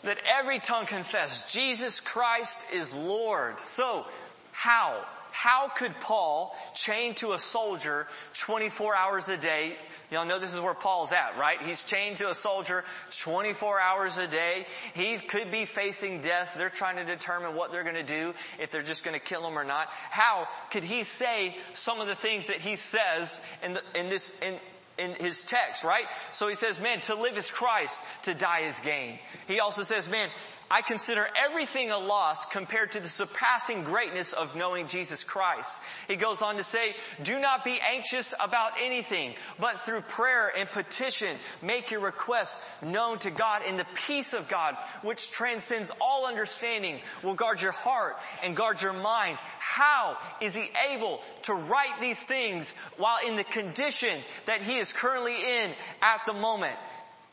that 0.04 0.18
every 0.26 0.60
tongue 0.60 0.86
confess 0.86 1.50
Jesus 1.50 2.00
Christ 2.00 2.66
is 2.72 2.94
Lord. 2.94 3.58
So, 3.60 4.06
how? 4.52 5.04
How 5.34 5.66
could 5.66 5.98
Paul 5.98 6.54
chained 6.74 7.16
to 7.16 7.32
a 7.32 7.40
soldier 7.40 8.06
24 8.34 8.94
hours 8.94 9.28
a 9.28 9.36
day? 9.36 9.76
Y'all 10.12 10.24
know 10.24 10.38
this 10.38 10.54
is 10.54 10.60
where 10.60 10.74
Paul's 10.74 11.12
at, 11.12 11.36
right? 11.36 11.60
He's 11.60 11.82
chained 11.82 12.18
to 12.18 12.30
a 12.30 12.36
soldier 12.36 12.84
24 13.18 13.80
hours 13.80 14.16
a 14.16 14.28
day. 14.28 14.64
He 14.94 15.18
could 15.18 15.50
be 15.50 15.64
facing 15.64 16.20
death. 16.20 16.54
They're 16.56 16.70
trying 16.70 16.96
to 16.96 17.04
determine 17.04 17.56
what 17.56 17.72
they're 17.72 17.82
going 17.82 17.96
to 17.96 18.04
do, 18.04 18.32
if 18.60 18.70
they're 18.70 18.80
just 18.80 19.02
going 19.02 19.18
to 19.18 19.20
kill 19.20 19.44
him 19.44 19.58
or 19.58 19.64
not. 19.64 19.88
How 19.88 20.46
could 20.70 20.84
he 20.84 21.02
say 21.02 21.56
some 21.72 22.00
of 22.00 22.06
the 22.06 22.14
things 22.14 22.46
that 22.46 22.60
he 22.60 22.76
says 22.76 23.40
in, 23.64 23.72
the, 23.72 23.82
in 23.96 24.08
this, 24.08 24.38
in, 24.40 24.54
in 24.98 25.14
his 25.14 25.42
text, 25.42 25.84
right? 25.84 26.06
So 26.32 26.48
he 26.48 26.54
says, 26.54 26.80
man, 26.80 27.00
to 27.02 27.14
live 27.14 27.36
is 27.36 27.50
Christ, 27.50 28.02
to 28.22 28.34
die 28.34 28.60
is 28.60 28.80
gain. 28.80 29.18
He 29.46 29.60
also 29.60 29.82
says, 29.82 30.08
man, 30.08 30.30
I 30.74 30.82
consider 30.82 31.28
everything 31.36 31.92
a 31.92 31.98
loss 31.98 32.46
compared 32.46 32.90
to 32.92 33.00
the 33.00 33.06
surpassing 33.08 33.84
greatness 33.84 34.32
of 34.32 34.56
knowing 34.56 34.88
Jesus 34.88 35.22
Christ. 35.22 35.80
He 36.08 36.16
goes 36.16 36.42
on 36.42 36.56
to 36.56 36.64
say, 36.64 36.96
do 37.22 37.38
not 37.38 37.64
be 37.64 37.78
anxious 37.78 38.34
about 38.40 38.72
anything, 38.82 39.34
but 39.60 39.78
through 39.78 40.00
prayer 40.00 40.50
and 40.58 40.68
petition, 40.68 41.36
make 41.62 41.92
your 41.92 42.00
requests 42.00 42.60
known 42.82 43.20
to 43.20 43.30
God 43.30 43.62
and 43.64 43.78
the 43.78 43.86
peace 43.94 44.32
of 44.32 44.48
God, 44.48 44.76
which 45.02 45.30
transcends 45.30 45.92
all 46.00 46.26
understanding, 46.26 46.98
will 47.22 47.34
guard 47.34 47.62
your 47.62 47.70
heart 47.70 48.16
and 48.42 48.56
guard 48.56 48.82
your 48.82 48.94
mind. 48.94 49.38
How 49.60 50.18
is 50.40 50.56
he 50.56 50.72
able 50.90 51.20
to 51.42 51.54
write 51.54 52.00
these 52.00 52.20
things 52.20 52.74
while 52.96 53.18
in 53.24 53.36
the 53.36 53.44
condition 53.44 54.18
that 54.46 54.60
he 54.60 54.78
is 54.78 54.92
currently 54.92 55.36
in 55.36 55.70
at 56.02 56.22
the 56.26 56.34
moment? 56.34 56.76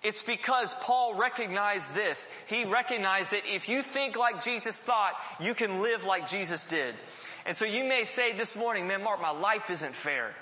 It's 0.04 0.24
because 0.24 0.74
Paul 0.82 1.14
recognized 1.14 1.94
this. 1.94 2.28
He 2.48 2.66
recognized 2.66 3.32
that 3.32 3.44
if 3.46 3.70
you 3.70 3.84
think 3.84 4.18
like 4.18 4.44
Jesus 4.44 4.82
thought, 4.82 5.14
you 5.40 5.54
can 5.54 5.82
live 5.82 6.06
like 6.06 6.28
Jesus 6.28 6.66
did. 6.66 6.96
And 7.46 7.56
so 7.56 7.66
you 7.66 7.84
may 7.84 8.04
say 8.06 8.34
this 8.34 8.58
morning, 8.58 8.88
man, 8.88 9.04
Mark, 9.04 9.22
my 9.22 9.30
life 9.30 9.70
isn't 9.70 9.96
fair. 9.96 10.34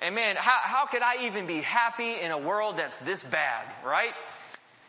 And 0.00 0.14
man, 0.14 0.36
how, 0.36 0.58
how 0.62 0.86
could 0.86 1.02
I 1.02 1.26
even 1.26 1.46
be 1.46 1.60
happy 1.60 2.20
in 2.20 2.30
a 2.30 2.38
world 2.38 2.78
that's 2.78 3.00
this 3.00 3.24
bad, 3.24 3.66
right? 3.84 4.12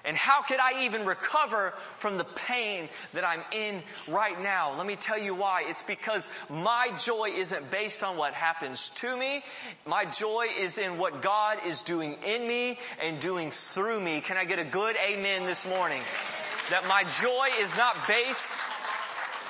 And 0.08 0.16
how 0.16 0.42
could 0.42 0.62
I 0.62 0.86
even 0.86 1.06
recover 1.06 1.74
from 1.98 2.18
the 2.18 2.24
pain 2.24 2.88
that 3.14 3.26
I'm 3.26 3.44
in 3.52 3.84
right 4.08 4.42
now? 4.42 4.74
Let 4.78 4.88
me 4.88 4.96
tell 4.96 5.20
you 5.20 5.36
why. 5.36 5.66
It's 5.68 5.84
because 5.84 6.30
my 6.50 6.92
joy 6.98 7.32
isn't 7.36 7.70
based 7.70 8.06
on 8.06 8.16
what 8.16 8.34
happens 8.34 8.90
to 8.92 9.18
me. 9.18 9.44
My 9.86 10.06
joy 10.06 10.48
is 10.58 10.78
in 10.78 10.98
what 10.98 11.22
God 11.22 11.58
is 11.66 11.82
doing 11.82 12.18
in 12.26 12.48
me 12.48 12.80
and 13.04 13.20
doing 13.20 13.52
through 13.52 14.00
me. 14.00 14.22
Can 14.22 14.38
I 14.38 14.46
get 14.46 14.60
a 14.60 14.64
good 14.64 14.96
amen 14.96 15.44
this 15.44 15.68
morning? 15.68 16.02
That 16.70 16.88
my 16.88 17.04
joy 17.22 17.50
is 17.60 17.76
not 17.76 17.98
based 18.08 18.52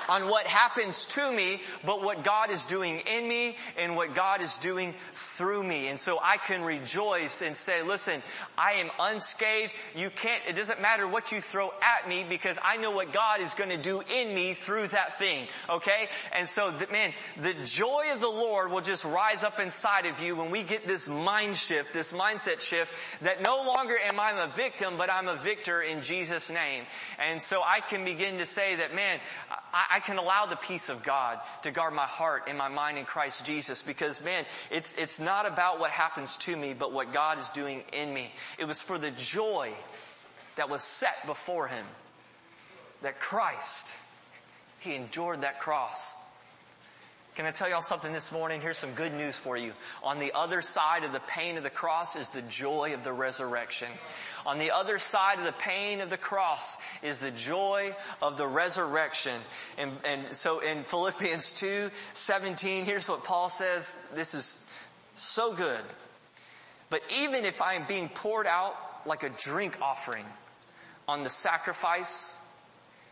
on 0.08 0.28
what 0.28 0.46
happens 0.46 1.06
to 1.06 1.32
me, 1.32 1.60
but 1.84 2.02
what 2.02 2.24
God 2.24 2.50
is 2.50 2.64
doing 2.64 3.00
in 3.00 3.28
me 3.28 3.56
and 3.76 3.94
what 3.94 4.14
God 4.14 4.40
is 4.40 4.56
doing 4.56 4.94
through 5.12 5.62
me. 5.62 5.88
And 5.88 6.00
so 6.00 6.18
I 6.22 6.38
can 6.38 6.62
rejoice 6.62 7.42
and 7.42 7.56
say, 7.56 7.82
listen, 7.82 8.22
I 8.56 8.72
am 8.74 8.90
unscathed. 8.98 9.72
You 9.94 10.10
can't, 10.10 10.42
it 10.48 10.56
doesn't 10.56 10.80
matter 10.80 11.06
what 11.06 11.30
you 11.30 11.40
throw 11.40 11.70
at 11.82 12.08
me 12.08 12.24
because 12.28 12.58
I 12.62 12.78
know 12.78 12.92
what 12.92 13.12
God 13.12 13.40
is 13.40 13.54
going 13.54 13.70
to 13.70 13.76
do 13.76 14.00
in 14.00 14.34
me 14.34 14.54
through 14.54 14.88
that 14.88 15.18
thing. 15.18 15.46
Okay? 15.68 16.08
And 16.32 16.48
so, 16.48 16.70
the, 16.70 16.90
man, 16.90 17.12
the 17.40 17.54
joy 17.64 18.06
of 18.12 18.20
the 18.20 18.28
Lord 18.28 18.70
will 18.70 18.80
just 18.80 19.04
rise 19.04 19.42
up 19.42 19.60
inside 19.60 20.06
of 20.06 20.22
you 20.22 20.36
when 20.36 20.50
we 20.50 20.62
get 20.62 20.86
this 20.86 21.08
mind 21.08 21.56
shift, 21.56 21.92
this 21.92 22.12
mindset 22.12 22.60
shift 22.60 22.92
that 23.22 23.42
no 23.42 23.64
longer 23.66 23.96
am 23.98 24.18
I 24.18 24.38
a 24.38 24.48
victim, 24.48 24.96
but 24.96 25.10
I'm 25.10 25.28
a 25.28 25.36
victor 25.36 25.82
in 25.82 26.02
Jesus' 26.02 26.50
name. 26.50 26.84
And 27.18 27.40
so 27.40 27.62
I 27.62 27.80
can 27.80 28.04
begin 28.04 28.38
to 28.38 28.46
say 28.46 28.76
that, 28.76 28.94
man, 28.94 29.20
I, 29.50 29.56
I, 29.72 30.00
can 30.00 30.18
allow 30.18 30.46
the 30.46 30.56
peace 30.56 30.88
of 30.88 31.02
God 31.02 31.38
to 31.62 31.70
guard 31.70 31.94
my 31.94 32.06
heart 32.06 32.44
and 32.48 32.56
my 32.56 32.68
mind 32.68 32.98
in 32.98 33.04
Christ 33.04 33.44
Jesus 33.44 33.82
because 33.82 34.22
man, 34.22 34.44
it's, 34.70 34.94
it's 34.96 35.20
not 35.20 35.46
about 35.46 35.80
what 35.80 35.90
happens 35.90 36.36
to 36.38 36.56
me, 36.56 36.74
but 36.74 36.92
what 36.92 37.12
God 37.12 37.38
is 37.38 37.50
doing 37.50 37.82
in 37.92 38.12
me. 38.12 38.32
It 38.58 38.66
was 38.66 38.80
for 38.80 38.98
the 38.98 39.10
joy 39.12 39.72
that 40.56 40.70
was 40.70 40.82
set 40.82 41.26
before 41.26 41.68
him 41.68 41.84
that 43.02 43.20
Christ, 43.20 43.92
he 44.80 44.94
endured 44.94 45.42
that 45.42 45.60
cross 45.60 46.16
can 47.38 47.46
I 47.46 47.52
tell 47.52 47.70
y'all 47.70 47.82
something 47.82 48.12
this 48.12 48.32
morning? 48.32 48.60
Here's 48.60 48.78
some 48.78 48.94
good 48.94 49.14
news 49.14 49.38
for 49.38 49.56
you. 49.56 49.72
On 50.02 50.18
the 50.18 50.32
other 50.34 50.60
side 50.60 51.04
of 51.04 51.12
the 51.12 51.20
pain 51.20 51.56
of 51.56 51.62
the 51.62 51.70
cross 51.70 52.16
is 52.16 52.30
the 52.30 52.42
joy 52.42 52.94
of 52.94 53.04
the 53.04 53.12
resurrection. 53.12 53.86
On 54.44 54.58
the 54.58 54.72
other 54.72 54.98
side 54.98 55.38
of 55.38 55.44
the 55.44 55.52
pain 55.52 56.00
of 56.00 56.10
the 56.10 56.16
cross 56.16 56.78
is 57.00 57.20
the 57.20 57.30
joy 57.30 57.94
of 58.20 58.38
the 58.38 58.46
resurrection. 58.48 59.40
And, 59.76 59.92
and 60.04 60.32
so 60.32 60.58
in 60.58 60.82
Philippians 60.82 61.52
2, 61.52 61.92
17, 62.14 62.84
here's 62.84 63.08
what 63.08 63.22
Paul 63.22 63.48
says. 63.48 63.96
This 64.16 64.34
is 64.34 64.66
so 65.14 65.54
good. 65.54 65.84
But 66.90 67.02
even 67.20 67.44
if 67.44 67.62
I 67.62 67.74
am 67.74 67.84
being 67.86 68.08
poured 68.08 68.48
out 68.48 68.74
like 69.06 69.22
a 69.22 69.30
drink 69.30 69.78
offering 69.80 70.26
on 71.06 71.22
the 71.22 71.30
sacrifice 71.30 72.36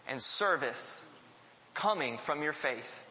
and 0.09 0.21
service 0.21 1.07
coming 1.75 2.19
from 2.19 2.43
your 2.43 2.53
faith, 2.53 3.05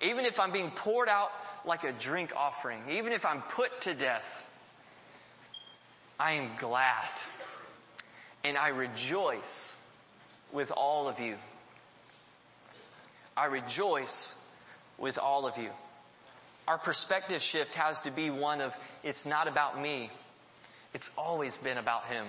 even 0.00 0.24
if 0.24 0.38
I'm 0.38 0.52
being 0.52 0.70
poured 0.70 1.08
out 1.08 1.30
like 1.64 1.84
a 1.84 1.92
drink 1.92 2.32
offering, 2.36 2.82
even 2.90 3.12
if 3.12 3.24
I'm 3.24 3.42
put 3.42 3.80
to 3.82 3.94
death, 3.94 4.50
I 6.18 6.32
am 6.32 6.50
glad 6.58 7.08
and 8.44 8.56
I 8.56 8.68
rejoice 8.68 9.76
with 10.52 10.70
all 10.70 11.08
of 11.08 11.18
you. 11.18 11.36
I 13.36 13.46
rejoice 13.46 14.34
with 14.98 15.18
all 15.18 15.46
of 15.46 15.58
you. 15.58 15.70
our 16.68 16.78
perspective 16.78 17.42
shift 17.42 17.74
has 17.76 18.00
to 18.02 18.10
be 18.10 18.30
one 18.30 18.60
of, 18.60 18.76
it's 19.04 19.24
not 19.26 19.46
about 19.48 19.80
me. 19.80 20.10
It's 20.94 21.10
always 21.16 21.56
been 21.58 21.78
about 21.78 22.06
Him. 22.06 22.26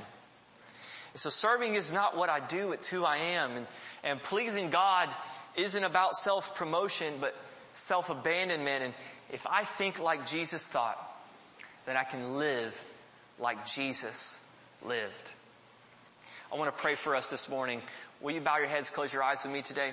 So 1.16 1.30
serving 1.30 1.76
is 1.76 1.92
not 1.92 2.16
what 2.16 2.30
I 2.30 2.40
do, 2.40 2.72
it's 2.74 2.88
who 2.88 3.04
I 3.04 3.18
am. 3.18 3.52
And, 3.52 3.68
and 4.04 4.22
pleasing 4.22 4.70
God 4.70 5.10
isn't 5.56 5.84
about 5.84 6.16
self-promotion, 6.16 7.16
but 7.20 7.36
self-abandonment. 7.78 8.84
And 8.84 8.94
if 9.32 9.46
I 9.48 9.64
think 9.64 10.00
like 10.00 10.26
Jesus 10.26 10.68
thought, 10.68 10.98
then 11.86 11.96
I 11.96 12.04
can 12.04 12.38
live 12.38 12.80
like 13.40 13.66
Jesus 13.66 14.40
lived. 14.86 15.34
I 16.52 16.56
want 16.56 16.76
to 16.76 16.82
pray 16.82 16.96
for 16.96 17.16
us 17.16 17.30
this 17.30 17.50
morning. 17.50 17.82
Will 18.22 18.34
you 18.34 18.42
bow 18.42 18.58
your 18.58 18.68
heads, 18.68 18.90
close 18.90 19.14
your 19.14 19.24
eyes 19.24 19.44
with 19.44 19.54
me 19.54 19.62
today? 19.62 19.92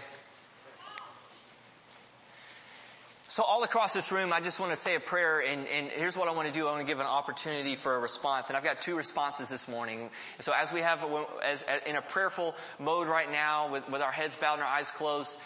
So 3.26 3.43
all 3.43 3.64
across 3.64 3.93
this 3.93 4.12
room, 4.12 4.32
I 4.32 4.41
just 4.41 4.61
want 4.61 4.70
to 4.70 4.76
say 4.76 4.95
a 4.95 5.01
prayer 5.01 5.41
and, 5.41 5.66
and, 5.66 5.89
here's 5.89 6.16
what 6.16 6.28
I 6.28 6.32
want 6.32 6.47
to 6.47 6.55
do. 6.55 6.68
I 6.68 6.70
want 6.70 6.87
to 6.87 6.87
give 6.87 7.01
an 7.01 7.07
opportunity 7.07 7.74
for 7.74 7.97
a 7.97 7.99
response. 7.99 8.49
And 8.49 8.57
I've 8.57 8.62
got 8.62 8.80
two 8.80 8.97
responses 8.97 9.49
this 9.49 9.66
morning. 9.66 10.11
So 10.39 10.53
as 10.53 10.72
we 10.72 10.80
have, 10.80 11.05
as, 11.43 11.64
in 11.85 11.97
a 11.97 12.03
prayerful 12.03 12.55
mode 12.78 13.09
right 13.09 13.28
now 13.32 13.72
with, 13.72 13.91
with 13.91 14.03
our 14.03 14.12
heads 14.12 14.37
bowed 14.37 14.55
and 14.55 14.62
our 14.62 14.68
eyes 14.68 14.93
closed, 14.93 15.37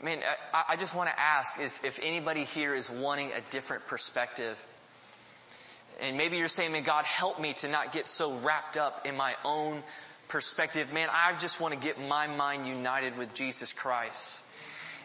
I 0.00 0.04
mean, 0.04 0.20
I, 0.52 0.64
I 0.70 0.76
just 0.76 0.94
want 0.94 1.10
to 1.10 1.20
ask 1.20 1.60
if, 1.60 1.84
if 1.84 2.00
anybody 2.02 2.44
here 2.44 2.74
is 2.74 2.90
wanting 2.90 3.32
a 3.32 3.40
different 3.50 3.86
perspective. 3.86 4.62
And 6.00 6.16
maybe 6.16 6.36
you're 6.36 6.48
saying, 6.48 6.72
man, 6.72 6.82
God, 6.82 7.04
help 7.04 7.40
me 7.40 7.52
to 7.54 7.68
not 7.68 7.92
get 7.92 8.06
so 8.06 8.36
wrapped 8.38 8.76
up 8.76 9.06
in 9.06 9.16
my 9.16 9.34
own 9.44 9.82
perspective. 10.28 10.92
Man, 10.92 11.08
I 11.12 11.36
just 11.38 11.60
want 11.60 11.74
to 11.74 11.80
get 11.80 12.00
my 12.00 12.26
mind 12.26 12.66
united 12.66 13.16
with 13.16 13.34
Jesus 13.34 13.72
Christ. 13.72 14.44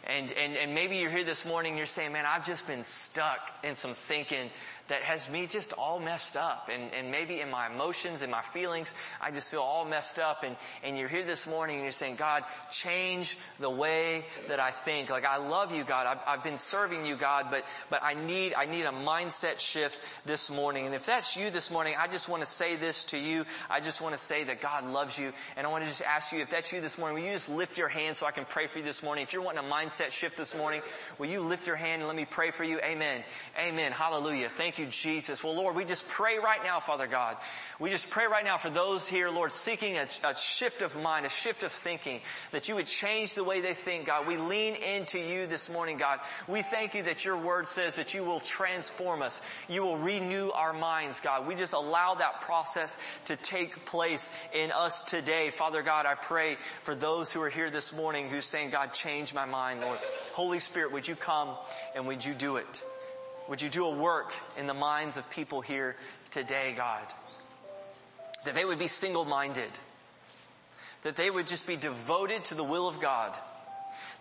And, 0.08 0.32
and, 0.32 0.58
and 0.58 0.74
maybe 0.74 0.98
you're 0.98 1.12
here 1.12 1.24
this 1.24 1.46
morning 1.46 1.74
and 1.74 1.78
you're 1.78 1.86
saying, 1.86 2.14
man, 2.14 2.26
I've 2.26 2.46
just 2.46 2.66
been 2.66 2.84
stuck 2.84 3.40
in 3.64 3.76
some 3.76 3.94
thinking 3.94 4.50
that 4.90 5.02
has 5.02 5.30
me 5.30 5.48
just 5.48 5.74
all 5.74 6.00
messed 6.00 6.36
up. 6.36 6.70
And, 6.72 6.94
and 6.94 7.12
maybe 7.12 7.42
in 7.42 7.50
my 7.50 7.72
emotions 7.72 8.22
and 8.22 8.32
my 8.32 8.42
feelings, 8.42 8.94
I 9.22 9.32
just 9.32 9.50
feel 9.50 9.62
all 9.62 9.86
messed 9.86 10.20
up. 10.20 10.44
And, 10.44 10.56
and 10.84 10.98
you're 10.98 11.08
here 11.08 11.24
this 11.24 11.48
morning 11.48 11.78
and 11.78 11.84
you're 11.84 11.92
saying, 11.92 12.16
God, 12.16 12.44
change 12.72 13.38
the 13.60 13.70
way 13.70 14.26
that 14.48 14.60
I 14.60 14.72
think. 14.72 15.10
Like, 15.10 15.26
I 15.26 15.38
love 15.38 15.74
you, 15.74 15.84
God. 15.84 16.06
I've, 16.06 16.20
I've 16.28 16.44
been 16.44 16.58
serving 16.58 17.06
you, 17.06 17.16
God, 17.16 17.48
but, 17.50 17.64
but 17.90 18.04
I 18.04 18.14
need, 18.14 18.54
I 18.54 18.66
need 18.66 18.84
a 18.84 18.92
mindset 18.92 19.60
shift 19.60 19.98
this 20.26 20.50
morning. 20.50 20.86
And 20.86 20.96
if 20.96 21.06
that's 21.06 21.38
you 21.38 21.50
this 21.50 21.72
morning, 21.72 21.96
I 21.98 22.08
just 22.08 22.28
want 22.28 22.42
to 22.42 22.48
say 22.48 22.76
this 22.76 23.06
to 23.06 23.18
you. 23.18 23.46
I 23.70 23.80
just 23.80 24.02
want 24.02 24.14
to 24.14 24.22
say 24.22 24.44
that 24.46 24.62
God 24.62 24.86
loves 24.86 25.18
you. 25.18 25.32
And 25.56 25.66
I 25.66 25.70
want 25.70 25.84
to 25.84 25.90
just 25.90 26.02
ask 26.02 26.34
you, 26.34 26.40
if 26.40 26.50
that's 26.50 26.74
you 26.74 26.82
this 26.82 26.98
morning, 26.98 27.20
will 27.20 27.28
you 27.28 27.34
just 27.34 27.50
lift 27.50 27.78
your 27.78 27.88
hand 27.88 28.18
so 28.18 28.26
I 28.26 28.32
can 28.32 28.46
pray 28.46 28.68
for 28.68 28.80
you 28.80 28.84
this 28.84 29.04
morning? 29.04 29.24
If 29.24 29.34
you're 29.34 29.42
wanting 29.42 29.64
a 29.64 29.72
mindset 29.72 30.12
shift 30.12 30.38
this 30.38 30.56
morning, 30.56 30.82
will 31.18 31.28
you 31.28 31.42
lift 31.42 31.68
your 31.68 31.76
hand 31.76 32.02
and 32.02 32.08
let 32.08 32.18
me 32.18 32.26
pray 32.26 32.52
for 32.52 32.64
you? 32.64 32.80
Amen. 32.80 33.24
Amen. 33.60 33.92
Hallelujah. 33.92 34.50
Thank 34.50 34.79
you, 34.79 34.79
Jesus. 34.86 35.44
Well, 35.44 35.56
Lord, 35.56 35.76
we 35.76 35.86
just 35.86 36.08
pray 36.08 36.38
right 36.38 36.64
now, 36.64 36.80
Father 36.80 37.08
God. 37.08 37.38
We 37.80 37.90
just 37.90 38.10
pray 38.10 38.26
right 38.26 38.44
now 38.44 38.58
for 38.58 38.70
those 38.70 39.08
here, 39.08 39.30
Lord, 39.30 39.52
seeking 39.52 39.98
a, 39.98 40.08
a, 40.24 40.36
shift 40.36 40.82
of 40.82 41.00
mind, 41.02 41.26
a 41.26 41.30
shift 41.30 41.64
of 41.64 41.72
thinking, 41.72 42.22
that 42.52 42.68
you 42.68 42.76
would 42.76 42.88
change 42.88 43.36
the 43.36 43.44
way 43.44 43.62
they 43.62 43.74
think, 43.74 44.06
God. 44.06 44.28
We 44.28 44.38
lean 44.38 44.76
into 44.76 45.20
you 45.20 45.48
this 45.48 45.70
morning, 45.70 45.98
God. 45.98 46.20
We 46.48 46.62
thank 46.62 46.94
you 46.94 47.04
that 47.04 47.26
your 47.26 47.38
word 47.38 47.68
says 47.68 47.96
that 47.96 48.14
you 48.14 48.24
will 48.24 48.40
transform 48.40 49.22
us. 49.22 49.42
You 49.68 49.84
will 49.84 49.98
renew 49.98 50.52
our 50.52 50.74
minds, 50.74 51.20
God. 51.20 51.48
We 51.48 51.56
just 51.56 51.74
allow 51.74 52.16
that 52.16 52.42
process 52.42 52.98
to 53.26 53.36
take 53.36 53.86
place 53.86 54.32
in 54.54 54.72
us 54.72 55.04
today. 55.04 55.50
Father 55.50 55.82
God, 55.82 56.06
I 56.06 56.16
pray 56.16 56.58
for 56.82 56.96
those 56.96 57.32
who 57.32 57.42
are 57.42 57.50
here 57.50 57.70
this 57.70 57.96
morning 57.96 58.30
who's 58.30 58.46
saying, 58.46 58.72
God, 58.72 58.94
change 58.94 59.34
my 59.34 59.46
mind, 59.46 59.82
Lord. 59.82 60.00
Holy 60.34 60.60
Spirit, 60.60 60.92
would 60.92 61.08
you 61.08 61.16
come 61.16 61.50
and 61.96 62.08
would 62.08 62.24
you 62.24 62.34
do 62.34 62.58
it? 62.58 62.84
Would 63.50 63.64
you 63.64 63.70
do 63.70 63.86
a 63.86 63.96
work 63.96 64.34
in 64.58 64.68
the 64.68 64.76
minds 64.76 65.18
of 65.18 65.28
people 65.32 65.62
here 65.62 65.96
today, 66.30 66.74
God? 66.78 67.04
That 68.46 68.54
they 68.54 68.64
would 68.64 68.78
be 68.78 68.88
single-minded. 68.88 69.72
That 71.02 71.16
they 71.16 71.32
would 71.32 71.48
just 71.48 71.66
be 71.66 71.76
devoted 71.76 72.44
to 72.46 72.56
the 72.56 72.64
will 72.64 72.88
of 72.88 73.02
God. 73.02 73.36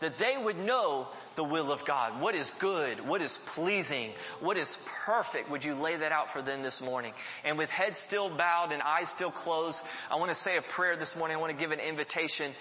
That 0.00 0.16
they 0.16 0.36
would 0.38 0.58
know 0.58 1.08
the 1.34 1.44
will 1.44 1.70
of 1.70 1.84
God. 1.84 2.20
What 2.20 2.34
is 2.34 2.50
good? 2.58 3.06
What 3.06 3.20
is 3.20 3.38
pleasing? 3.46 4.12
What 4.40 4.56
is 4.56 4.78
perfect? 5.04 5.50
Would 5.50 5.64
you 5.64 5.74
lay 5.74 5.96
that 5.96 6.10
out 6.10 6.30
for 6.30 6.40
them 6.40 6.62
this 6.62 6.80
morning? 6.80 7.12
And 7.44 7.58
with 7.58 7.68
heads 7.68 7.98
still 7.98 8.30
bowed 8.30 8.72
and 8.72 8.80
eyes 8.80 9.10
still 9.10 9.30
closed, 9.30 9.84
I 10.10 10.16
want 10.16 10.30
to 10.30 10.34
say 10.34 10.56
a 10.56 10.62
prayer 10.62 10.96
this 10.96 11.16
morning. 11.16 11.36
I 11.36 11.40
want 11.40 11.52
to 11.52 11.58
give 11.58 11.72
an 11.72 11.80
invitation 11.80 12.52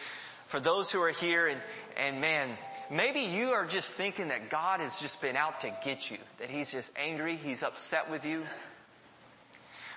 for 0.47 0.59
those 0.59 0.89
who 0.91 1.01
are 1.01 1.11
here 1.11 1.47
and, 1.47 1.59
and 1.97 2.21
man, 2.21 2.49
maybe 2.89 3.19
you 3.19 3.49
are 3.49 3.65
just 3.65 3.91
thinking 3.91 4.29
that 4.29 4.49
God 4.49 4.79
has 4.79 4.99
just 4.99 5.21
been 5.21 5.35
out 5.35 5.61
to 5.61 5.71
get 5.83 6.09
you, 6.09 6.17
that 6.39 6.49
He's 6.49 6.71
just 6.71 6.91
angry, 6.95 7.35
He's 7.35 7.63
upset 7.63 8.09
with 8.09 8.25
you. 8.25 8.43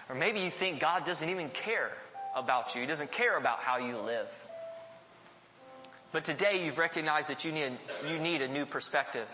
Or 0.09 0.17
maybe 0.17 0.41
you 0.41 0.51
think 0.51 0.81
God 0.81 1.05
doesn't 1.05 1.29
even 1.29 1.49
care 1.51 1.93
about 2.35 2.75
you. 2.75 2.81
He 2.81 2.87
doesn't 2.87 3.13
care 3.13 3.39
about 3.39 3.61
how 3.61 3.79
you 3.79 3.97
live. 3.99 4.27
But 6.13 6.25
today 6.25 6.65
you've 6.65 6.79
recognized 6.79 7.31
that 7.31 7.45
you 7.45 7.53
need, 7.53 7.71
you 8.11 8.19
need 8.19 8.43
a 8.43 8.49
new 8.49 8.67
perspective. 8.67 9.29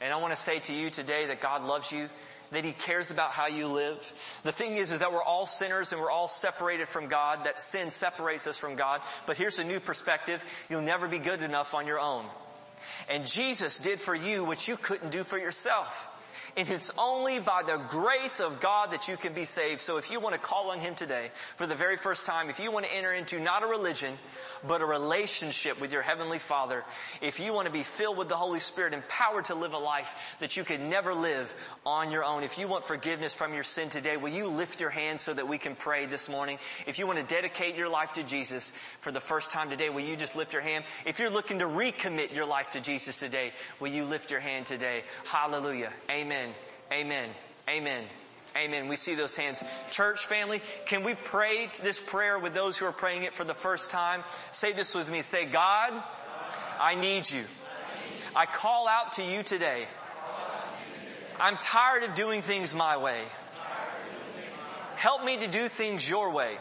And 0.00 0.12
I 0.12 0.16
want 0.16 0.34
to 0.34 0.40
say 0.40 0.60
to 0.60 0.74
you 0.74 0.88
today 0.88 1.26
that 1.26 1.42
God 1.42 1.62
loves 1.62 1.92
you 1.92 2.08
that 2.52 2.64
He 2.64 2.72
cares 2.72 3.10
about 3.10 3.32
how 3.32 3.46
you 3.46 3.66
live. 3.66 4.12
The 4.44 4.52
thing 4.52 4.76
is, 4.76 4.92
is 4.92 5.00
that 5.00 5.12
we're 5.12 5.22
all 5.22 5.46
sinners 5.46 5.92
and 5.92 6.00
we're 6.00 6.10
all 6.10 6.28
separated 6.28 6.88
from 6.88 7.08
God, 7.08 7.44
that 7.44 7.60
sin 7.60 7.90
separates 7.90 8.46
us 8.46 8.58
from 8.58 8.76
God. 8.76 9.00
But 9.26 9.36
here's 9.36 9.58
a 9.58 9.64
new 9.64 9.80
perspective. 9.80 10.44
You'll 10.70 10.82
never 10.82 11.08
be 11.08 11.18
good 11.18 11.42
enough 11.42 11.74
on 11.74 11.86
your 11.86 11.98
own. 11.98 12.24
And 13.08 13.26
Jesus 13.26 13.80
did 13.80 14.00
for 14.00 14.14
you 14.14 14.44
what 14.44 14.68
you 14.68 14.76
couldn't 14.76 15.10
do 15.10 15.24
for 15.24 15.38
yourself. 15.38 16.08
And 16.54 16.68
it's 16.68 16.92
only 16.98 17.38
by 17.38 17.62
the 17.62 17.78
grace 17.88 18.38
of 18.38 18.60
God 18.60 18.90
that 18.90 19.08
you 19.08 19.16
can 19.16 19.32
be 19.32 19.46
saved. 19.46 19.80
So 19.80 19.96
if 19.96 20.10
you 20.10 20.20
want 20.20 20.34
to 20.34 20.40
call 20.40 20.70
on 20.70 20.80
Him 20.80 20.94
today 20.94 21.30
for 21.56 21.66
the 21.66 21.74
very 21.74 21.96
first 21.96 22.26
time, 22.26 22.50
if 22.50 22.60
you 22.60 22.70
want 22.70 22.84
to 22.84 22.94
enter 22.94 23.12
into 23.12 23.40
not 23.40 23.62
a 23.62 23.66
religion, 23.66 24.12
but 24.66 24.82
a 24.82 24.84
relationship 24.84 25.80
with 25.80 25.94
your 25.94 26.02
Heavenly 26.02 26.38
Father, 26.38 26.84
if 27.22 27.40
you 27.40 27.54
want 27.54 27.68
to 27.68 27.72
be 27.72 27.82
filled 27.82 28.18
with 28.18 28.28
the 28.28 28.36
Holy 28.36 28.60
Spirit, 28.60 28.92
empowered 28.92 29.46
to 29.46 29.54
live 29.54 29.72
a 29.72 29.78
life 29.78 30.14
that 30.40 30.56
you 30.56 30.62
could 30.62 30.80
never 30.80 31.14
live 31.14 31.54
on 31.86 32.12
your 32.12 32.22
own, 32.22 32.42
if 32.42 32.58
you 32.58 32.68
want 32.68 32.84
forgiveness 32.84 33.34
from 33.34 33.54
your 33.54 33.64
sin 33.64 33.88
today, 33.88 34.18
will 34.18 34.28
you 34.28 34.46
lift 34.46 34.78
your 34.78 34.90
hand 34.90 35.20
so 35.20 35.32
that 35.32 35.48
we 35.48 35.56
can 35.56 35.74
pray 35.74 36.04
this 36.04 36.28
morning? 36.28 36.58
If 36.86 36.98
you 36.98 37.06
want 37.06 37.18
to 37.18 37.24
dedicate 37.24 37.76
your 37.76 37.88
life 37.88 38.12
to 38.14 38.22
Jesus 38.22 38.74
for 39.00 39.10
the 39.10 39.20
first 39.20 39.50
time 39.50 39.70
today, 39.70 39.88
will 39.88 40.00
you 40.00 40.16
just 40.16 40.36
lift 40.36 40.52
your 40.52 40.62
hand? 40.62 40.84
If 41.06 41.18
you're 41.18 41.30
looking 41.30 41.60
to 41.60 41.66
recommit 41.66 42.34
your 42.34 42.46
life 42.46 42.70
to 42.72 42.80
Jesus 42.80 43.16
today, 43.16 43.52
will 43.80 43.88
you 43.88 44.04
lift 44.04 44.30
your 44.30 44.40
hand 44.40 44.66
today? 44.66 45.04
Hallelujah. 45.24 45.92
Amen. 46.10 46.41
Amen. 46.92 47.30
Amen. 47.68 48.04
Amen. 48.56 48.88
We 48.88 48.96
see 48.96 49.14
those 49.14 49.36
hands. 49.36 49.64
Church 49.90 50.26
family, 50.26 50.60
can 50.86 51.04
we 51.04 51.14
pray 51.14 51.70
this 51.82 52.00
prayer 52.00 52.38
with 52.38 52.54
those 52.54 52.76
who 52.76 52.84
are 52.84 52.92
praying 52.92 53.22
it 53.22 53.34
for 53.34 53.44
the 53.44 53.54
first 53.54 53.90
time? 53.90 54.22
Say 54.50 54.72
this 54.72 54.94
with 54.94 55.10
me. 55.10 55.22
Say, 55.22 55.46
God, 55.46 56.02
I 56.78 56.94
need 56.94 57.30
you. 57.30 57.44
I 58.36 58.46
call 58.46 58.88
out 58.88 59.12
to 59.12 59.24
you 59.24 59.42
today. 59.42 59.86
I'm 61.40 61.56
tired 61.56 62.02
of 62.02 62.14
doing 62.14 62.42
things 62.42 62.74
my 62.74 62.96
way. 62.98 63.20
Help 64.96 65.24
me 65.24 65.38
to 65.38 65.46
do 65.48 65.68
things 65.68 66.08
your 66.08 66.30
way. 66.30 66.56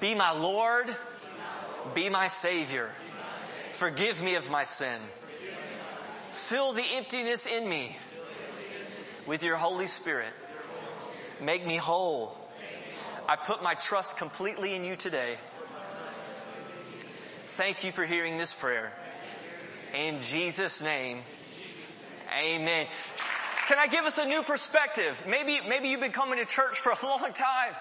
Be 0.00 0.14
my 0.14 0.32
Lord. 0.32 0.94
Be 1.94 2.08
my 2.08 2.28
Savior. 2.28 2.90
Forgive 3.72 4.22
me 4.22 4.34
of 4.34 4.50
my 4.50 4.64
sin. 4.64 5.00
Fill 6.32 6.72
the 6.72 6.84
emptiness 6.94 7.46
in 7.46 7.68
me 7.68 7.96
with 9.26 9.42
your 9.42 9.56
Holy 9.56 9.86
Spirit. 9.86 10.32
Make 11.40 11.66
me 11.66 11.76
whole. 11.76 12.36
I 13.28 13.36
put 13.36 13.62
my 13.62 13.74
trust 13.74 14.16
completely 14.16 14.74
in 14.74 14.84
you 14.84 14.96
today. 14.96 15.36
Thank 17.44 17.84
you 17.84 17.92
for 17.92 18.04
hearing 18.04 18.38
this 18.38 18.52
prayer. 18.52 18.92
In 19.94 20.20
Jesus' 20.22 20.82
name, 20.82 21.22
amen. 22.36 22.86
Can 23.66 23.78
I 23.78 23.86
give 23.86 24.04
us 24.04 24.18
a 24.18 24.24
new 24.24 24.42
perspective? 24.42 25.22
Maybe, 25.28 25.60
maybe 25.68 25.88
you've 25.88 26.00
been 26.00 26.12
coming 26.12 26.38
to 26.38 26.44
church 26.44 26.78
for 26.78 26.90
a 26.90 26.96
long 27.06 27.32
time 27.32 27.74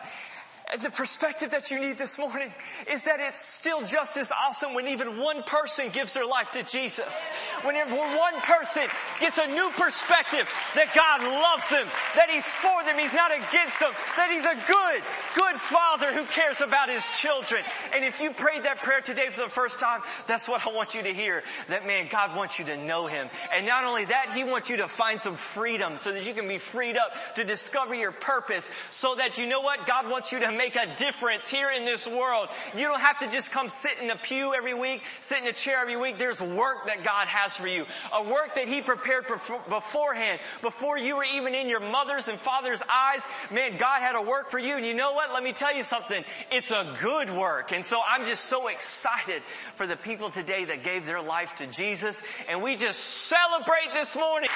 the 0.78 0.92
perspective 0.92 1.50
that 1.50 1.72
you 1.72 1.80
need 1.80 1.98
this 1.98 2.20
morning 2.20 2.54
is 2.92 3.02
that 3.04 3.20
it's 3.20 3.40
still 3.40 3.84
just 3.84 4.18
as 4.18 4.32
awesome 4.32 4.76
when 4.76 4.88
even 4.88 5.18
one 5.18 5.42
person 5.42 5.90
gives 5.90 6.14
their 6.14 6.26
life 6.26 6.52
to 6.52 6.62
Jesus. 6.62 7.32
Whenever 7.64 7.96
one 7.96 8.40
person 8.42 8.84
gets 9.20 9.40
a 9.40 9.48
new 9.48 9.72
perspective 9.72 10.48
that 10.76 10.94
God 10.94 11.24
loves 11.24 11.68
them, 11.70 11.88
that 12.16 12.30
He's 12.30 12.54
for 12.54 12.84
them, 12.84 13.00
He's 13.00 13.14
not 13.14 13.32
against 13.32 13.80
them, 13.80 13.94
that 14.16 14.30
He's 14.30 14.46
a 14.46 14.54
good, 14.68 15.02
good 15.34 15.60
Father 15.60 16.14
who 16.14 16.24
cares 16.26 16.62
about 16.62 16.90
His 16.90 17.10
children. 17.18 17.64
And 17.96 18.06
if 18.06 18.22
you 18.22 18.30
prayed 18.30 18.64
that 18.66 18.78
prayer 18.80 19.02
today 19.02 19.30
for 19.32 19.42
the 19.42 19.50
first 19.50 19.80
time, 19.80 20.02
that's 20.28 20.48
what 20.48 20.68
I 20.68 20.72
want 20.72 20.94
you 20.94 21.02
to 21.02 21.14
hear. 21.14 21.42
That 21.70 21.88
man, 21.88 22.10
God 22.12 22.36
wants 22.36 22.60
you 22.60 22.66
to 22.66 22.78
know 22.78 23.08
Him. 23.08 23.28
And 23.52 23.66
not 23.66 23.86
only 23.86 24.06
that, 24.06 24.34
He 24.36 24.44
wants 24.44 24.70
you 24.70 24.78
to 24.78 24.88
find 24.88 25.20
some 25.20 25.36
freedom 25.36 25.98
so 25.98 26.14
that 26.14 26.28
you 26.28 26.36
can 26.36 26.48
be 26.48 26.60
freed 26.60 26.96
up 26.96 27.12
to 27.38 27.44
discover 27.44 27.96
your 27.96 28.12
purpose 28.12 28.70
so 28.92 29.16
that 29.16 29.40
you 29.40 29.48
know 29.48 29.62
what? 29.62 29.88
God 29.88 30.08
wants 30.08 30.32
you 30.32 30.40
to 30.42 30.59
make 30.60 30.76
a 30.76 30.94
difference 30.98 31.50
here 31.50 31.72
in 31.72 31.86
this 31.86 32.06
world. 32.06 32.50
You 32.76 32.84
don't 32.84 33.00
have 33.00 33.18
to 33.20 33.32
just 33.32 33.50
come 33.54 33.70
sit 33.70 33.98
in 34.02 34.10
a 34.10 34.18
pew 34.18 34.54
every 34.54 34.74
week, 34.74 35.04
sit 35.22 35.42
in 35.42 35.48
a 35.48 35.54
chair 35.54 35.80
every 35.80 35.96
week. 35.96 36.18
There's 36.18 36.42
work 36.42 36.88
that 36.88 37.06
God 37.06 37.28
has 37.28 37.56
for 37.56 37.68
you. 37.68 37.86
A 38.14 38.24
work 38.24 38.56
that 38.56 38.68
He 38.68 38.82
prepared 38.82 39.26
beforehand, 39.70 40.42
before 40.62 40.98
you 40.98 41.16
were 41.16 41.24
even 41.24 41.56
in 41.56 41.70
your 41.70 41.80
mother's 41.80 42.28
and 42.28 42.38
father's 42.38 42.82
eyes. 42.92 43.22
Man, 43.52 43.78
God 43.78 44.02
had 44.02 44.16
a 44.16 44.22
work 44.22 44.50
for 44.50 44.60
you. 44.60 44.76
And 44.76 44.86
you 44.86 44.94
know 44.94 45.14
what? 45.14 45.32
Let 45.34 45.44
me 45.44 45.54
tell 45.54 45.74
you 45.74 45.84
something. 45.84 46.26
It's 46.52 46.72
a 46.72 46.94
good 47.02 47.30
work. 47.30 47.72
And 47.72 47.86
so 47.86 48.02
I'm 48.06 48.26
just 48.26 48.46
so 48.46 48.68
excited 48.68 49.42
for 49.76 49.88
the 49.88 49.96
people 49.96 50.30
today 50.30 50.66
that 50.66 50.84
gave 50.84 51.06
their 51.06 51.22
life 51.22 51.56
to 51.56 51.68
Jesus. 51.68 52.22
And 52.50 52.62
we 52.62 52.76
just 52.76 53.00
celebrate 53.00 53.94
this 53.94 54.14
morning. 54.14 54.50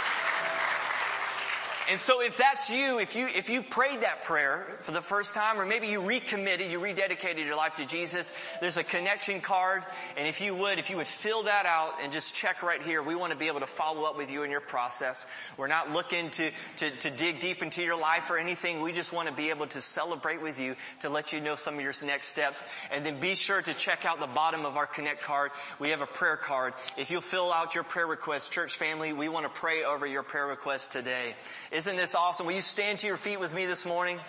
And 1.89 1.99
so 1.99 2.21
if 2.21 2.37
that's 2.37 2.69
you, 2.69 2.99
if 2.99 3.15
you, 3.15 3.27
if 3.27 3.49
you 3.49 3.61
prayed 3.61 4.01
that 4.01 4.23
prayer 4.23 4.65
for 4.81 4.91
the 4.91 5.01
first 5.01 5.33
time, 5.33 5.59
or 5.59 5.65
maybe 5.65 5.87
you 5.87 6.01
recommitted, 6.01 6.71
you 6.71 6.79
rededicated 6.79 7.45
your 7.45 7.57
life 7.57 7.75
to 7.75 7.85
Jesus, 7.85 8.31
there's 8.61 8.77
a 8.77 8.83
connection 8.83 9.41
card. 9.41 9.83
And 10.17 10.27
if 10.27 10.39
you 10.39 10.55
would, 10.55 10.79
if 10.79 10.89
you 10.89 10.97
would 10.97 11.07
fill 11.07 11.43
that 11.43 11.65
out 11.65 11.95
and 12.01 12.11
just 12.13 12.33
check 12.33 12.63
right 12.63 12.81
here, 12.81 13.03
we 13.03 13.15
want 13.15 13.33
to 13.33 13.37
be 13.37 13.47
able 13.47 13.59
to 13.59 13.67
follow 13.67 14.03
up 14.03 14.17
with 14.17 14.31
you 14.31 14.43
in 14.43 14.51
your 14.51 14.61
process. 14.61 15.25
We're 15.57 15.67
not 15.67 15.91
looking 15.91 16.29
to, 16.31 16.51
to, 16.77 16.89
to 16.89 17.09
dig 17.09 17.39
deep 17.39 17.61
into 17.61 17.83
your 17.83 17.99
life 17.99 18.29
or 18.29 18.37
anything. 18.37 18.81
We 18.81 18.93
just 18.93 19.11
want 19.11 19.27
to 19.27 19.33
be 19.33 19.49
able 19.49 19.67
to 19.67 19.81
celebrate 19.81 20.41
with 20.41 20.59
you 20.59 20.75
to 21.01 21.09
let 21.09 21.33
you 21.33 21.41
know 21.41 21.55
some 21.55 21.75
of 21.75 21.81
your 21.81 21.93
next 22.05 22.27
steps. 22.27 22.63
And 22.91 23.05
then 23.05 23.19
be 23.19 23.35
sure 23.35 23.61
to 23.61 23.73
check 23.73 24.05
out 24.05 24.19
the 24.19 24.27
bottom 24.27 24.65
of 24.65 24.77
our 24.77 24.87
connect 24.87 25.21
card. 25.21 25.51
We 25.79 25.89
have 25.89 26.01
a 26.01 26.07
prayer 26.07 26.37
card. 26.37 26.73
If 26.97 27.11
you'll 27.11 27.21
fill 27.21 27.51
out 27.51 27.75
your 27.75 27.83
prayer 27.83 28.07
request, 28.07 28.51
church 28.53 28.77
family, 28.77 29.11
we 29.11 29.27
want 29.27 29.45
to 29.45 29.59
pray 29.59 29.83
over 29.83 30.07
your 30.07 30.23
prayer 30.23 30.47
request 30.47 30.91
today. 30.93 31.35
Isn't 31.73 31.95
this 31.95 32.13
awesome? 32.13 32.45
Will 32.45 32.53
you 32.53 32.61
stand 32.61 32.99
to 32.99 33.07
your 33.07 33.17
feet 33.17 33.39
with 33.39 33.51
me 33.51 33.65
this 33.65 33.83
morning? 33.83 34.19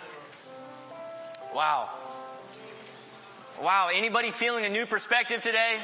Wow. 1.53 1.91
Wow. 3.61 3.89
Anybody 3.93 4.31
feeling 4.31 4.65
a 4.65 4.69
new 4.69 4.87
perspective 4.87 5.41
today? 5.41 5.77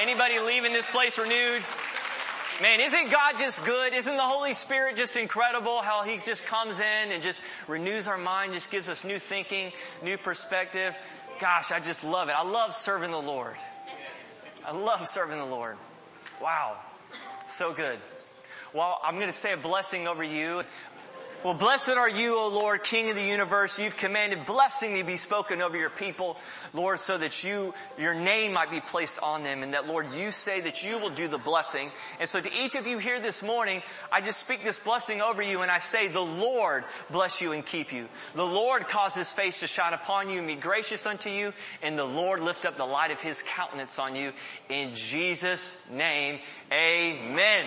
Anybody 0.00 0.40
leaving 0.40 0.72
this 0.72 0.90
place 0.90 1.16
renewed? 1.16 1.62
Man, 2.60 2.80
isn't 2.80 3.12
God 3.12 3.38
just 3.38 3.64
good? 3.64 3.94
Isn't 3.94 4.16
the 4.16 4.24
Holy 4.24 4.54
Spirit 4.54 4.96
just 4.96 5.14
incredible 5.14 5.82
how 5.82 6.02
He 6.02 6.18
just 6.24 6.44
comes 6.46 6.80
in 6.80 7.12
and 7.12 7.22
just 7.22 7.40
renews 7.68 8.08
our 8.08 8.18
mind, 8.18 8.52
just 8.52 8.72
gives 8.72 8.88
us 8.88 9.04
new 9.04 9.20
thinking, 9.20 9.70
new 10.02 10.18
perspective? 10.18 10.96
Gosh, 11.38 11.70
I 11.70 11.78
just 11.78 12.02
love 12.02 12.28
it. 12.28 12.34
I 12.36 12.42
love 12.42 12.74
serving 12.74 13.12
the 13.12 13.22
Lord. 13.22 13.54
I 14.66 14.72
love 14.72 15.06
serving 15.06 15.38
the 15.38 15.44
Lord. 15.44 15.76
Wow. 16.42 16.76
So 17.46 17.72
good. 17.72 18.00
Well, 18.72 18.98
I'm 19.04 19.14
going 19.14 19.28
to 19.28 19.32
say 19.32 19.52
a 19.52 19.56
blessing 19.56 20.08
over 20.08 20.24
you. 20.24 20.64
Well, 21.44 21.52
blessed 21.52 21.90
are 21.90 22.08
you, 22.08 22.38
O 22.38 22.48
Lord, 22.48 22.82
King 22.82 23.10
of 23.10 23.16
the 23.16 23.22
universe. 23.22 23.78
You've 23.78 23.98
commanded 23.98 24.46
blessing 24.46 24.96
to 24.96 25.04
be 25.04 25.18
spoken 25.18 25.60
over 25.60 25.76
your 25.76 25.90
people, 25.90 26.38
Lord, 26.72 26.98
so 26.98 27.18
that 27.18 27.44
you, 27.44 27.74
your 27.98 28.14
name 28.14 28.54
might 28.54 28.70
be 28.70 28.80
placed 28.80 29.20
on 29.20 29.42
them 29.42 29.62
and 29.62 29.74
that, 29.74 29.86
Lord, 29.86 30.14
you 30.14 30.32
say 30.32 30.62
that 30.62 30.82
you 30.82 30.98
will 30.98 31.10
do 31.10 31.28
the 31.28 31.36
blessing. 31.36 31.90
And 32.18 32.26
so 32.26 32.40
to 32.40 32.50
each 32.50 32.76
of 32.76 32.86
you 32.86 32.96
here 32.96 33.20
this 33.20 33.42
morning, 33.42 33.82
I 34.10 34.22
just 34.22 34.40
speak 34.40 34.64
this 34.64 34.78
blessing 34.78 35.20
over 35.20 35.42
you 35.42 35.60
and 35.60 35.70
I 35.70 35.80
say, 35.80 36.08
the 36.08 36.22
Lord 36.22 36.84
bless 37.10 37.42
you 37.42 37.52
and 37.52 37.66
keep 37.66 37.92
you. 37.92 38.08
The 38.34 38.42
Lord 38.42 38.88
cause 38.88 39.14
his 39.14 39.30
face 39.30 39.60
to 39.60 39.66
shine 39.66 39.92
upon 39.92 40.30
you 40.30 40.38
and 40.38 40.46
be 40.46 40.54
gracious 40.54 41.04
unto 41.04 41.28
you 41.28 41.52
and 41.82 41.98
the 41.98 42.04
Lord 42.04 42.40
lift 42.40 42.64
up 42.64 42.78
the 42.78 42.86
light 42.86 43.10
of 43.10 43.20
his 43.20 43.44
countenance 43.46 43.98
on 43.98 44.16
you. 44.16 44.32
In 44.70 44.94
Jesus' 44.94 45.76
name, 45.90 46.40
amen. 46.72 47.66